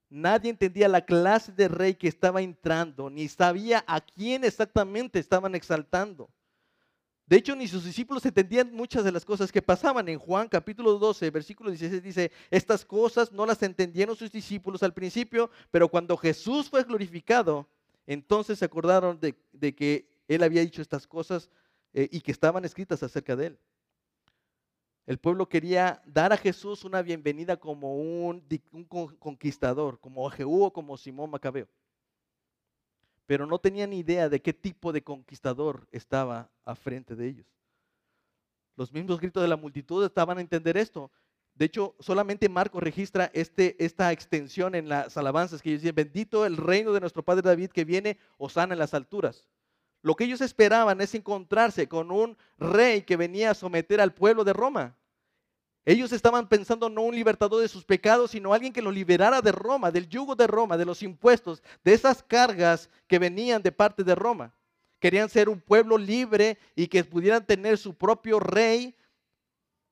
Nadie 0.07 0.51
entendía 0.51 0.87
la 0.87 1.03
clase 1.03 1.51
de 1.51 1.67
rey 1.67 1.95
que 1.95 2.07
estaba 2.07 2.43
entrando, 2.43 3.09
ni 3.09 3.27
sabía 3.27 3.83
a 3.87 4.01
quién 4.01 4.43
exactamente 4.43 5.17
estaban 5.17 5.55
exaltando. 5.55 6.29
De 7.25 7.37
hecho, 7.37 7.55
ni 7.55 7.67
sus 7.67 7.85
discípulos 7.85 8.23
entendían 8.27 8.71
muchas 8.71 9.03
de 9.03 9.11
las 9.11 9.25
cosas 9.25 9.51
que 9.51 9.63
pasaban. 9.63 10.07
En 10.09 10.19
Juan 10.19 10.47
capítulo 10.47 10.99
12, 10.99 11.31
versículo 11.31 11.71
16 11.71 12.03
dice, 12.03 12.31
estas 12.51 12.85
cosas 12.85 13.31
no 13.31 13.47
las 13.47 13.63
entendieron 13.63 14.15
sus 14.15 14.31
discípulos 14.31 14.83
al 14.83 14.93
principio, 14.93 15.49
pero 15.71 15.89
cuando 15.89 16.15
Jesús 16.17 16.69
fue 16.69 16.83
glorificado, 16.83 17.67
entonces 18.05 18.59
se 18.59 18.65
acordaron 18.65 19.19
de, 19.19 19.33
de 19.53 19.73
que 19.73 20.12
él 20.27 20.43
había 20.43 20.61
dicho 20.61 20.81
estas 20.81 21.07
cosas 21.07 21.49
eh, 21.93 22.09
y 22.11 22.21
que 22.21 22.31
estaban 22.31 22.65
escritas 22.65 23.03
acerca 23.03 23.35
de 23.35 23.47
él. 23.47 23.59
El 25.05 25.17
pueblo 25.17 25.49
quería 25.49 26.01
dar 26.05 26.31
a 26.31 26.37
Jesús 26.37 26.85
una 26.85 27.01
bienvenida 27.01 27.57
como 27.57 27.97
un, 27.97 28.41
conquistador, 29.19 29.99
como 29.99 30.29
Jehú 30.29 30.63
o 30.63 30.73
como 30.73 30.95
Simón 30.95 31.29
Macabeo. 31.29 31.67
Pero 33.25 33.45
no 33.45 33.59
tenían 33.59 33.91
idea 33.91 34.29
de 34.29 34.41
qué 34.41 34.53
tipo 34.53 34.93
de 34.93 35.03
conquistador 35.03 35.87
estaba 35.91 36.49
a 36.63 36.75
frente 36.75 37.15
de 37.15 37.27
ellos. 37.27 37.47
Los 38.77 38.93
mismos 38.93 39.19
gritos 39.19 39.43
de 39.43 39.49
la 39.49 39.57
multitud 39.57 40.03
estaban 40.05 40.37
a 40.37 40.41
entender 40.41 40.77
esto. 40.77 41.11
De 41.53 41.65
hecho, 41.65 41.95
solamente 41.99 42.49
Marcos 42.49 42.81
registra 42.81 43.29
este, 43.33 43.83
esta 43.83 44.11
extensión 44.11 44.73
en 44.73 44.87
las 44.87 45.15
alabanzas 45.17 45.61
que 45.61 45.69
ellos 45.69 45.81
dicen, 45.81 45.95
bendito 45.95 46.45
el 46.45 46.57
reino 46.57 46.93
de 46.93 47.01
nuestro 47.01 47.23
Padre 47.23 47.43
David 47.43 47.69
que 47.71 47.85
viene, 47.85 48.17
sana 48.49 48.73
en 48.73 48.79
las 48.79 48.93
alturas. 48.93 49.47
Lo 50.03 50.15
que 50.15 50.25
ellos 50.25 50.41
esperaban 50.41 50.99
es 50.99 51.15
encontrarse 51.15 51.87
con 51.87 52.11
un 52.11 52.37
rey 52.57 53.03
que 53.03 53.15
venía 53.15 53.51
a 53.51 53.55
someter 53.55 54.01
al 54.01 54.13
pueblo 54.13 54.43
de 54.43 54.51
Roma. 54.51 54.97
Ellos 55.85 56.11
estaban 56.11 56.47
pensando 56.47 56.89
no 56.89 57.01
un 57.01 57.15
libertador 57.15 57.61
de 57.61 57.69
sus 57.69 57.85
pecados, 57.85 58.31
sino 58.31 58.53
alguien 58.53 58.73
que 58.73 58.81
los 58.81 58.93
liberara 58.93 59.41
de 59.41 59.53
Roma, 59.53 59.91
del 59.91 60.09
yugo 60.09 60.35
de 60.35 60.45
Roma, 60.45 60.75
de 60.75 60.85
los 60.85 61.01
impuestos, 61.03 61.63
de 61.85 61.93
esas 61.93 62.21
cargas 62.21 62.89
que 63.07 63.17
venían 63.17 63.63
de 63.63 63.71
parte 63.71 64.03
de 64.03 64.13
Roma. 64.13 64.53
Querían 64.99 65.29
ser 65.29 65.47
un 65.47 65.59
pueblo 65.59 65.97
libre 65.97 66.57
y 66.75 66.87
que 66.87 67.03
pudieran 67.05 67.45
tener 67.45 67.77
su 67.77 67.93
propio 67.93 68.41
rey. 68.41 68.95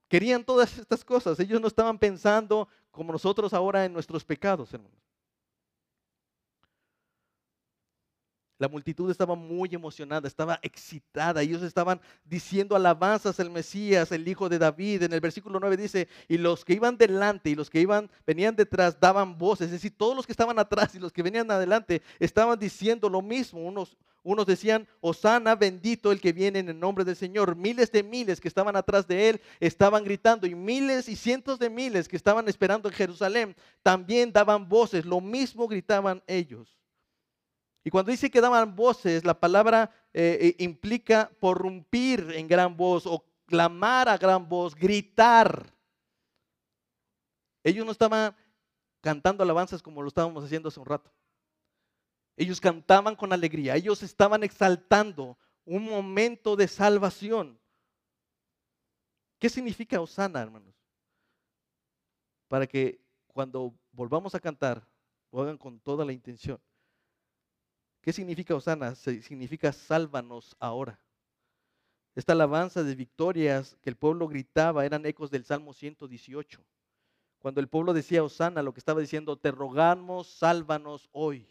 Querían 0.08 0.44
todas 0.44 0.78
estas 0.78 1.04
cosas. 1.04 1.40
Ellos 1.40 1.60
no 1.60 1.68
estaban 1.68 1.98
pensando 1.98 2.68
como 2.90 3.12
nosotros 3.12 3.54
ahora 3.54 3.86
en 3.86 3.94
nuestros 3.94 4.24
pecados, 4.24 4.72
hermanos. 4.74 5.11
La 8.62 8.68
multitud 8.68 9.10
estaba 9.10 9.34
muy 9.34 9.70
emocionada, 9.72 10.28
estaba 10.28 10.60
excitada. 10.62 11.42
Ellos 11.42 11.62
estaban 11.62 12.00
diciendo 12.24 12.76
alabanzas 12.76 13.40
al 13.40 13.50
Mesías, 13.50 14.12
el 14.12 14.28
hijo 14.28 14.48
de 14.48 14.60
David. 14.60 15.02
En 15.02 15.12
el 15.12 15.18
versículo 15.18 15.58
9 15.58 15.76
dice, 15.76 16.06
y 16.28 16.38
los 16.38 16.64
que 16.64 16.74
iban 16.74 16.96
delante 16.96 17.50
y 17.50 17.56
los 17.56 17.68
que 17.68 17.80
iban, 17.80 18.08
venían 18.24 18.54
detrás 18.54 19.00
daban 19.00 19.36
voces. 19.36 19.66
Es 19.66 19.72
decir, 19.72 19.96
todos 19.96 20.14
los 20.14 20.26
que 20.26 20.32
estaban 20.32 20.60
atrás 20.60 20.94
y 20.94 21.00
los 21.00 21.10
que 21.10 21.24
venían 21.24 21.50
adelante 21.50 22.02
estaban 22.20 22.56
diciendo 22.56 23.08
lo 23.08 23.20
mismo. 23.20 23.58
Unos, 23.66 23.96
unos 24.22 24.46
decían, 24.46 24.86
Osana, 25.00 25.56
bendito 25.56 26.12
el 26.12 26.20
que 26.20 26.32
viene 26.32 26.60
en 26.60 26.68
el 26.68 26.78
nombre 26.78 27.04
del 27.04 27.16
Señor. 27.16 27.56
Miles 27.56 27.90
de 27.90 28.04
miles 28.04 28.40
que 28.40 28.46
estaban 28.46 28.76
atrás 28.76 29.08
de 29.08 29.30
él 29.30 29.40
estaban 29.58 30.04
gritando 30.04 30.46
y 30.46 30.54
miles 30.54 31.08
y 31.08 31.16
cientos 31.16 31.58
de 31.58 31.68
miles 31.68 32.06
que 32.06 32.14
estaban 32.14 32.46
esperando 32.46 32.88
en 32.88 32.94
Jerusalén 32.94 33.56
también 33.82 34.32
daban 34.32 34.68
voces. 34.68 35.04
Lo 35.04 35.20
mismo 35.20 35.66
gritaban 35.66 36.22
ellos. 36.28 36.81
Y 37.84 37.90
cuando 37.90 38.10
dice 38.10 38.30
que 38.30 38.40
daban 38.40 38.76
voces, 38.76 39.24
la 39.24 39.38
palabra 39.38 39.90
eh, 40.12 40.38
eh, 40.58 40.64
implica 40.64 41.30
porrumpir 41.40 42.32
en 42.34 42.46
gran 42.46 42.76
voz 42.76 43.06
o 43.06 43.24
clamar 43.46 44.08
a 44.08 44.18
gran 44.18 44.48
voz, 44.48 44.74
gritar. 44.74 45.74
Ellos 47.64 47.84
no 47.84 47.92
estaban 47.92 48.34
cantando 49.00 49.42
alabanzas 49.42 49.82
como 49.82 50.00
lo 50.00 50.08
estábamos 50.08 50.44
haciendo 50.44 50.68
hace 50.68 50.80
un 50.80 50.86
rato. 50.86 51.12
Ellos 52.36 52.60
cantaban 52.60 53.14
con 53.16 53.32
alegría, 53.32 53.76
ellos 53.76 54.02
estaban 54.02 54.42
exaltando 54.42 55.36
un 55.64 55.84
momento 55.84 56.56
de 56.56 56.68
salvación. 56.68 57.58
¿Qué 59.38 59.48
significa 59.48 60.00
Osana, 60.00 60.40
hermanos? 60.40 60.74
Para 62.48 62.66
que 62.66 63.00
cuando 63.26 63.74
volvamos 63.90 64.34
a 64.34 64.40
cantar, 64.40 64.86
lo 65.32 65.42
hagan 65.42 65.58
con 65.58 65.80
toda 65.80 66.04
la 66.04 66.12
intención. 66.12 66.60
¿Qué 68.02 68.12
significa 68.12 68.54
Osana? 68.54 68.96
Significa 68.96 69.72
sálvanos 69.72 70.56
ahora. 70.58 70.98
Esta 72.16 72.32
alabanza 72.32 72.82
de 72.82 72.94
victorias 72.96 73.78
que 73.80 73.88
el 73.88 73.96
pueblo 73.96 74.28
gritaba 74.28 74.84
eran 74.84 75.06
ecos 75.06 75.30
del 75.30 75.44
Salmo 75.44 75.72
118. 75.72 76.62
Cuando 77.38 77.60
el 77.60 77.68
pueblo 77.68 77.94
decía 77.94 78.22
Osana, 78.22 78.62
lo 78.62 78.74
que 78.74 78.80
estaba 78.80 79.00
diciendo, 79.00 79.36
te 79.36 79.52
rogamos, 79.52 80.26
sálvanos 80.26 81.08
hoy. 81.12 81.48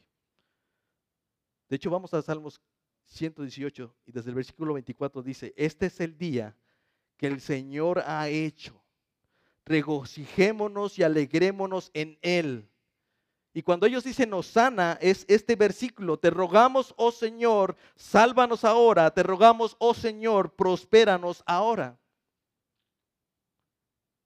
De 1.70 1.78
hecho, 1.78 1.89
vamos 1.89 2.14
a 2.14 2.22
Salmos 2.22 2.62
118 3.06 3.95
y 4.06 4.12
desde 4.12 4.30
el 4.30 4.36
versículo 4.36 4.74
24 4.74 5.24
dice, 5.24 5.54
este 5.56 5.86
es 5.86 6.02
el 6.02 6.18
día 6.18 6.56
que 7.16 7.28
el 7.28 7.39
Señor 7.39 8.04
ha 8.06 8.28
hecho. 8.28 8.84
Regocijémonos 9.66 10.99
y 10.99 11.04
alegrémonos 11.04 11.91
en 11.93 12.20
él. 12.22 12.70
Y 13.54 13.64
cuando 13.64 13.86
ellos 13.86 14.04
dicen 14.04 14.34
Osana, 14.34 14.97
es 15.02 15.26
este 15.28 15.56
versículo, 15.56 16.18
te 16.18 16.30
rogamos, 16.30 16.93
oh 16.97 17.12
Señor, 17.12 17.76
sálvanos 17.95 18.64
ahora, 18.64 19.14
te 19.14 19.24
rogamos, 19.24 19.76
oh 19.80 19.93
Señor, 19.93 20.56
prospéranos 20.56 21.43
ahora. 21.45 21.99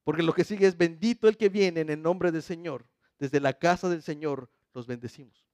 Porque 0.04 0.22
lo 0.22 0.34
que 0.34 0.44
sigue 0.44 0.68
es 0.68 0.78
bendito 0.78 1.28
el 1.28 1.38
que 1.38 1.50
viene 1.50 1.82
en 1.82 1.90
el 1.90 2.02
nombre 2.02 2.32
del 2.32 2.44
Señor. 2.44 2.86
Desde 3.18 3.40
la 3.40 3.54
casa 3.54 3.90
del 3.90 4.04
Señor 4.04 4.52
los 4.74 4.86
bendecimos. 4.86 5.46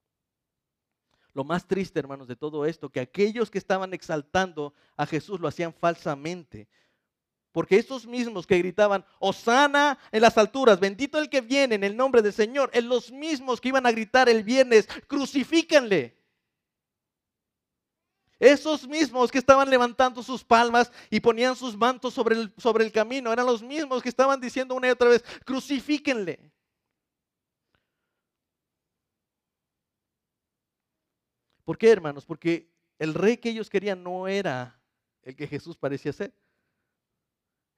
Lo 1.33 1.45
más 1.45 1.65
triste, 1.65 1.99
hermanos, 1.99 2.27
de 2.27 2.35
todo 2.35 2.65
esto, 2.65 2.89
que 2.89 2.99
aquellos 2.99 3.49
que 3.49 3.57
estaban 3.57 3.93
exaltando 3.93 4.73
a 4.97 5.05
Jesús 5.05 5.39
lo 5.39 5.47
hacían 5.47 5.73
falsamente. 5.73 6.67
Porque 7.51 7.77
esos 7.77 8.05
mismos 8.07 8.47
que 8.47 8.57
gritaban, 8.57 9.05
Osana 9.19 9.99
en 10.11 10.21
las 10.21 10.37
alturas, 10.37 10.79
bendito 10.79 11.19
el 11.19 11.29
que 11.29 11.41
viene 11.41 11.75
en 11.75 11.83
el 11.83 11.97
nombre 11.97 12.21
del 12.21 12.31
Señor, 12.31 12.69
en 12.73 12.87
los 12.87 13.11
mismos 13.11 13.59
que 13.59 13.69
iban 13.69 13.85
a 13.85 13.91
gritar 13.91 14.29
el 14.29 14.43
viernes, 14.43 14.87
crucifíquenle. 15.07 16.17
Esos 18.39 18.87
mismos 18.87 19.29
que 19.31 19.37
estaban 19.37 19.69
levantando 19.69 20.23
sus 20.23 20.43
palmas 20.43 20.91
y 21.09 21.19
ponían 21.19 21.55
sus 21.55 21.77
mantos 21.77 22.13
sobre 22.13 22.35
el, 22.35 22.53
sobre 22.57 22.85
el 22.85 22.91
camino, 22.91 23.31
eran 23.31 23.45
los 23.45 23.61
mismos 23.61 24.01
que 24.01 24.09
estaban 24.09 24.39
diciendo 24.39 24.73
una 24.73 24.87
y 24.87 24.91
otra 24.91 25.09
vez, 25.09 25.23
crucifíquenle. 25.45 26.51
¿Por 31.65 31.77
qué, 31.77 31.91
hermanos? 31.91 32.25
Porque 32.25 32.71
el 32.97 33.13
rey 33.13 33.37
que 33.37 33.49
ellos 33.49 33.69
querían 33.69 34.01
no 34.01 34.27
era 34.27 34.81
el 35.21 35.35
que 35.35 35.47
Jesús 35.47 35.77
parecía 35.77 36.11
ser. 36.11 36.33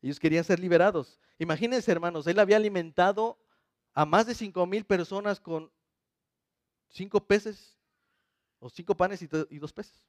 Ellos 0.03 0.19
querían 0.19 0.43
ser 0.43 0.59
liberados. 0.59 1.17
Imagínense, 1.39 1.89
hermanos, 1.89 2.27
él 2.27 2.37
había 2.37 2.57
alimentado 2.57 3.39
a 3.93 4.05
más 4.05 4.27
de 4.27 4.35
cinco 4.35 4.65
mil 4.65 4.83
personas 4.83 5.39
con 5.39 5.71
cinco 6.89 7.25
peces 7.25 7.79
o 8.59 8.69
cinco 8.69 8.95
panes 8.95 9.21
y, 9.21 9.27
dos 9.57 9.71
peces. 9.71 10.05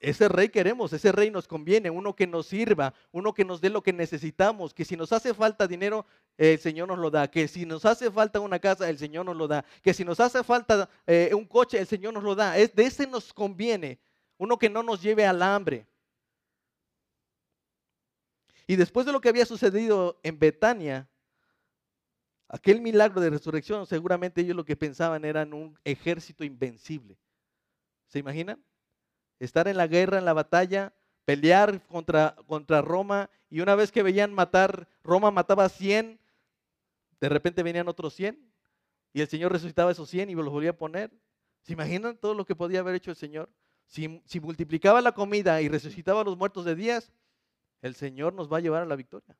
Ese 0.00 0.28
rey 0.28 0.48
queremos, 0.48 0.92
ese 0.92 1.12
rey 1.12 1.30
nos 1.30 1.46
conviene, 1.46 1.88
uno 1.88 2.16
que 2.16 2.26
nos 2.26 2.48
sirva, 2.48 2.94
uno 3.12 3.32
que 3.32 3.44
nos 3.44 3.60
dé 3.60 3.70
lo 3.70 3.80
que 3.80 3.92
necesitamos, 3.92 4.74
que 4.74 4.84
si 4.84 4.96
nos 4.96 5.12
hace 5.12 5.32
falta 5.32 5.68
dinero, 5.68 6.04
el 6.36 6.58
Señor 6.58 6.88
nos 6.88 6.98
lo 6.98 7.12
da, 7.12 7.30
que 7.30 7.46
si 7.46 7.64
nos 7.64 7.84
hace 7.84 8.10
falta 8.10 8.40
una 8.40 8.58
casa, 8.58 8.90
el 8.90 8.98
Señor 8.98 9.24
nos 9.24 9.36
lo 9.36 9.46
da, 9.46 9.64
que 9.82 9.94
si 9.94 10.04
nos 10.04 10.18
hace 10.18 10.42
falta 10.42 10.90
eh, 11.06 11.30
un 11.32 11.46
coche, 11.46 11.78
el 11.78 11.86
Señor 11.86 12.12
nos 12.12 12.24
lo 12.24 12.34
da. 12.34 12.58
Es, 12.58 12.74
de 12.74 12.82
ese 12.82 13.06
nos 13.06 13.32
conviene, 13.32 14.00
uno 14.36 14.58
que 14.58 14.68
no 14.68 14.82
nos 14.82 15.00
lleve 15.00 15.24
al 15.24 15.40
hambre. 15.40 15.86
Y 18.72 18.76
después 18.76 19.04
de 19.04 19.12
lo 19.12 19.20
que 19.20 19.28
había 19.28 19.44
sucedido 19.44 20.18
en 20.22 20.38
Betania, 20.38 21.06
aquel 22.48 22.80
milagro 22.80 23.20
de 23.20 23.28
resurrección, 23.28 23.86
seguramente 23.86 24.40
ellos 24.40 24.56
lo 24.56 24.64
que 24.64 24.76
pensaban 24.76 25.26
era 25.26 25.42
un 25.42 25.78
ejército 25.84 26.42
invencible. 26.42 27.18
¿Se 28.06 28.18
imaginan? 28.18 28.64
Estar 29.38 29.68
en 29.68 29.76
la 29.76 29.86
guerra, 29.86 30.16
en 30.16 30.24
la 30.24 30.32
batalla, 30.32 30.94
pelear 31.26 31.86
contra, 31.86 32.34
contra 32.46 32.80
Roma 32.80 33.28
y 33.50 33.60
una 33.60 33.74
vez 33.74 33.92
que 33.92 34.02
veían 34.02 34.32
matar, 34.32 34.88
Roma 35.04 35.30
mataba 35.30 35.66
a 35.66 35.68
100, 35.68 36.18
de 37.20 37.28
repente 37.28 37.62
venían 37.62 37.88
otros 37.88 38.14
100 38.14 38.40
y 39.12 39.20
el 39.20 39.28
Señor 39.28 39.52
resucitaba 39.52 39.92
esos 39.92 40.08
100 40.08 40.30
y 40.30 40.34
los 40.34 40.48
volvía 40.48 40.70
a 40.70 40.78
poner. 40.78 41.10
¿Se 41.60 41.74
imaginan 41.74 42.16
todo 42.16 42.32
lo 42.32 42.46
que 42.46 42.56
podía 42.56 42.80
haber 42.80 42.94
hecho 42.94 43.10
el 43.10 43.18
Señor? 43.18 43.50
Si, 43.84 44.22
si 44.24 44.40
multiplicaba 44.40 45.02
la 45.02 45.12
comida 45.12 45.60
y 45.60 45.68
resucitaba 45.68 46.22
a 46.22 46.24
los 46.24 46.38
muertos 46.38 46.64
de 46.64 46.74
días, 46.74 47.12
el 47.82 47.94
Señor 47.96 48.32
nos 48.32 48.50
va 48.50 48.58
a 48.58 48.60
llevar 48.60 48.82
a 48.82 48.86
la 48.86 48.96
victoria. 48.96 49.36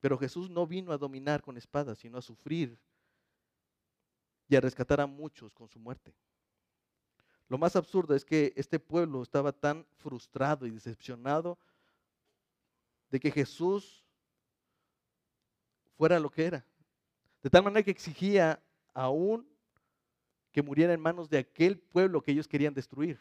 Pero 0.00 0.16
Jesús 0.16 0.48
no 0.48 0.66
vino 0.66 0.92
a 0.92 0.98
dominar 0.98 1.42
con 1.42 1.56
espadas, 1.56 1.98
sino 1.98 2.18
a 2.18 2.22
sufrir 2.22 2.78
y 4.48 4.56
a 4.56 4.60
rescatar 4.60 5.00
a 5.00 5.06
muchos 5.06 5.52
con 5.52 5.68
su 5.68 5.78
muerte. 5.78 6.14
Lo 7.48 7.58
más 7.58 7.76
absurdo 7.76 8.14
es 8.14 8.24
que 8.24 8.52
este 8.56 8.78
pueblo 8.78 9.22
estaba 9.22 9.52
tan 9.52 9.86
frustrado 9.96 10.66
y 10.66 10.70
decepcionado 10.70 11.58
de 13.10 13.20
que 13.20 13.30
Jesús 13.30 14.04
fuera 15.96 16.18
lo 16.18 16.30
que 16.30 16.46
era. 16.46 16.66
De 17.42 17.50
tal 17.50 17.62
manera 17.62 17.82
que 17.82 17.90
exigía 17.90 18.62
aún 18.92 19.48
que 20.52 20.62
muriera 20.62 20.92
en 20.92 21.00
manos 21.00 21.28
de 21.28 21.38
aquel 21.38 21.78
pueblo 21.78 22.22
que 22.22 22.32
ellos 22.32 22.46
querían 22.46 22.74
destruir. 22.74 23.20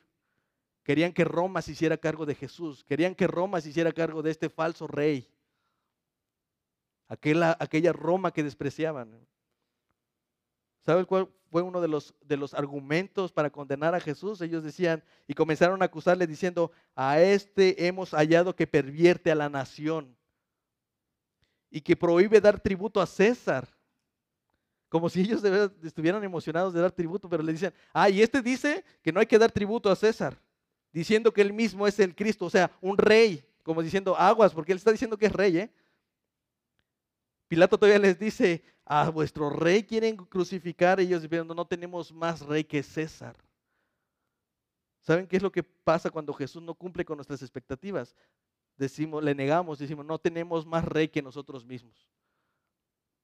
Querían 0.83 1.13
que 1.13 1.23
Roma 1.23 1.61
se 1.61 1.71
hiciera 1.71 1.97
cargo 1.97 2.25
de 2.25 2.35
Jesús. 2.35 2.83
Querían 2.83 3.15
que 3.15 3.27
Roma 3.27 3.61
se 3.61 3.69
hiciera 3.69 3.91
cargo 3.91 4.21
de 4.21 4.31
este 4.31 4.49
falso 4.49 4.85
rey. 4.85 5.27
Aquella, 7.07 7.93
Roma 7.93 8.31
que 8.31 8.43
despreciaban. 8.43 9.25
¿Sabe 10.81 11.05
cuál 11.05 11.29
fue 11.49 11.61
uno 11.61 11.79
de 11.79 11.87
los, 11.87 12.13
de 12.21 12.35
los 12.35 12.53
argumentos 12.53 13.31
para 13.31 13.49
condenar 13.49 13.95
a 13.95 14.01
Jesús? 14.01 14.41
Ellos 14.41 14.63
decían 14.63 15.03
y 15.27 15.33
comenzaron 15.33 15.81
a 15.81 15.85
acusarle 15.85 16.27
diciendo, 16.27 16.71
a 16.95 17.21
este 17.21 17.87
hemos 17.87 18.11
hallado 18.11 18.55
que 18.55 18.67
pervierte 18.67 19.31
a 19.31 19.35
la 19.35 19.49
nación 19.49 20.17
y 21.69 21.79
que 21.79 21.95
prohíbe 21.95 22.41
dar 22.41 22.59
tributo 22.59 22.99
a 22.99 23.05
César. 23.05 23.69
Como 24.89 25.09
si 25.09 25.21
ellos 25.21 25.41
estuvieran 25.83 26.23
emocionados 26.23 26.73
de 26.73 26.81
dar 26.81 26.91
tributo, 26.91 27.29
pero 27.29 27.41
le 27.41 27.53
dicen, 27.53 27.73
ah, 27.93 28.09
y 28.09 28.21
este 28.21 28.41
dice 28.41 28.83
que 29.01 29.11
no 29.11 29.19
hay 29.19 29.25
que 29.25 29.39
dar 29.39 29.51
tributo 29.51 29.89
a 29.89 29.95
César, 29.95 30.39
diciendo 30.93 31.33
que 31.33 31.41
él 31.41 31.51
mismo 31.51 31.87
es 31.87 31.99
el 31.99 32.15
Cristo, 32.15 32.45
o 32.45 32.49
sea, 32.49 32.71
un 32.79 32.97
rey, 32.97 33.43
como 33.63 33.81
diciendo 33.81 34.15
aguas, 34.15 34.53
porque 34.53 34.71
él 34.71 34.77
está 34.77 34.91
diciendo 34.91 35.17
que 35.17 35.25
es 35.25 35.33
rey, 35.33 35.57
¿eh? 35.57 35.73
Pilato 37.47 37.77
todavía 37.77 37.99
les 37.99 38.17
dice, 38.17 38.63
a 38.85 39.09
vuestro 39.09 39.49
rey 39.49 39.83
quieren 39.83 40.15
crucificar, 40.15 40.99
ellos 40.99 41.21
diciendo, 41.23 41.53
no 41.53 41.65
tenemos 41.65 42.13
más 42.13 42.41
rey 42.41 42.63
que 42.63 42.83
César. 42.83 43.35
¿Saben 45.01 45.27
qué 45.27 45.37
es 45.37 45.43
lo 45.43 45.51
que 45.51 45.63
pasa 45.63 46.09
cuando 46.09 46.33
Jesús 46.33 46.61
no 46.61 46.73
cumple 46.73 47.03
con 47.03 47.17
nuestras 47.17 47.41
expectativas? 47.41 48.15
Decimos, 48.77 49.23
le 49.23 49.35
negamos, 49.35 49.79
decimos, 49.79 50.05
no 50.05 50.17
tenemos 50.17 50.65
más 50.65 50.85
rey 50.85 51.09
que 51.09 51.21
nosotros 51.21 51.65
mismos. 51.65 52.07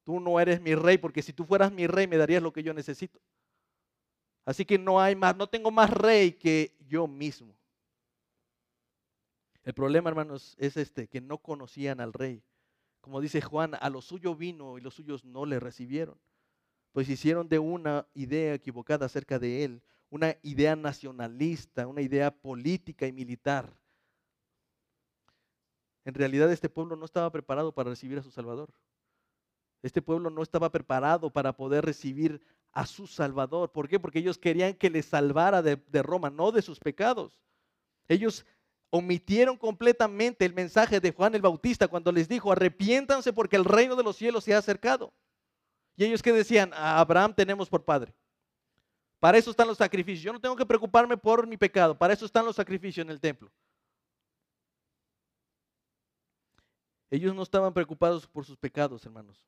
Tú 0.04 0.20
no 0.20 0.40
eres 0.40 0.60
mi 0.60 0.76
rey, 0.76 0.98
porque 0.98 1.22
si 1.22 1.34
tú 1.34 1.46
fueras 1.46 1.72
mi 1.72 1.88
rey 1.88 2.08
me 2.08 2.18
darías 2.18 2.44
lo 2.44 2.52
que 2.52 2.64
yo 2.64 2.74
necesito. 2.74 3.20
Así 4.46 4.66
que 4.66 4.78
no 4.78 5.00
hay 5.00 5.16
más, 5.16 5.36
no 5.36 5.48
tengo 5.48 5.72
más 5.72 5.90
rey 5.90 6.32
que 6.34 6.76
yo 6.88 7.08
mismo. 7.08 7.59
El 9.70 9.76
problema, 9.76 10.10
hermanos, 10.10 10.56
es 10.58 10.78
este, 10.78 11.08
que 11.08 11.22
no 11.22 11.38
conocían 11.38 12.02
al 12.02 12.12
rey. 12.12 12.42
Como 13.02 13.22
dice 13.22 13.40
Juan, 13.40 13.76
a 13.80 13.92
lo 13.92 14.02
suyo 14.02 14.34
vino 14.34 14.80
y 14.80 14.82
los 14.82 14.96
suyos 14.96 15.24
no 15.24 15.46
le 15.46 15.60
recibieron. 15.60 16.20
Pues 16.92 17.08
hicieron 17.08 17.48
de 17.48 17.60
una 17.60 18.08
idea 18.16 18.56
equivocada 18.56 19.06
acerca 19.06 19.38
de 19.38 19.64
él, 19.64 19.84
una 20.10 20.36
idea 20.42 20.76
nacionalista, 20.76 21.86
una 21.86 22.02
idea 22.02 22.32
política 22.32 23.06
y 23.06 23.12
militar. 23.12 23.72
En 26.04 26.16
realidad 26.16 26.52
este 26.52 26.68
pueblo 26.68 26.96
no 26.96 27.06
estaba 27.06 27.32
preparado 27.32 27.72
para 27.72 27.92
recibir 27.92 28.18
a 28.18 28.24
su 28.24 28.32
Salvador. 28.32 28.74
Este 29.84 30.02
pueblo 30.02 30.32
no 30.32 30.42
estaba 30.42 30.72
preparado 30.72 31.30
para 31.30 31.56
poder 31.56 31.86
recibir 31.86 32.42
a 32.72 32.88
su 32.88 33.06
Salvador. 33.06 33.72
¿Por 33.72 33.88
qué? 33.88 34.00
Porque 34.00 34.18
ellos 34.18 34.40
querían 34.40 34.74
que 34.74 34.90
les 34.90 35.06
salvara 35.06 35.62
de, 35.62 35.76
de 35.76 36.02
Roma, 36.02 36.32
no 36.32 36.52
de 36.52 36.64
sus 36.64 36.80
pecados. 36.80 37.40
Ellos 38.08 38.48
omitieron 38.90 39.58
completamente 39.58 40.46
el 40.46 40.54
mensaje 40.54 41.00
de 41.00 41.12
Juan 41.12 41.36
el 41.36 41.42
Bautista 41.42 41.88
cuando 41.88 42.12
les 42.12 42.28
dijo, 42.28 42.52
arrepiéntanse 42.52 43.34
porque 43.34 43.56
el 43.56 43.66
reino 43.66 43.96
de 43.96 44.04
los 44.04 44.16
cielos 44.16 44.44
se 44.44 44.54
ha 44.54 44.58
acercado. 44.58 45.14
Y 45.96 46.06
ellos 46.06 46.24
que 46.24 46.32
decían, 46.32 46.74
a 46.74 47.00
Abraham 47.00 47.34
tenemos 47.34 47.70
por 47.70 47.84
padre. 47.84 48.14
Para 49.20 49.38
eso 49.38 49.52
están 49.52 49.68
los 49.68 49.78
sacrificios. 49.78 50.24
Yo 50.24 50.34
no 50.34 50.40
tengo 50.40 50.56
que 50.56 50.66
preocuparme 50.66 51.18
por 51.18 51.46
mi 51.46 51.58
pecado. 51.58 51.98
Para 51.98 52.14
eso 52.14 52.26
están 52.26 52.46
los 52.46 52.56
sacrificios 52.56 53.06
en 53.06 53.12
el 53.12 53.20
templo. 53.20 53.52
Ellos 57.12 57.36
no 57.36 57.44
estaban 57.44 57.74
preocupados 57.74 58.28
por 58.28 58.46
sus 58.46 58.56
pecados, 58.56 59.06
hermanos. 59.06 59.46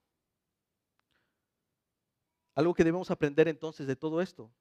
Algo 2.54 2.74
que 2.74 2.84
debemos 2.84 3.10
aprender 3.10 3.48
entonces 3.48 3.88
de 3.88 3.96
todo 3.96 4.22
esto, 4.22 4.52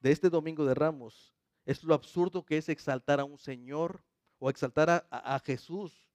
de 0.00 0.12
este 0.12 0.28
domingo 0.28 0.64
de 0.66 0.74
Ramos, 0.74 1.34
es 1.66 1.84
lo 1.84 1.92
absurdo 1.92 2.44
que 2.46 2.56
es 2.56 2.68
exaltar 2.68 3.20
a 3.20 3.24
un 3.24 3.38
Señor 3.38 4.02
o 4.38 4.48
exaltar 4.48 4.88
a, 4.88 5.06
a, 5.10 5.38
Jesús 5.40 6.08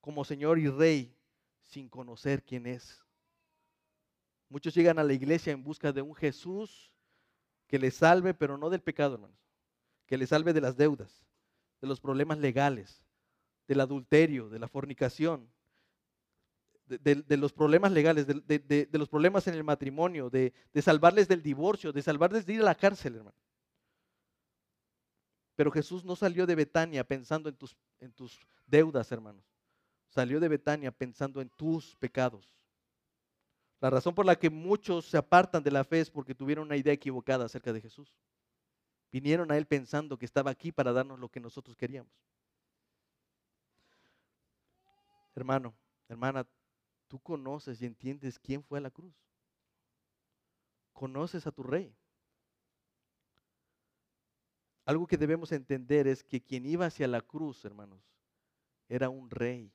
como 0.00 0.24
Señor 0.24 0.58
y 0.58 0.68
Rey 0.68 1.16
sin 1.62 1.88
conocer 1.88 2.44
quién 2.44 2.66
es. 2.66 3.02
Muchos 4.48 4.74
llegan 4.74 4.98
a 4.98 5.04
la 5.04 5.12
iglesia 5.14 5.52
en 5.52 5.64
busca 5.64 5.92
de 5.92 6.02
un 6.02 6.14
Jesús 6.14 6.92
que 7.66 7.78
les 7.78 7.94
salve, 7.94 8.34
pero 8.34 8.56
no 8.56 8.70
del 8.70 8.80
pecado, 8.80 9.14
hermanos. 9.14 9.38
Que 10.06 10.16
les 10.16 10.28
salve 10.28 10.52
de 10.52 10.60
las 10.60 10.76
deudas, 10.76 11.26
de 11.80 11.88
los 11.88 12.00
problemas 12.00 12.38
legales, 12.38 13.02
del 13.66 13.80
adulterio, 13.80 14.48
de 14.48 14.58
la 14.58 14.68
fornicación, 14.68 15.50
de, 16.86 17.36
los 17.36 17.52
problemas 17.52 17.92
legales, 17.92 18.26
de, 18.26 18.88
los 18.92 19.08
problemas 19.08 19.46
en 19.46 19.54
el 19.54 19.64
matrimonio, 19.64 20.30
de, 20.30 20.52
salvarles 20.82 21.28
del 21.28 21.42
divorcio, 21.42 21.92
de 21.92 22.02
salvarles 22.02 22.46
de 22.46 22.54
ir 22.54 22.60
a 22.62 22.64
la 22.64 22.74
cárcel, 22.74 23.16
hermano. 23.16 23.36
Pero 25.58 25.72
Jesús 25.72 26.04
no 26.04 26.14
salió 26.14 26.46
de 26.46 26.54
Betania 26.54 27.02
pensando 27.02 27.48
en 27.48 27.56
tus, 27.56 28.38
deudas, 28.64 29.10
hermanos. 29.10 29.44
Salió 30.06 30.38
de 30.38 30.46
Betania 30.46 30.92
pensando 30.92 31.40
en 31.40 31.48
tus 31.48 31.96
pecados. 31.96 32.54
La 33.80 33.90
razón 33.90 34.14
por 34.14 34.24
la 34.24 34.36
que 34.36 34.50
muchos 34.50 35.06
se 35.06 35.16
apartan 35.16 35.64
de 35.64 35.72
la 35.72 35.82
fe 35.82 35.98
es 35.98 36.12
porque 36.12 36.32
tuvieron 36.32 36.66
una 36.66 36.76
idea 36.76 36.92
equivocada 36.92 37.46
acerca 37.46 37.72
de 37.72 37.80
Jesús. 37.80 38.14
Vinieron 39.10 39.50
a 39.50 39.56
Él 39.56 39.66
pensando 39.66 40.16
que 40.16 40.26
estaba 40.26 40.52
aquí 40.52 40.70
para 40.70 40.92
darnos 40.92 41.18
lo 41.18 41.28
que 41.28 41.40
nosotros 41.40 41.74
queríamos. 41.74 42.12
Hermano, 45.34 45.74
hermana, 46.08 46.46
tú 47.08 47.18
conoces 47.18 47.82
y 47.82 47.86
entiendes 47.86 48.38
quién 48.38 48.62
fue 48.62 48.78
a 48.78 48.82
la 48.82 48.92
cruz. 48.92 49.12
Conoces 50.92 51.48
a 51.48 51.50
tu 51.50 51.64
rey. 51.64 51.97
Algo 54.88 55.06
que 55.06 55.18
debemos 55.18 55.52
entender 55.52 56.06
es 56.06 56.24
que 56.24 56.40
quien 56.40 56.64
iba 56.64 56.86
hacia 56.86 57.06
la 57.06 57.20
cruz, 57.20 57.62
hermanos, 57.62 58.00
era 58.88 59.10
un 59.10 59.28
rey. 59.28 59.70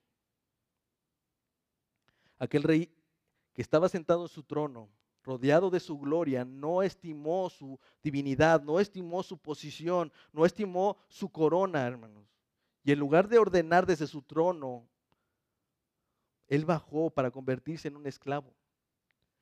Aquel 2.39 2.63
rey 2.63 2.91
que 3.53 3.61
estaba 3.61 3.87
sentado 3.89 4.23
en 4.23 4.29
su 4.29 4.41
trono, 4.41 4.89
rodeado 5.23 5.69
de 5.69 5.79
su 5.79 5.99
gloria, 5.99 6.43
no 6.43 6.81
estimó 6.81 7.47
su 7.51 7.79
divinidad, 8.01 8.63
no 8.63 8.79
estimó 8.79 9.21
su 9.21 9.37
posición, 9.37 10.11
no 10.31 10.47
estimó 10.47 10.97
su 11.09 11.29
corona, 11.29 11.85
hermanos. 11.85 12.25
Y 12.83 12.91
en 12.91 12.97
lugar 12.97 13.27
de 13.27 13.37
ordenar 13.37 13.85
desde 13.85 14.07
su 14.07 14.23
trono, 14.23 14.89
él 16.47 16.65
bajó 16.65 17.11
para 17.11 17.29
convertirse 17.29 17.87
en 17.87 17.97
un 17.97 18.07
esclavo. 18.07 18.51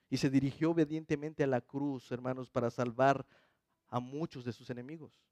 Y 0.10 0.18
se 0.18 0.30
dirigió 0.30 0.72
obedientemente 0.72 1.46
a 1.46 1.48
la 1.48 1.62
cruz, 1.62 2.12
hermanos, 2.12 2.50
para 2.50 2.70
salvar 2.70 3.26
a 3.88 4.02
muchos 4.02 4.44
de 4.44 4.52
sus 4.52 4.70
enemigos. 4.70 5.31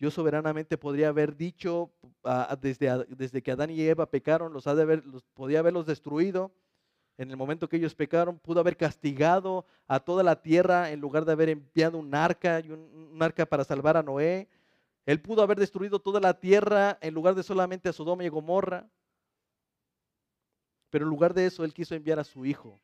Dios 0.00 0.14
soberanamente 0.14 0.78
podría 0.78 1.08
haber 1.10 1.36
dicho 1.36 1.92
desde, 2.62 3.04
desde, 3.04 3.42
que 3.42 3.52
Adán 3.52 3.68
y 3.68 3.82
Eva 3.82 4.06
pecaron, 4.06 4.50
los, 4.50 4.66
ha 4.66 4.74
de 4.74 4.96
los 4.96 5.22
podía 5.34 5.58
haberlos 5.58 5.84
destruido. 5.84 6.50
En 7.18 7.30
el 7.30 7.36
momento 7.36 7.68
que 7.68 7.76
ellos 7.76 7.94
pecaron, 7.94 8.38
pudo 8.38 8.60
haber 8.60 8.78
castigado 8.78 9.66
a 9.86 10.00
toda 10.00 10.22
la 10.22 10.40
tierra 10.40 10.90
en 10.90 11.00
lugar 11.00 11.26
de 11.26 11.32
haber 11.32 11.50
enviado 11.50 11.98
un 11.98 12.14
arca 12.14 12.62
un, 12.66 13.18
arca 13.20 13.44
para 13.44 13.62
salvar 13.62 13.98
a 13.98 14.02
Noé. 14.02 14.48
Él 15.04 15.20
pudo 15.20 15.42
haber 15.42 15.58
destruido 15.58 15.98
toda 15.98 16.18
la 16.18 16.32
tierra 16.32 16.96
en 17.02 17.12
lugar 17.12 17.34
de 17.34 17.42
solamente 17.42 17.90
a 17.90 17.92
Sodoma 17.92 18.24
y 18.24 18.30
Gomorra. 18.30 18.88
Pero 20.88 21.04
en 21.04 21.10
lugar 21.10 21.34
de 21.34 21.44
eso, 21.44 21.62
Él 21.62 21.74
quiso 21.74 21.94
enviar 21.94 22.18
a 22.18 22.24
su 22.24 22.46
Hijo 22.46 22.80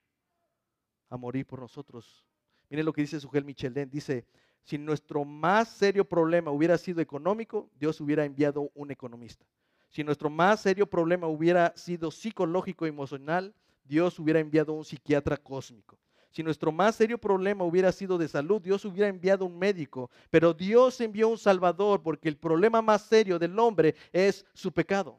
a 1.08 1.16
morir 1.16 1.46
por 1.46 1.60
nosotros. 1.60 2.26
Miren 2.68 2.84
lo 2.84 2.92
que 2.92 3.00
dice 3.00 3.18
Sugel 3.18 3.46
Michelén. 3.46 3.88
Dice, 3.88 4.26
si 4.66 4.78
nuestro 4.78 5.24
más 5.24 5.68
serio 5.68 6.04
problema 6.04 6.50
hubiera 6.50 6.76
sido 6.76 7.00
económico, 7.00 7.70
Dios 7.78 8.00
hubiera 8.00 8.24
enviado 8.24 8.72
un 8.74 8.90
economista. 8.90 9.46
Si 9.90 10.02
nuestro 10.02 10.28
más 10.28 10.60
serio 10.60 10.88
problema 10.88 11.28
hubiera 11.28 11.72
sido 11.76 12.10
psicológico 12.10 12.84
y 12.84 12.88
emocional, 12.88 13.54
Dios 13.84 14.18
hubiera 14.18 14.40
enviado 14.40 14.72
un 14.72 14.84
psiquiatra 14.84 15.36
cósmico. 15.36 15.96
Si 16.32 16.42
nuestro 16.42 16.72
más 16.72 16.96
serio 16.96 17.16
problema 17.16 17.64
hubiera 17.64 17.92
sido 17.92 18.18
de 18.18 18.26
salud, 18.26 18.60
Dios 18.60 18.84
hubiera 18.84 19.08
enviado 19.08 19.46
un 19.46 19.56
médico. 19.56 20.10
Pero 20.30 20.52
Dios 20.52 21.00
envió 21.00 21.28
un 21.28 21.38
Salvador 21.38 22.02
porque 22.02 22.28
el 22.28 22.36
problema 22.36 22.82
más 22.82 23.02
serio 23.02 23.38
del 23.38 23.56
hombre 23.60 23.94
es 24.12 24.44
su 24.52 24.72
pecado. 24.72 25.16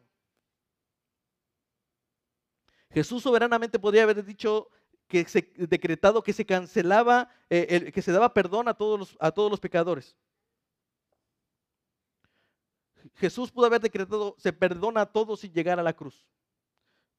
Jesús 2.91 3.23
soberanamente 3.23 3.79
podría 3.79 4.03
haber 4.03 4.23
dicho, 4.25 4.69
que 5.07 5.25
se 5.25 5.53
decretado 5.55 6.23
que 6.23 6.33
se 6.33 6.45
cancelaba, 6.45 7.29
eh, 7.49 7.91
que 7.93 8.01
se 8.01 8.11
daba 8.11 8.33
perdón 8.33 8.67
a 8.67 8.73
todos, 8.73 8.99
los, 8.99 9.17
a 9.19 9.31
todos 9.31 9.49
los 9.49 9.59
pecadores. 9.59 10.15
Jesús 13.15 13.51
pudo 13.51 13.65
haber 13.65 13.81
decretado, 13.81 14.35
se 14.37 14.53
perdona 14.53 15.01
a 15.01 15.05
todos 15.05 15.39
sin 15.39 15.53
llegar 15.53 15.79
a 15.79 15.83
la 15.83 15.93
cruz. 15.93 16.27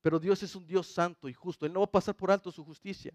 Pero 0.03 0.20
Dios 0.20 0.43
es 0.43 0.55
un 0.55 0.66
Dios 0.66 0.86
santo 0.86 1.28
y 1.28 1.32
justo. 1.32 1.66
Él 1.66 1.72
no 1.72 1.80
va 1.80 1.86
a 1.86 1.91
pasar 1.91 2.14
por 2.14 2.30
alto 2.30 2.53
su 2.53 2.64
justicia. 2.64 3.12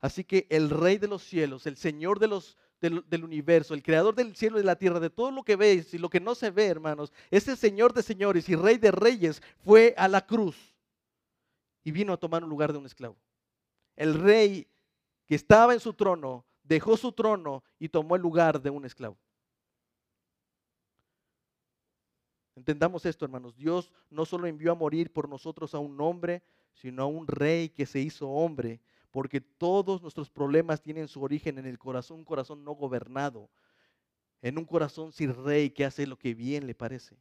Así 0.00 0.22
que 0.22 0.46
el 0.50 0.70
Rey 0.70 0.98
de 0.98 1.08
los 1.08 1.22
cielos, 1.22 1.66
el 1.66 1.76
Señor 1.76 2.18
de 2.20 2.28
los, 2.28 2.58
del, 2.80 3.02
del, 3.08 3.24
universo, 3.24 3.72
el 3.72 3.82
Creador 3.82 4.14
del 4.14 4.36
cielo 4.36 4.58
y 4.58 4.60
de 4.60 4.66
la 4.66 4.76
tierra, 4.76 5.00
de 5.00 5.10
todo 5.10 5.30
lo 5.30 5.42
que 5.42 5.56
veis 5.56 5.94
y 5.94 5.98
lo 5.98 6.10
que 6.10 6.20
no 6.20 6.34
se 6.34 6.50
ve, 6.50 6.66
hermanos, 6.66 7.12
ese 7.30 7.56
Señor 7.56 7.94
de 7.94 8.02
señores 8.02 8.48
y 8.48 8.54
Rey 8.54 8.76
de 8.76 8.90
reyes 8.90 9.42
fue 9.64 9.94
a 9.96 10.06
la 10.06 10.26
cruz 10.26 10.74
y 11.82 11.90
vino 11.90 12.12
a 12.12 12.18
tomar 12.18 12.44
un 12.44 12.50
lugar 12.50 12.72
de 12.72 12.78
un 12.78 12.86
esclavo 12.86 13.16
el 13.96 14.14
rey 14.14 14.68
que 15.26 15.34
estaba 15.34 15.72
en 15.72 15.80
su 15.80 15.94
trono 15.94 16.44
dejó 16.62 16.96
su 16.96 17.12
trono 17.12 17.62
y 17.78 17.88
tomó 17.88 18.16
el 18.16 18.22
lugar 18.22 18.60
de 18.60 18.70
un 18.70 18.84
esclavo. 18.84 19.18
Entendamos 22.56 23.04
esto, 23.04 23.24
hermanos. 23.24 23.56
Dios 23.56 23.90
no 24.10 24.24
solo 24.24 24.46
envió 24.46 24.72
a 24.72 24.76
morir 24.76 25.12
por 25.12 25.28
nosotros 25.28 25.74
a 25.74 25.78
un 25.78 26.00
hombre, 26.00 26.42
sino 26.72 27.02
a 27.02 27.06
un 27.06 27.26
rey 27.26 27.68
que 27.68 27.86
se 27.86 28.00
hizo 28.00 28.28
hombre, 28.28 28.80
porque 29.10 29.40
todos 29.40 30.02
nuestros 30.02 30.30
problemas 30.30 30.80
tienen 30.80 31.08
su 31.08 31.22
origen 31.22 31.58
en 31.58 31.66
el 31.66 31.78
corazón, 31.78 32.18
un 32.18 32.24
corazón 32.24 32.64
no 32.64 32.72
gobernado, 32.72 33.50
en 34.42 34.58
un 34.58 34.64
corazón 34.64 35.12
sin 35.12 35.34
rey 35.44 35.70
que 35.70 35.84
hace 35.84 36.06
lo 36.06 36.18
que 36.18 36.34
bien 36.34 36.66
le 36.66 36.74
parece. 36.74 37.16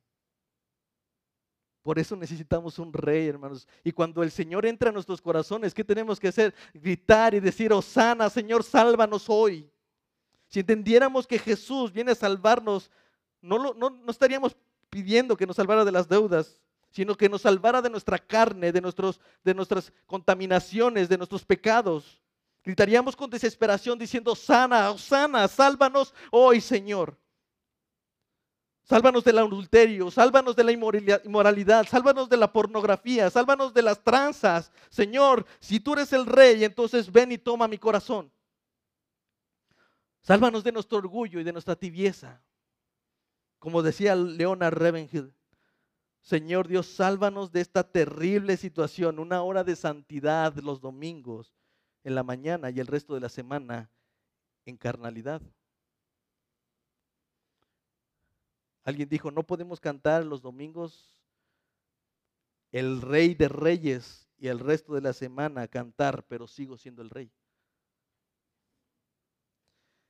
Por 1.83 1.99
eso 1.99 2.15
necesitamos 2.15 2.79
un 2.79 2.93
rey, 2.93 3.27
hermanos. 3.27 3.67
Y 3.83 3.91
cuando 3.91 4.23
el 4.23 4.31
Señor 4.31 4.65
entra 4.65 4.89
a 4.89 4.93
nuestros 4.93 5.21
corazones, 5.21 5.73
¿qué 5.73 5.83
tenemos 5.83 6.17
que 6.17 6.29
hacer? 6.29 6.55
Gritar 6.73 7.33
y 7.33 7.41
decir, 7.41 7.73
Osana, 7.73 8.29
Señor, 8.29 8.63
sálvanos 8.63 9.25
hoy. 9.27 9.69
Si 10.47 10.61
entendiéramos 10.61 11.27
que 11.27 11.37
Jesús 11.37 11.91
viene 11.91 12.13
a 12.13 12.15
salvarnos, 12.15 12.89
no, 13.41 13.73
no, 13.73 13.89
no 13.89 14.11
estaríamos 14.11 14.55
pidiendo 14.89 15.35
que 15.35 15.45
nos 15.45 15.57
salvara 15.57 15.83
de 15.83 15.91
las 15.91 16.07
deudas, 16.07 16.61
sino 16.89 17.17
que 17.17 17.27
nos 17.27 17.41
salvara 17.41 17.81
de 17.81 17.89
nuestra 17.89 18.17
carne, 18.17 18.71
de, 18.71 18.79
nuestros, 18.79 19.19
de 19.43 19.53
nuestras 19.53 19.91
contaminaciones, 20.05 21.09
de 21.09 21.17
nuestros 21.17 21.43
pecados. 21.43 22.21
Gritaríamos 22.63 23.15
con 23.15 23.29
desesperación 23.29 23.99
diciendo, 23.99 24.35
sana, 24.35 24.97
sana, 24.97 25.49
sálvanos 25.49 26.13
hoy, 26.31 26.61
Señor. 26.61 27.17
Sálvanos 28.83 29.23
del 29.23 29.37
adulterio, 29.37 30.11
sálvanos 30.11 30.57
de 30.57 30.63
la 30.65 30.71
inmoralidad, 30.73 31.87
sálvanos 31.87 32.27
de 32.27 32.35
la 32.35 32.51
pornografía, 32.51 33.29
sálvanos 33.29 33.73
de 33.73 33.81
las 33.81 34.03
tranzas. 34.03 34.73
Señor, 34.89 35.45
si 35.61 35.79
tú 35.79 35.93
eres 35.93 36.11
el 36.11 36.25
rey, 36.25 36.65
entonces 36.65 37.09
ven 37.09 37.31
y 37.31 37.37
toma 37.37 37.67
mi 37.69 37.77
corazón. 37.77 38.29
Sálvanos 40.21 40.65
de 40.65 40.73
nuestro 40.73 40.97
orgullo 40.97 41.39
y 41.39 41.43
de 41.43 41.53
nuestra 41.53 41.77
tibieza. 41.77 42.41
Como 43.57 43.81
decía 43.81 44.15
Leonard 44.15 44.73
Ravenhill, 44.73 45.33
Señor 46.19 46.67
Dios, 46.67 46.87
sálvanos 46.87 47.51
de 47.51 47.61
esta 47.61 47.83
terrible 47.83 48.57
situación, 48.57 49.19
una 49.19 49.43
hora 49.43 49.63
de 49.63 49.77
santidad 49.77 50.53
los 50.55 50.81
domingos 50.81 51.53
en 52.03 52.15
la 52.15 52.23
mañana 52.23 52.69
y 52.69 52.79
el 52.81 52.87
resto 52.87 53.13
de 53.13 53.21
la 53.21 53.29
semana 53.29 53.89
en 54.65 54.75
carnalidad. 54.75 55.41
Alguien 58.83 59.09
dijo, 59.09 59.31
no 59.31 59.43
podemos 59.43 59.79
cantar 59.79 60.25
los 60.25 60.41
domingos 60.41 61.13
el 62.73 63.01
rey 63.01 63.35
de 63.35 63.47
reyes 63.47 64.27
y 64.37 64.47
el 64.47 64.59
resto 64.59 64.93
de 64.95 65.01
la 65.01 65.13
semana 65.13 65.67
cantar, 65.67 66.25
pero 66.27 66.47
sigo 66.47 66.75
siendo 66.75 67.01
el 67.01 67.09
rey. 67.09 67.31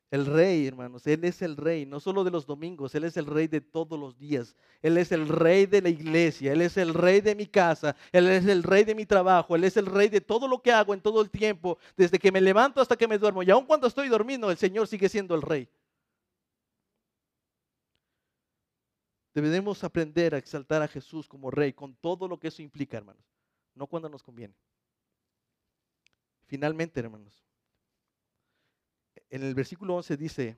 El 0.09 0.27
rey, 0.27 0.67
hermanos, 0.67 1.05
Él 1.07 1.23
es 1.23 1.41
el 1.41 1.57
rey, 1.57 1.87
no 1.87 1.99
solo 1.99 2.23
de 2.23 2.29
los 2.29 2.45
domingos, 2.45 2.93
Él 2.95 3.03
es 3.03 3.17
el 3.17 3.25
rey 3.25 3.47
de 3.47 3.61
todos 3.61 3.99
los 3.99 4.17
días. 4.17 4.55
Él 4.81 4.97
es 4.97 5.11
el 5.11 5.27
rey 5.27 5.65
de 5.65 5.81
la 5.81 5.89
iglesia, 5.89 6.53
Él 6.53 6.61
es 6.61 6.77
el 6.77 6.93
rey 6.93 7.19
de 7.19 7.35
mi 7.35 7.47
casa, 7.47 7.95
Él 8.11 8.29
es 8.29 8.45
el 8.45 8.63
rey 8.63 8.83
de 8.83 8.95
mi 8.95 9.05
trabajo, 9.07 9.55
Él 9.55 9.63
es 9.63 9.75
el 9.75 9.87
rey 9.87 10.09
de 10.09 10.21
todo 10.21 10.47
lo 10.47 10.61
que 10.61 10.71
hago 10.71 10.93
en 10.93 11.01
todo 11.01 11.19
el 11.19 11.31
tiempo, 11.31 11.79
desde 11.97 12.19
que 12.19 12.31
me 12.31 12.39
levanto 12.39 12.79
hasta 12.79 12.95
que 12.95 13.07
me 13.07 13.17
duermo. 13.17 13.43
Y 13.43 13.49
aun 13.49 13.65
cuando 13.65 13.87
estoy 13.87 14.07
dormido, 14.07 14.51
el 14.51 14.57
Señor 14.57 14.87
sigue 14.87 15.09
siendo 15.09 15.33
el 15.35 15.41
rey. 15.41 15.67
Debemos 19.33 19.83
aprender 19.83 20.35
a 20.35 20.37
exaltar 20.37 20.81
a 20.81 20.87
Jesús 20.87 21.27
como 21.27 21.49
rey 21.49 21.73
con 21.73 21.95
todo 21.95 22.27
lo 22.27 22.39
que 22.39 22.49
eso 22.49 22.61
implica, 22.61 22.97
hermanos, 22.97 23.23
no 23.73 23.87
cuando 23.87 24.07
nos 24.07 24.21
conviene. 24.21 24.53
Finalmente, 26.45 26.99
hermanos, 26.99 27.43
en 29.29 29.43
el 29.43 29.55
versículo 29.55 29.95
11 29.95 30.17
dice, 30.17 30.57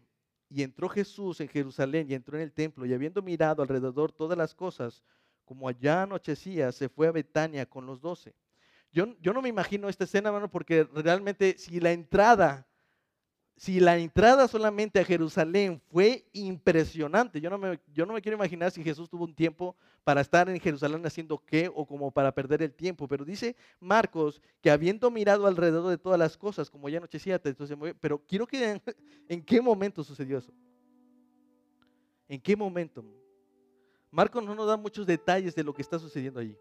y 0.50 0.62
entró 0.62 0.90
Jesús 0.90 1.40
en 1.40 1.48
Jerusalén 1.48 2.10
y 2.10 2.14
entró 2.14 2.38
en 2.38 2.44
el 2.44 2.52
templo 2.52 2.86
y 2.86 2.94
habiendo 2.94 3.22
mirado 3.22 3.62
alrededor 3.62 4.12
todas 4.12 4.38
las 4.38 4.54
cosas, 4.54 5.04
como 5.46 5.70
allá 5.70 6.04
anochecía, 6.04 6.72
se 6.72 6.90
fue 6.90 7.08
a 7.08 7.12
Betania 7.12 7.66
con 7.66 7.86
los 7.86 8.02
doce. 8.02 8.36
Yo, 8.92 9.16
yo 9.20 9.34
no 9.34 9.42
me 9.42 9.50
imagino 9.50 9.88
esta 9.88 10.04
escena, 10.04 10.30
hermano, 10.30 10.50
porque 10.50 10.84
realmente 10.94 11.58
si 11.58 11.80
la 11.80 11.92
entrada 11.92 12.68
si 13.58 13.80
la 13.80 13.98
entrada 13.98 14.48
solamente 14.48 15.00
a 15.00 15.06
Jerusalén 15.06 15.82
fue 15.92 16.26
impresionante, 16.34 17.40
yo 17.40 17.50
no, 17.50 17.58
me, 17.58 17.80
quiero 18.22 18.36
imaginar 18.36 18.72
si 18.72 18.84
Jesús 18.84 19.10
tuvo 19.10 19.24
un 19.24 19.34
tiempo 19.34 19.76
para 20.04 20.22
estar 20.22 20.50
en 20.50 20.60
Jerusalén 20.60 21.06
haciendo 21.06 21.38
qué 21.38 21.72
o 21.74 21.86
como 21.86 22.12
para 22.12 22.34
perder 22.34 22.62
el 22.62 22.74
tiempo, 22.74 23.08
pero 23.08 23.24
dice 23.24 23.56
Marcos 23.80 24.42
que 24.62 24.70
habiendo 24.70 25.10
mirado 25.10 25.48
alrededor 25.48 25.90
de 25.90 25.98
todas 25.98 26.20
las 26.20 26.38
cosas, 26.38 26.70
como 26.70 26.90
ya 26.90 26.98
anochecía, 26.98 27.40
entonces, 27.44 27.78
pero 28.00 28.22
quiero 28.28 28.46
que 28.46 28.72
en, 28.72 28.82
en 29.30 29.44
qué 29.44 29.62
momento 29.62 30.04
sucedió 30.04 30.38
eso. 30.38 30.54
¿En 32.28 32.42
qué 32.42 32.56
momento? 32.56 33.06
Marcos 34.12 34.44
no 34.44 34.54
nos 34.54 34.68
da 34.68 34.78
muchos 34.78 35.06
detalles 35.06 35.56
de 35.56 35.64
lo 35.64 35.74
que 35.74 35.82
está 35.82 35.98
sucediendo 35.98 36.40
allí 36.40 36.58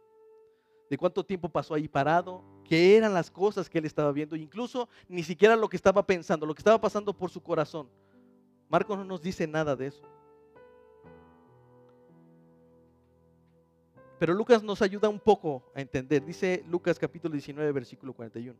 de 0.88 0.99
cuánto 0.99 1.24
tiempo 1.24 1.49
pasó 1.49 1.74
ahí 1.74 1.88
parado, 1.88 2.42
qué 2.64 2.96
eran 2.96 3.14
las 3.14 3.30
cosas 3.30 3.68
que 3.68 3.78
él 3.78 3.84
estaba 3.84 4.10
viendo, 4.12 4.34
incluso 4.36 4.88
ni 5.08 5.22
siquiera 5.22 5.54
lo 5.56 5.68
que 5.68 5.76
estaba 5.76 6.04
pensando, 6.04 6.46
lo 6.46 6.54
que 6.54 6.60
estaba 6.60 6.80
pasando 6.80 7.12
por 7.12 7.30
su 7.30 7.42
corazón. 7.42 7.88
Marcos 8.68 8.98
no 8.98 9.04
nos 9.04 9.22
dice 9.22 9.46
nada 9.46 9.76
de 9.76 9.86
eso. 9.88 10.02
Pero 14.18 14.32
Lucas 14.32 14.62
nos 14.62 14.80
ayuda 14.80 15.08
un 15.08 15.20
poco 15.20 15.62
a 15.74 15.80
entender. 15.80 16.24
Dice 16.24 16.64
Lucas 16.68 16.98
capítulo 16.98 17.32
19, 17.32 17.70
versículo 17.72 18.12
41. 18.12 18.58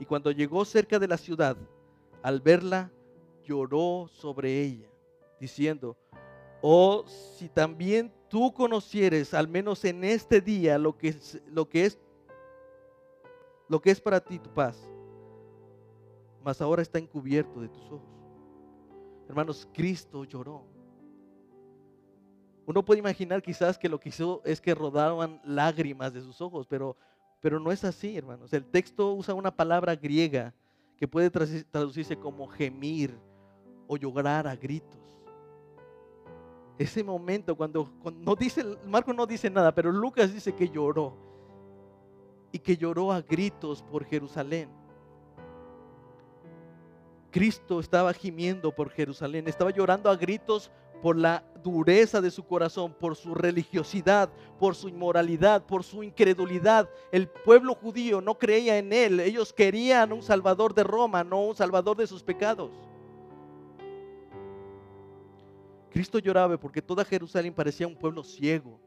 Y 0.00 0.04
cuando 0.04 0.30
llegó 0.30 0.64
cerca 0.64 0.98
de 0.98 1.08
la 1.08 1.16
ciudad, 1.16 1.56
al 2.22 2.40
verla, 2.40 2.90
lloró 3.44 4.08
sobre 4.08 4.62
ella, 4.62 4.88
diciendo, 5.40 5.96
oh, 6.62 7.04
si 7.06 7.48
también 7.48 8.12
tú 8.28 8.52
conocieres, 8.52 9.34
al 9.34 9.48
menos 9.48 9.84
en 9.84 10.04
este 10.04 10.40
día, 10.40 10.78
lo 10.78 10.96
que 10.96 11.14
lo 11.46 11.68
que 11.68 11.86
es, 11.86 11.98
lo 13.68 13.80
que 13.80 13.90
es 13.90 14.00
para 14.00 14.20
ti 14.20 14.38
tu 14.38 14.50
paz, 14.50 14.78
mas 16.42 16.60
ahora 16.60 16.82
está 16.82 16.98
encubierto 16.98 17.60
de 17.60 17.68
tus 17.68 17.84
ojos. 17.86 18.08
Hermanos, 19.28 19.68
Cristo 19.72 20.24
lloró. 20.24 20.64
Uno 22.66 22.84
puede 22.84 23.00
imaginar 23.00 23.42
quizás 23.42 23.78
que 23.78 23.88
lo 23.88 23.98
que 23.98 24.10
hizo 24.10 24.42
es 24.44 24.60
que 24.60 24.74
rodaban 24.74 25.40
lágrimas 25.44 26.12
de 26.12 26.20
sus 26.20 26.40
ojos, 26.40 26.66
pero, 26.66 26.96
pero 27.40 27.60
no 27.60 27.72
es 27.72 27.84
así, 27.84 28.16
hermanos. 28.16 28.52
El 28.52 28.64
texto 28.64 29.12
usa 29.12 29.34
una 29.34 29.54
palabra 29.54 29.96
griega 29.96 30.54
que 30.96 31.08
puede 31.08 31.30
traducirse 31.30 32.16
como 32.16 32.46
gemir 32.48 33.18
o 33.86 33.96
llorar 33.96 34.46
a 34.46 34.56
gritos 34.56 34.98
ese 36.78 37.02
momento 37.02 37.56
cuando, 37.56 37.90
no 38.20 38.36
dice, 38.36 38.64
Marco 38.86 39.12
no 39.12 39.26
dice 39.26 39.50
nada, 39.50 39.74
pero 39.74 39.90
Lucas 39.90 40.32
dice 40.32 40.54
que 40.54 40.68
lloró 40.68 41.16
y 42.52 42.58
que 42.58 42.76
lloró 42.76 43.12
a 43.12 43.20
gritos 43.20 43.82
por 43.82 44.04
Jerusalén. 44.04 44.68
Cristo 47.30 47.80
estaba 47.80 48.12
gimiendo 48.12 48.74
por 48.74 48.90
Jerusalén, 48.90 49.48
estaba 49.48 49.70
llorando 49.70 50.10
a 50.10 50.16
gritos 50.16 50.70
por 51.02 51.16
la 51.16 51.44
dureza 51.62 52.20
de 52.20 52.30
su 52.30 52.44
corazón, 52.44 52.94
por 52.98 53.16
su 53.16 53.34
religiosidad, 53.34 54.30
por 54.58 54.74
su 54.74 54.88
inmoralidad, 54.88 55.64
por 55.64 55.84
su 55.84 56.02
incredulidad. 56.02 56.88
El 57.12 57.28
pueblo 57.28 57.74
judío 57.74 58.20
no 58.20 58.38
creía 58.38 58.78
en 58.78 58.92
él, 58.92 59.20
ellos 59.20 59.52
querían 59.52 60.12
un 60.12 60.22
salvador 60.22 60.74
de 60.74 60.84
Roma, 60.84 61.22
no 61.22 61.42
un 61.42 61.54
salvador 61.54 61.96
de 61.96 62.06
sus 62.06 62.22
pecados. 62.22 62.70
Cristo 65.90 66.18
lloraba 66.18 66.58
porque 66.58 66.82
toda 66.82 67.04
Jerusalén 67.04 67.54
parecía 67.54 67.86
un 67.86 67.96
pueblo 67.96 68.22
ciego, 68.22 68.78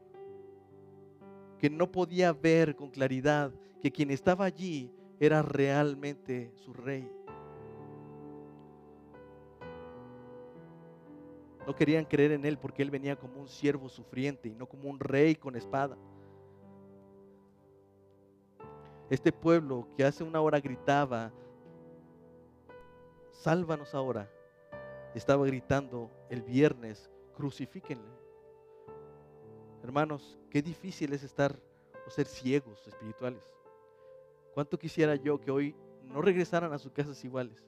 que 1.62 1.70
no 1.70 1.92
podía 1.92 2.32
ver 2.32 2.74
con 2.74 2.90
claridad 2.90 3.52
que 3.80 3.92
quien 3.92 4.10
estaba 4.10 4.44
allí 4.44 4.90
era 5.20 5.42
realmente 5.42 6.50
su 6.56 6.72
rey. 6.72 7.08
No 11.64 11.72
querían 11.76 12.04
creer 12.04 12.32
en 12.32 12.44
él 12.44 12.58
porque 12.58 12.82
él 12.82 12.90
venía 12.90 13.14
como 13.14 13.40
un 13.40 13.46
siervo 13.46 13.88
sufriente 13.88 14.48
y 14.48 14.56
no 14.56 14.66
como 14.66 14.90
un 14.90 14.98
rey 14.98 15.36
con 15.36 15.54
espada. 15.54 15.96
Este 19.08 19.30
pueblo 19.30 19.86
que 19.96 20.04
hace 20.04 20.24
una 20.24 20.40
hora 20.40 20.58
gritaba, 20.58 21.30
sálvanos 23.30 23.94
ahora, 23.94 24.28
estaba 25.14 25.46
gritando 25.46 26.10
el 26.28 26.42
viernes, 26.42 27.08
crucifíquenle. 27.36 28.21
Hermanos, 29.82 30.38
qué 30.48 30.62
difícil 30.62 31.12
es 31.12 31.24
estar 31.24 31.58
o 32.06 32.10
ser 32.10 32.26
ciegos 32.26 32.86
espirituales. 32.86 33.42
¿Cuánto 34.54 34.78
quisiera 34.78 35.16
yo 35.16 35.40
que 35.40 35.50
hoy 35.50 35.74
no 36.04 36.22
regresaran 36.22 36.72
a 36.72 36.78
sus 36.78 36.92
casas 36.92 37.22
iguales? 37.24 37.66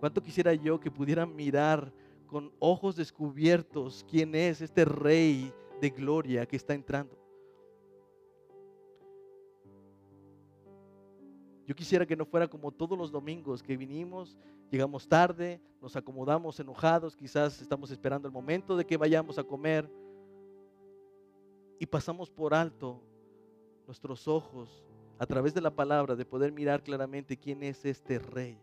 ¿Cuánto 0.00 0.20
quisiera 0.20 0.52
yo 0.54 0.80
que 0.80 0.90
pudieran 0.90 1.34
mirar 1.34 1.92
con 2.26 2.52
ojos 2.58 2.96
descubiertos 2.96 4.04
quién 4.10 4.34
es 4.34 4.60
este 4.60 4.84
rey 4.84 5.52
de 5.80 5.90
gloria 5.90 6.44
que 6.44 6.56
está 6.56 6.74
entrando? 6.74 7.16
Yo 11.66 11.74
quisiera 11.74 12.04
que 12.04 12.16
no 12.16 12.26
fuera 12.26 12.48
como 12.48 12.72
todos 12.72 12.98
los 12.98 13.10
domingos 13.10 13.62
que 13.62 13.76
vinimos, 13.76 14.36
llegamos 14.70 15.08
tarde, 15.08 15.60
nos 15.80 15.96
acomodamos 15.96 16.58
enojados, 16.60 17.16
quizás 17.16 17.62
estamos 17.62 17.90
esperando 17.90 18.26
el 18.28 18.34
momento 18.34 18.76
de 18.76 18.84
que 18.84 18.96
vayamos 18.96 19.38
a 19.38 19.44
comer 19.44 19.88
y 21.78 21.86
pasamos 21.86 22.30
por 22.30 22.54
alto 22.54 23.00
nuestros 23.86 24.28
ojos 24.28 24.84
a 25.18 25.26
través 25.26 25.54
de 25.54 25.60
la 25.60 25.70
palabra, 25.70 26.16
de 26.16 26.24
poder 26.24 26.52
mirar 26.52 26.82
claramente 26.82 27.36
quién 27.36 27.62
es 27.62 27.84
este 27.84 28.18
rey. 28.18 28.58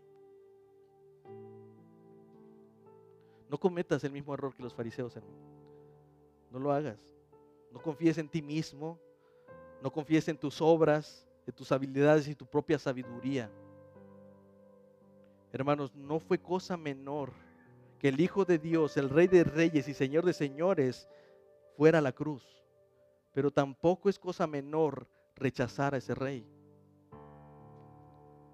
No 3.48 3.58
cometas 3.58 4.02
el 4.04 4.12
mismo 4.12 4.32
error 4.32 4.54
que 4.54 4.62
los 4.62 4.74
fariseos, 4.74 5.14
hermano. 5.16 5.36
No 6.50 6.58
lo 6.58 6.72
hagas. 6.72 6.98
No 7.70 7.82
confíes 7.82 8.18
en 8.18 8.28
ti 8.28 8.40
mismo. 8.42 8.98
No 9.82 9.92
confíes 9.92 10.28
en 10.28 10.38
tus 10.38 10.60
obras, 10.60 11.26
en 11.46 11.52
tus 11.54 11.72
habilidades 11.72 12.28
y 12.28 12.34
tu 12.34 12.46
propia 12.46 12.78
sabiduría. 12.78 13.50
Hermanos, 15.52 15.94
no 15.94 16.18
fue 16.18 16.38
cosa 16.38 16.76
menor 16.76 17.30
que 17.98 18.08
el 18.08 18.20
Hijo 18.20 18.44
de 18.44 18.58
Dios, 18.58 18.96
el 18.96 19.10
Rey 19.10 19.26
de 19.26 19.44
Reyes 19.44 19.86
y 19.86 19.94
Señor 19.94 20.24
de 20.24 20.32
Señores, 20.32 21.08
fuera 21.76 21.98
a 21.98 22.02
la 22.02 22.12
cruz. 22.12 22.61
Pero 23.32 23.50
tampoco 23.50 24.08
es 24.08 24.18
cosa 24.18 24.46
menor 24.46 25.06
rechazar 25.36 25.94
a 25.94 25.98
ese 25.98 26.14
rey. 26.14 26.46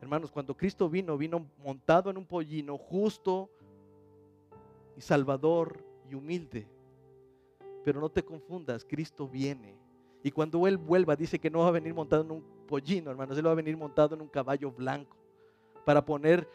Hermanos, 0.00 0.30
cuando 0.30 0.56
Cristo 0.56 0.88
vino, 0.88 1.18
vino 1.18 1.46
montado 1.58 2.10
en 2.10 2.16
un 2.16 2.24
pollino 2.24 2.78
justo 2.78 3.50
y 4.96 5.00
salvador 5.00 5.84
y 6.08 6.14
humilde. 6.14 6.68
Pero 7.84 8.00
no 8.00 8.08
te 8.08 8.24
confundas, 8.24 8.84
Cristo 8.84 9.26
viene. 9.26 9.76
Y 10.22 10.30
cuando 10.30 10.66
Él 10.66 10.76
vuelva, 10.76 11.16
dice 11.16 11.38
que 11.38 11.50
no 11.50 11.60
va 11.60 11.68
a 11.68 11.72
venir 11.72 11.94
montado 11.94 12.22
en 12.22 12.30
un 12.30 12.44
pollino, 12.66 13.10
hermanos, 13.10 13.36
Él 13.38 13.46
va 13.46 13.52
a 13.52 13.56
venir 13.56 13.76
montado 13.76 14.14
en 14.14 14.20
un 14.20 14.28
caballo 14.28 14.70
blanco 14.70 15.16
para 15.84 16.04
poner 16.04 16.48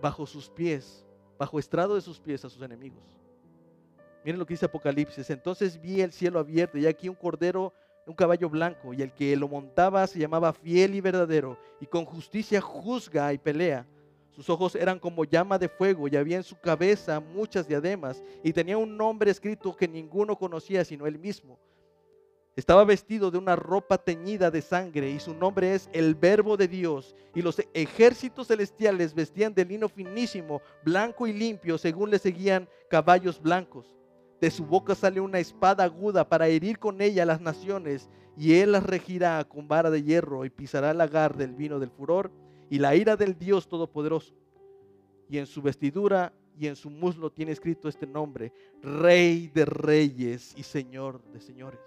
bajo 0.00 0.26
sus 0.26 0.50
pies, 0.50 1.06
bajo 1.38 1.58
estrado 1.58 1.94
de 1.94 2.00
sus 2.00 2.20
pies 2.20 2.44
a 2.44 2.50
sus 2.50 2.62
enemigos. 2.62 3.02
Miren 4.24 4.38
lo 4.38 4.46
que 4.46 4.54
dice 4.54 4.66
Apocalipsis. 4.66 5.28
Entonces 5.30 5.80
vi 5.80 6.00
el 6.00 6.12
cielo 6.12 6.38
abierto 6.38 6.78
y 6.78 6.86
aquí 6.86 7.08
un 7.08 7.14
cordero 7.14 7.72
un 8.06 8.14
caballo 8.14 8.50
blanco, 8.50 8.92
y 8.92 9.02
el 9.02 9.12
que 9.12 9.36
lo 9.36 9.48
montaba 9.48 10.06
se 10.06 10.18
llamaba 10.18 10.52
fiel 10.52 10.94
y 10.94 11.00
verdadero, 11.00 11.58
y 11.80 11.86
con 11.86 12.04
justicia 12.04 12.60
juzga 12.60 13.32
y 13.32 13.38
pelea. 13.38 13.86
Sus 14.30 14.50
ojos 14.50 14.74
eran 14.74 14.98
como 14.98 15.24
llama 15.24 15.58
de 15.58 15.68
fuego, 15.68 16.08
y 16.08 16.16
había 16.16 16.36
en 16.36 16.42
su 16.42 16.58
cabeza 16.58 17.20
muchas 17.20 17.66
diademas, 17.66 18.22
y 18.42 18.52
tenía 18.52 18.76
un 18.76 18.96
nombre 18.96 19.30
escrito 19.30 19.76
que 19.76 19.88
ninguno 19.88 20.36
conocía 20.36 20.84
sino 20.84 21.06
él 21.06 21.18
mismo. 21.18 21.58
Estaba 22.56 22.84
vestido 22.84 23.32
de 23.32 23.38
una 23.38 23.56
ropa 23.56 23.98
teñida 23.98 24.50
de 24.50 24.62
sangre, 24.62 25.10
y 25.10 25.18
su 25.18 25.34
nombre 25.34 25.74
es 25.74 25.88
el 25.92 26.14
Verbo 26.14 26.56
de 26.56 26.68
Dios. 26.68 27.16
Y 27.34 27.42
los 27.42 27.60
ejércitos 27.72 28.46
celestiales 28.46 29.12
vestían 29.12 29.54
de 29.54 29.64
lino 29.64 29.88
finísimo, 29.88 30.60
blanco 30.84 31.26
y 31.26 31.32
limpio, 31.32 31.78
según 31.78 32.10
le 32.10 32.18
seguían 32.20 32.68
caballos 32.88 33.40
blancos. 33.40 33.94
De 34.40 34.50
su 34.50 34.64
boca 34.64 34.94
sale 34.94 35.20
una 35.20 35.38
espada 35.38 35.84
aguda 35.84 36.28
para 36.28 36.48
herir 36.48 36.78
con 36.78 37.00
ella 37.00 37.22
a 37.22 37.26
las 37.26 37.40
naciones, 37.40 38.10
y 38.36 38.54
él 38.54 38.72
las 38.72 38.84
regirá 38.84 39.44
con 39.44 39.68
vara 39.68 39.90
de 39.90 40.02
hierro 40.02 40.44
y 40.44 40.50
pisará 40.50 40.90
el 40.90 40.98
lagar 40.98 41.36
del 41.36 41.54
vino 41.54 41.78
del 41.78 41.90
furor 41.90 42.30
y 42.68 42.78
la 42.78 42.96
ira 42.96 43.16
del 43.16 43.38
Dios 43.38 43.68
Todopoderoso. 43.68 44.34
Y 45.28 45.38
en 45.38 45.46
su 45.46 45.62
vestidura 45.62 46.32
y 46.58 46.66
en 46.66 46.76
su 46.76 46.90
muslo 46.90 47.30
tiene 47.30 47.52
escrito 47.52 47.88
este 47.88 48.06
nombre, 48.06 48.52
Rey 48.82 49.50
de 49.54 49.64
Reyes 49.64 50.54
y 50.56 50.62
Señor 50.62 51.22
de 51.32 51.40
Señores. 51.40 51.80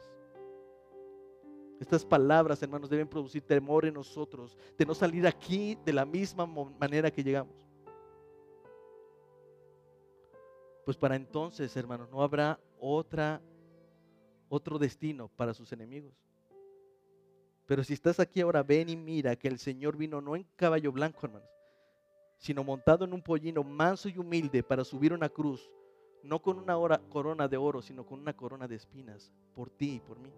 Estas 1.79 2.03
palabras, 2.03 2.61
hermanos, 2.63 2.89
deben 2.89 3.07
producir 3.07 3.43
temor 3.43 3.85
en 3.85 3.93
nosotros, 3.93 4.57
de 4.77 4.85
no 4.85 4.95
salir 4.95 5.27
aquí 5.27 5.77
de 5.85 5.93
la 5.93 6.05
misma 6.05 6.45
manera 6.45 7.11
que 7.11 7.23
llegamos. 7.23 7.66
Pues 10.88 10.95
para 10.95 11.17
entonces, 11.17 11.75
hermanos, 11.75 12.09
no 12.09 12.23
habrá 12.23 12.57
otra, 12.79 13.41
otro 14.47 14.79
destino 14.79 15.27
para 15.27 15.53
sus 15.53 15.73
enemigos. 15.73 16.13
Pero 17.65 17.83
si 17.83 17.91
estás 17.91 18.21
aquí 18.21 18.39
ahora, 18.39 18.63
ven 18.63 18.88
y 18.88 18.95
mira 18.95 19.35
que 19.35 19.49
el 19.49 19.59
Señor 19.59 19.97
vino 19.97 20.21
no 20.21 20.38
en 20.38 20.47
caballo 20.55 20.93
blanco, 20.93 21.19
hermanos, 21.23 21.49
sino 22.38 22.63
montado 22.63 23.03
en 23.03 23.11
un 23.11 23.21
pollino 23.21 23.65
manso 23.65 24.07
y 24.07 24.17
humilde 24.17 24.63
para 24.63 24.85
subir 24.85 25.11
una 25.11 25.27
cruz, 25.27 25.69
no 26.23 26.41
con 26.41 26.57
una 26.57 26.77
corona 27.09 27.49
de 27.49 27.57
oro, 27.57 27.81
sino 27.81 28.05
con 28.05 28.21
una 28.21 28.31
corona 28.31 28.65
de 28.65 28.75
espinas, 28.75 29.33
por 29.53 29.69
ti 29.69 29.95
y 29.95 29.99
por 29.99 30.17
mí. 30.17 30.31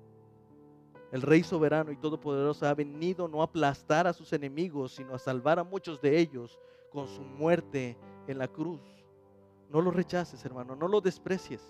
El 1.11 1.21
Rey 1.21 1.43
soberano 1.43 1.91
y 1.91 1.97
todopoderoso 1.97 2.65
ha 2.65 2.73
venido 2.73 3.27
no 3.27 3.41
a 3.41 3.45
aplastar 3.45 4.07
a 4.07 4.13
sus 4.13 4.33
enemigos, 4.33 4.95
sino 4.95 5.13
a 5.13 5.19
salvar 5.19 5.59
a 5.59 5.63
muchos 5.63 6.01
de 6.01 6.17
ellos 6.17 6.57
con 6.89 7.07
su 7.07 7.21
muerte 7.21 7.95
en 8.25 8.39
la 8.39 8.47
cruz. 8.47 8.98
No 9.69 9.81
lo 9.81 9.91
rechaces, 9.91 10.43
hermano, 10.43 10.75
no 10.75 10.87
lo 10.87 10.99
desprecies, 10.99 11.61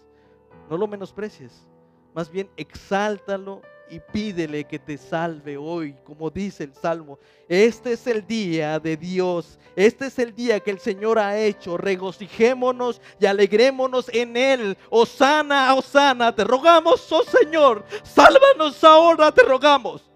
no 0.70 0.78
lo 0.78 0.88
menosprecies. 0.88 1.68
Más 2.14 2.32
bien 2.32 2.50
exáltalo 2.56 3.62
y 3.90 4.00
pídele 4.00 4.64
que 4.64 4.80
te 4.80 4.98
salve 4.98 5.58
hoy, 5.58 5.96
como 6.06 6.30
dice 6.30 6.64
el 6.64 6.74
Salmo. 6.74 7.20
Este 7.48 7.94
es 7.94 8.08
el 8.08 8.26
día 8.26 8.80
de 8.80 8.96
Dios, 8.96 9.60
este 9.76 10.06
es 10.06 10.18
el 10.20 10.34
día 10.34 10.60
que 10.60 10.72
el 10.72 10.80
Señor 10.80 11.20
ha 11.20 11.38
hecho. 11.38 11.78
Regocijémonos 11.78 13.02
y 13.20 13.26
alegrémonos 13.26 14.10
en 14.14 14.38
Él. 14.38 14.78
Osana, 14.90 15.74
Osana, 15.74 16.34
te 16.34 16.44
rogamos, 16.44 17.12
oh 17.12 17.24
Señor, 17.24 17.84
sálvanos 18.04 18.82
ahora, 18.84 19.32
te 19.32 19.44
rogamos. 19.44 20.10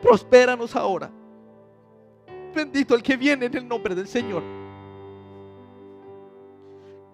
Prospéranos 0.00 0.74
ahora. 0.74 1.10
Bendito 2.54 2.94
el 2.94 3.02
que 3.02 3.16
viene 3.16 3.46
en 3.46 3.56
el 3.56 3.68
nombre 3.68 3.94
del 3.94 4.08
Señor. 4.08 4.61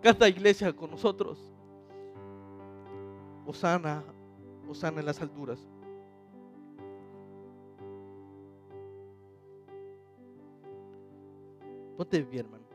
Canta 0.02 0.28
iglesia 0.28 0.72
con 0.74 0.90
nosotros. 0.90 1.38
Osana, 3.46 4.04
Osana 4.68 5.00
en 5.00 5.06
las 5.06 5.20
alturas. 5.20 5.58
Ponte 11.96 12.22
bien, 12.22 12.46
hermano. 12.46 12.67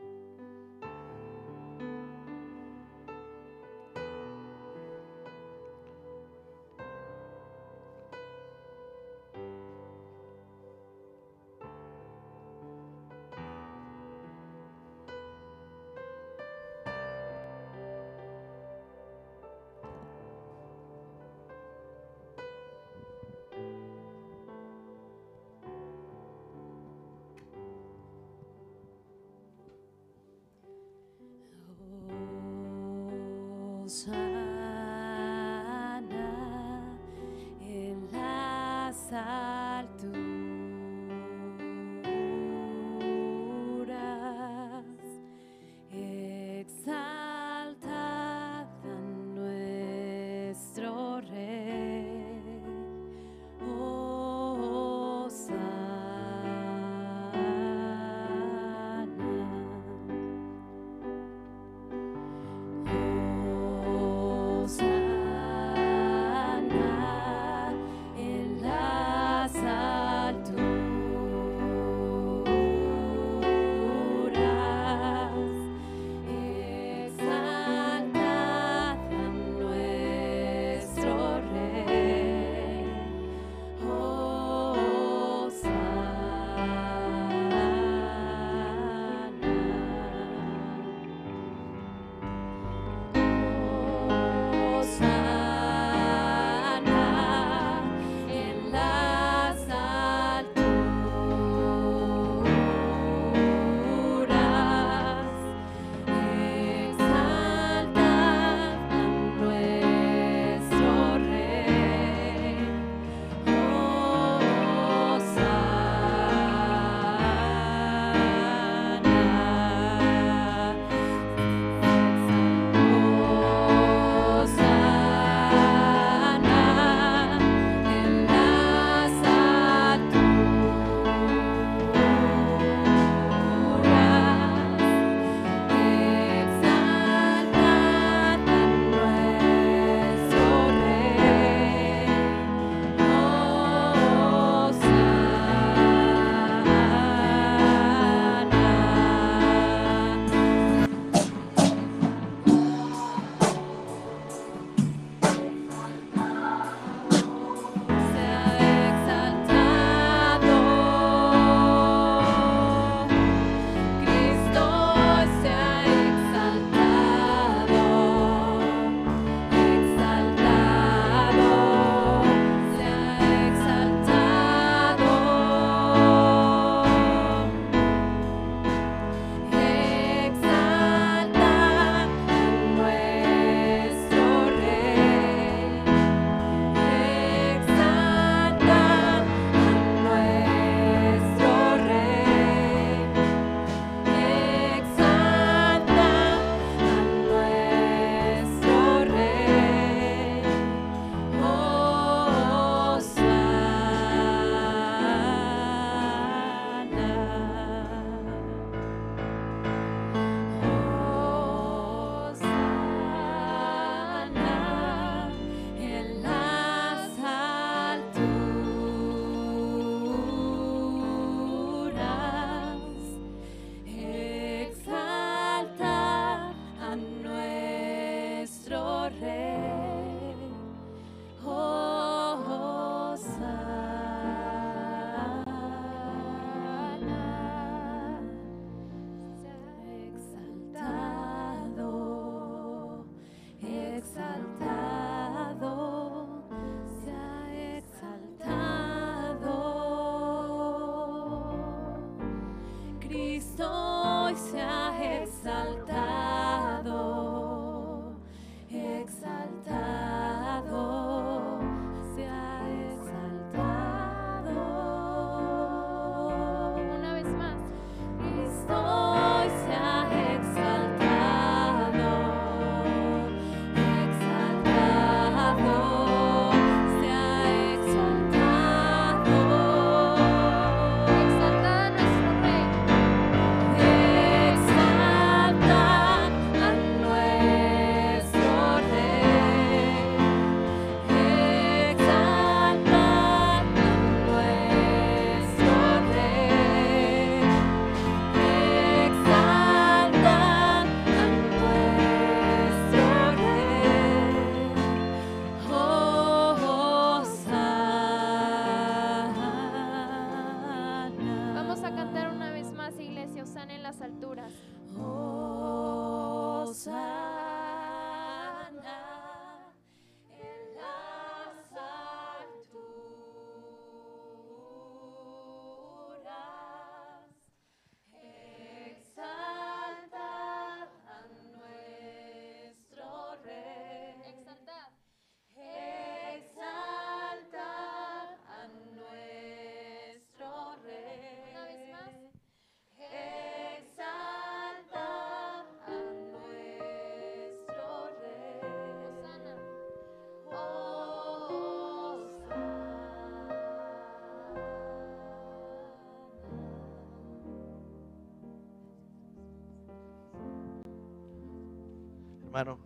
Hermano? 362.54 362.78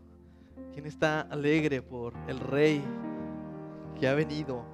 ¿Quién 0.73 0.87
está 0.87 1.21
alegre 1.21 1.83
por 1.83 2.15
el 2.27 2.41
rey 2.41 2.83
que 4.01 4.09
ha 4.09 4.15
venido? 4.15 4.65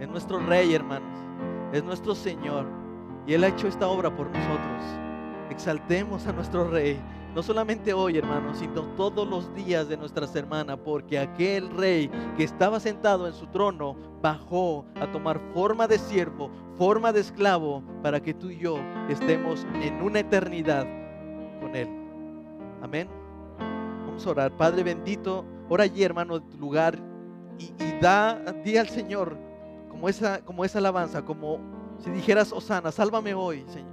Es 0.00 0.08
nuestro 0.08 0.38
rey, 0.38 0.74
hermanos. 0.74 1.18
Es 1.70 1.84
nuestro 1.84 2.14
Señor. 2.14 2.66
Y 3.26 3.34
Él 3.34 3.44
ha 3.44 3.48
hecho 3.48 3.68
esta 3.68 3.86
obra 3.86 4.14
por 4.14 4.30
nosotros. 4.30 4.82
Exaltemos 5.50 6.26
a 6.26 6.32
nuestro 6.32 6.70
rey. 6.70 6.98
No 7.34 7.42
solamente 7.42 7.92
hoy, 7.92 8.16
hermanos, 8.16 8.58
sino 8.58 8.82
todos 8.96 9.28
los 9.28 9.54
días 9.54 9.86
de 9.86 9.98
nuestra 9.98 10.26
semana, 10.26 10.78
porque 10.78 11.18
aquel 11.18 11.68
rey 11.76 12.10
que 12.38 12.44
estaba 12.44 12.80
sentado 12.80 13.26
en 13.26 13.34
su 13.34 13.48
trono 13.48 13.96
bajó 14.22 14.86
a 14.94 15.12
tomar 15.12 15.38
forma 15.52 15.86
de 15.86 15.98
siervo, 15.98 16.50
forma 16.78 17.12
de 17.12 17.20
esclavo, 17.20 17.82
para 18.02 18.20
que 18.20 18.32
tú 18.32 18.48
y 18.48 18.58
yo 18.58 18.78
estemos 19.10 19.66
en 19.82 20.00
una 20.00 20.20
eternidad 20.20 20.86
con 21.60 21.76
él. 21.76 21.88
Amén. 22.80 23.23
Vamos 24.14 24.28
a 24.28 24.30
orar. 24.30 24.52
Padre 24.52 24.84
bendito, 24.84 25.44
ora 25.68 25.82
allí, 25.82 26.04
hermano, 26.04 26.38
de 26.38 26.46
tu 26.48 26.56
lugar 26.56 26.96
y, 27.58 27.72
da, 28.00 28.38
di 28.64 28.76
al 28.76 28.88
Señor 28.88 29.36
como 29.88 30.08
esa, 30.08 30.40
como 30.44 30.64
esa 30.64 30.78
alabanza, 30.78 31.24
como 31.24 31.58
si 31.98 32.12
dijeras, 32.12 32.52
Osana, 32.52 32.92
sálvame 32.92 33.34
hoy, 33.34 33.64
Señor. 33.66 33.92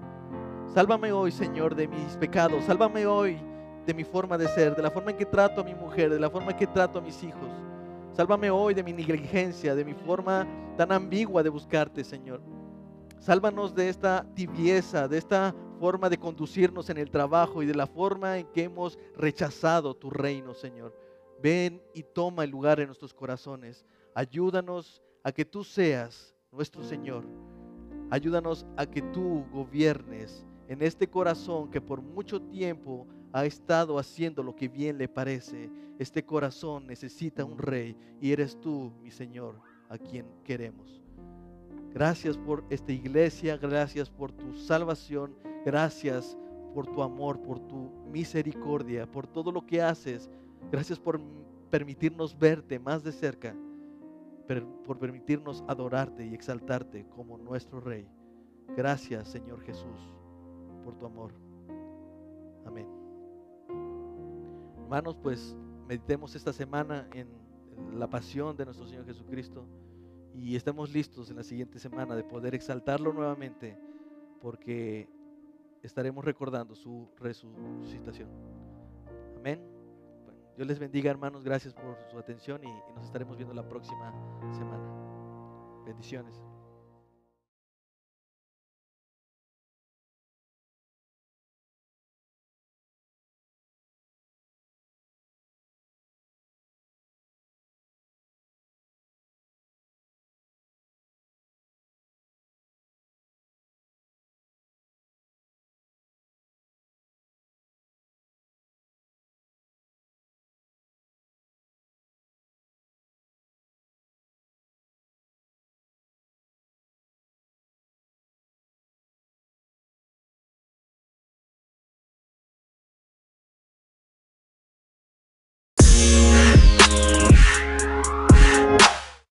Sálvame 0.76 1.12
hoy, 1.12 1.32
Señor, 1.32 1.74
de 1.74 1.88
mis 1.88 2.18
pecados. 2.18 2.64
Sálvame 2.66 3.08
hoy 3.08 3.40
de 3.88 3.96
mi 3.96 4.04
forma 4.04 4.38
de 4.38 4.48
ser, 4.50 4.76
de 4.76 4.84
la 4.84 4.92
forma 4.92 5.10
en 5.10 5.18
que 5.18 5.26
trato 5.26 5.62
a 5.62 5.64
mi 5.64 5.74
mujer, 5.74 6.12
de 6.12 6.20
la 6.20 6.30
forma 6.30 6.52
en 6.52 6.58
que 6.58 6.68
trato 6.68 7.00
a 7.00 7.02
mis 7.02 7.24
hijos. 7.24 7.50
Sálvame 8.14 8.52
hoy 8.52 8.76
de 8.76 8.84
mi 8.84 8.94
negligencia, 8.94 9.74
de 9.74 9.84
mi 9.84 9.96
forma 9.96 10.46
tan 10.78 10.92
ambigua 10.92 11.42
de 11.42 11.50
buscarte, 11.50 12.04
Señor. 12.04 12.44
Sálvanos 13.18 13.74
de 13.74 13.90
esta 13.90 14.24
tibieza, 14.36 15.08
de 15.08 15.18
esta 15.18 15.56
forma 15.82 16.12
de 16.12 16.20
conducirnos 16.20 16.92
en 16.92 17.00
el 17.00 17.10
trabajo 17.10 17.64
y 17.64 17.66
de 17.66 17.74
la 17.74 17.88
forma 17.88 18.38
en 18.38 18.46
que 18.46 18.66
hemos 18.66 19.00
rechazado 19.18 19.96
tu 19.96 20.12
reino, 20.12 20.54
Señor. 20.54 20.96
Ven 21.42 21.82
y 21.96 22.04
toma 22.04 22.44
el 22.44 22.52
lugar 22.52 22.80
en 22.80 22.86
nuestros 22.86 23.16
corazones. 23.16 23.84
Ayúdanos 24.14 25.02
a 25.24 25.32
que 25.32 25.44
tú 25.44 25.64
seas 25.64 26.36
nuestro 26.52 26.84
Señor. 26.84 27.26
Ayúdanos 28.12 28.64
a 28.78 28.86
que 28.86 29.02
tú 29.02 29.44
gobiernes 29.52 30.46
en 30.68 30.84
este 30.84 31.08
corazón 31.08 31.72
que 31.72 31.82
por 31.82 32.00
mucho 32.00 32.40
tiempo 32.40 33.08
ha 33.34 33.46
estado 33.46 33.98
haciendo 33.98 34.44
lo 34.44 34.56
que 34.56 34.68
bien 34.68 35.00
le 35.00 35.08
parece. 35.08 35.68
Este 35.98 36.24
corazón 36.24 36.86
necesita 36.86 37.44
un 37.44 37.58
rey 37.58 37.98
y 38.22 38.32
eres 38.32 38.56
tú, 38.62 38.94
mi 39.02 39.10
Señor, 39.10 39.60
a 39.90 39.98
quien 39.98 40.28
queremos. 40.44 41.02
Gracias 41.92 42.38
por 42.38 42.64
esta 42.70 42.92
iglesia, 42.92 43.58
gracias 43.58 44.12
por 44.12 44.32
tu 44.32 44.54
salvación, 44.54 45.34
gracias 45.66 46.38
por 46.74 46.88
tu 46.88 47.04
amor, 47.04 47.42
por 47.42 47.60
tu 47.60 47.92
misericordia, 48.12 49.10
por 49.10 49.28
todo 49.28 49.52
lo 49.52 49.66
que 49.66 49.82
haces. 49.82 50.30
Gracias 50.72 51.00
por 51.00 51.20
permitirnos 51.70 52.38
verte 52.38 52.80
más 52.80 53.04
de 53.04 53.12
cerca, 53.12 53.56
por 54.86 54.98
permitirnos 54.98 55.64
adorarte 55.68 56.26
y 56.26 56.34
exaltarte 56.34 57.06
como 57.16 57.38
nuestro 57.38 57.80
Rey. 57.80 58.08
Gracias, 58.76 59.28
Señor 59.28 59.62
Jesús 59.62 60.16
por 60.84 60.96
tu 60.96 61.06
amor. 61.06 61.32
Amén. 62.66 62.88
Hermanos, 64.84 65.18
pues 65.22 65.56
meditemos 65.88 66.36
esta 66.36 66.54
semana 66.54 67.08
en 67.14 67.28
la 67.98 68.10
pasión 68.10 68.56
de 68.58 68.66
nuestro 68.66 68.86
Señor 68.88 69.06
Jesucristo 69.06 69.66
y 70.34 70.56
estemos 70.56 70.92
listos 70.92 71.30
en 71.30 71.38
la 71.38 71.44
siguiente 71.44 71.80
semana 71.80 72.16
de 72.16 72.24
poder 72.24 72.56
exaltarlo 72.56 73.14
nuevamente 73.14 73.78
porque 74.42 75.08
estaremos 75.82 76.24
recordando 76.24 76.76
su 76.76 77.10
resucitación. 77.18 78.30
Amén. 79.38 79.62
Dios 80.56 80.68
les 80.68 80.80
bendiga 80.80 81.10
hermanos, 81.10 81.44
gracias 81.44 81.74
por 81.74 81.98
su 82.10 82.20
atención 82.20 82.64
y 82.64 82.94
nos 82.94 83.06
estaremos 83.06 83.38
viendo 83.38 83.54
la 83.54 83.68
próxima 83.68 84.12
semana. 84.54 85.84
Bendiciones. 85.86 86.51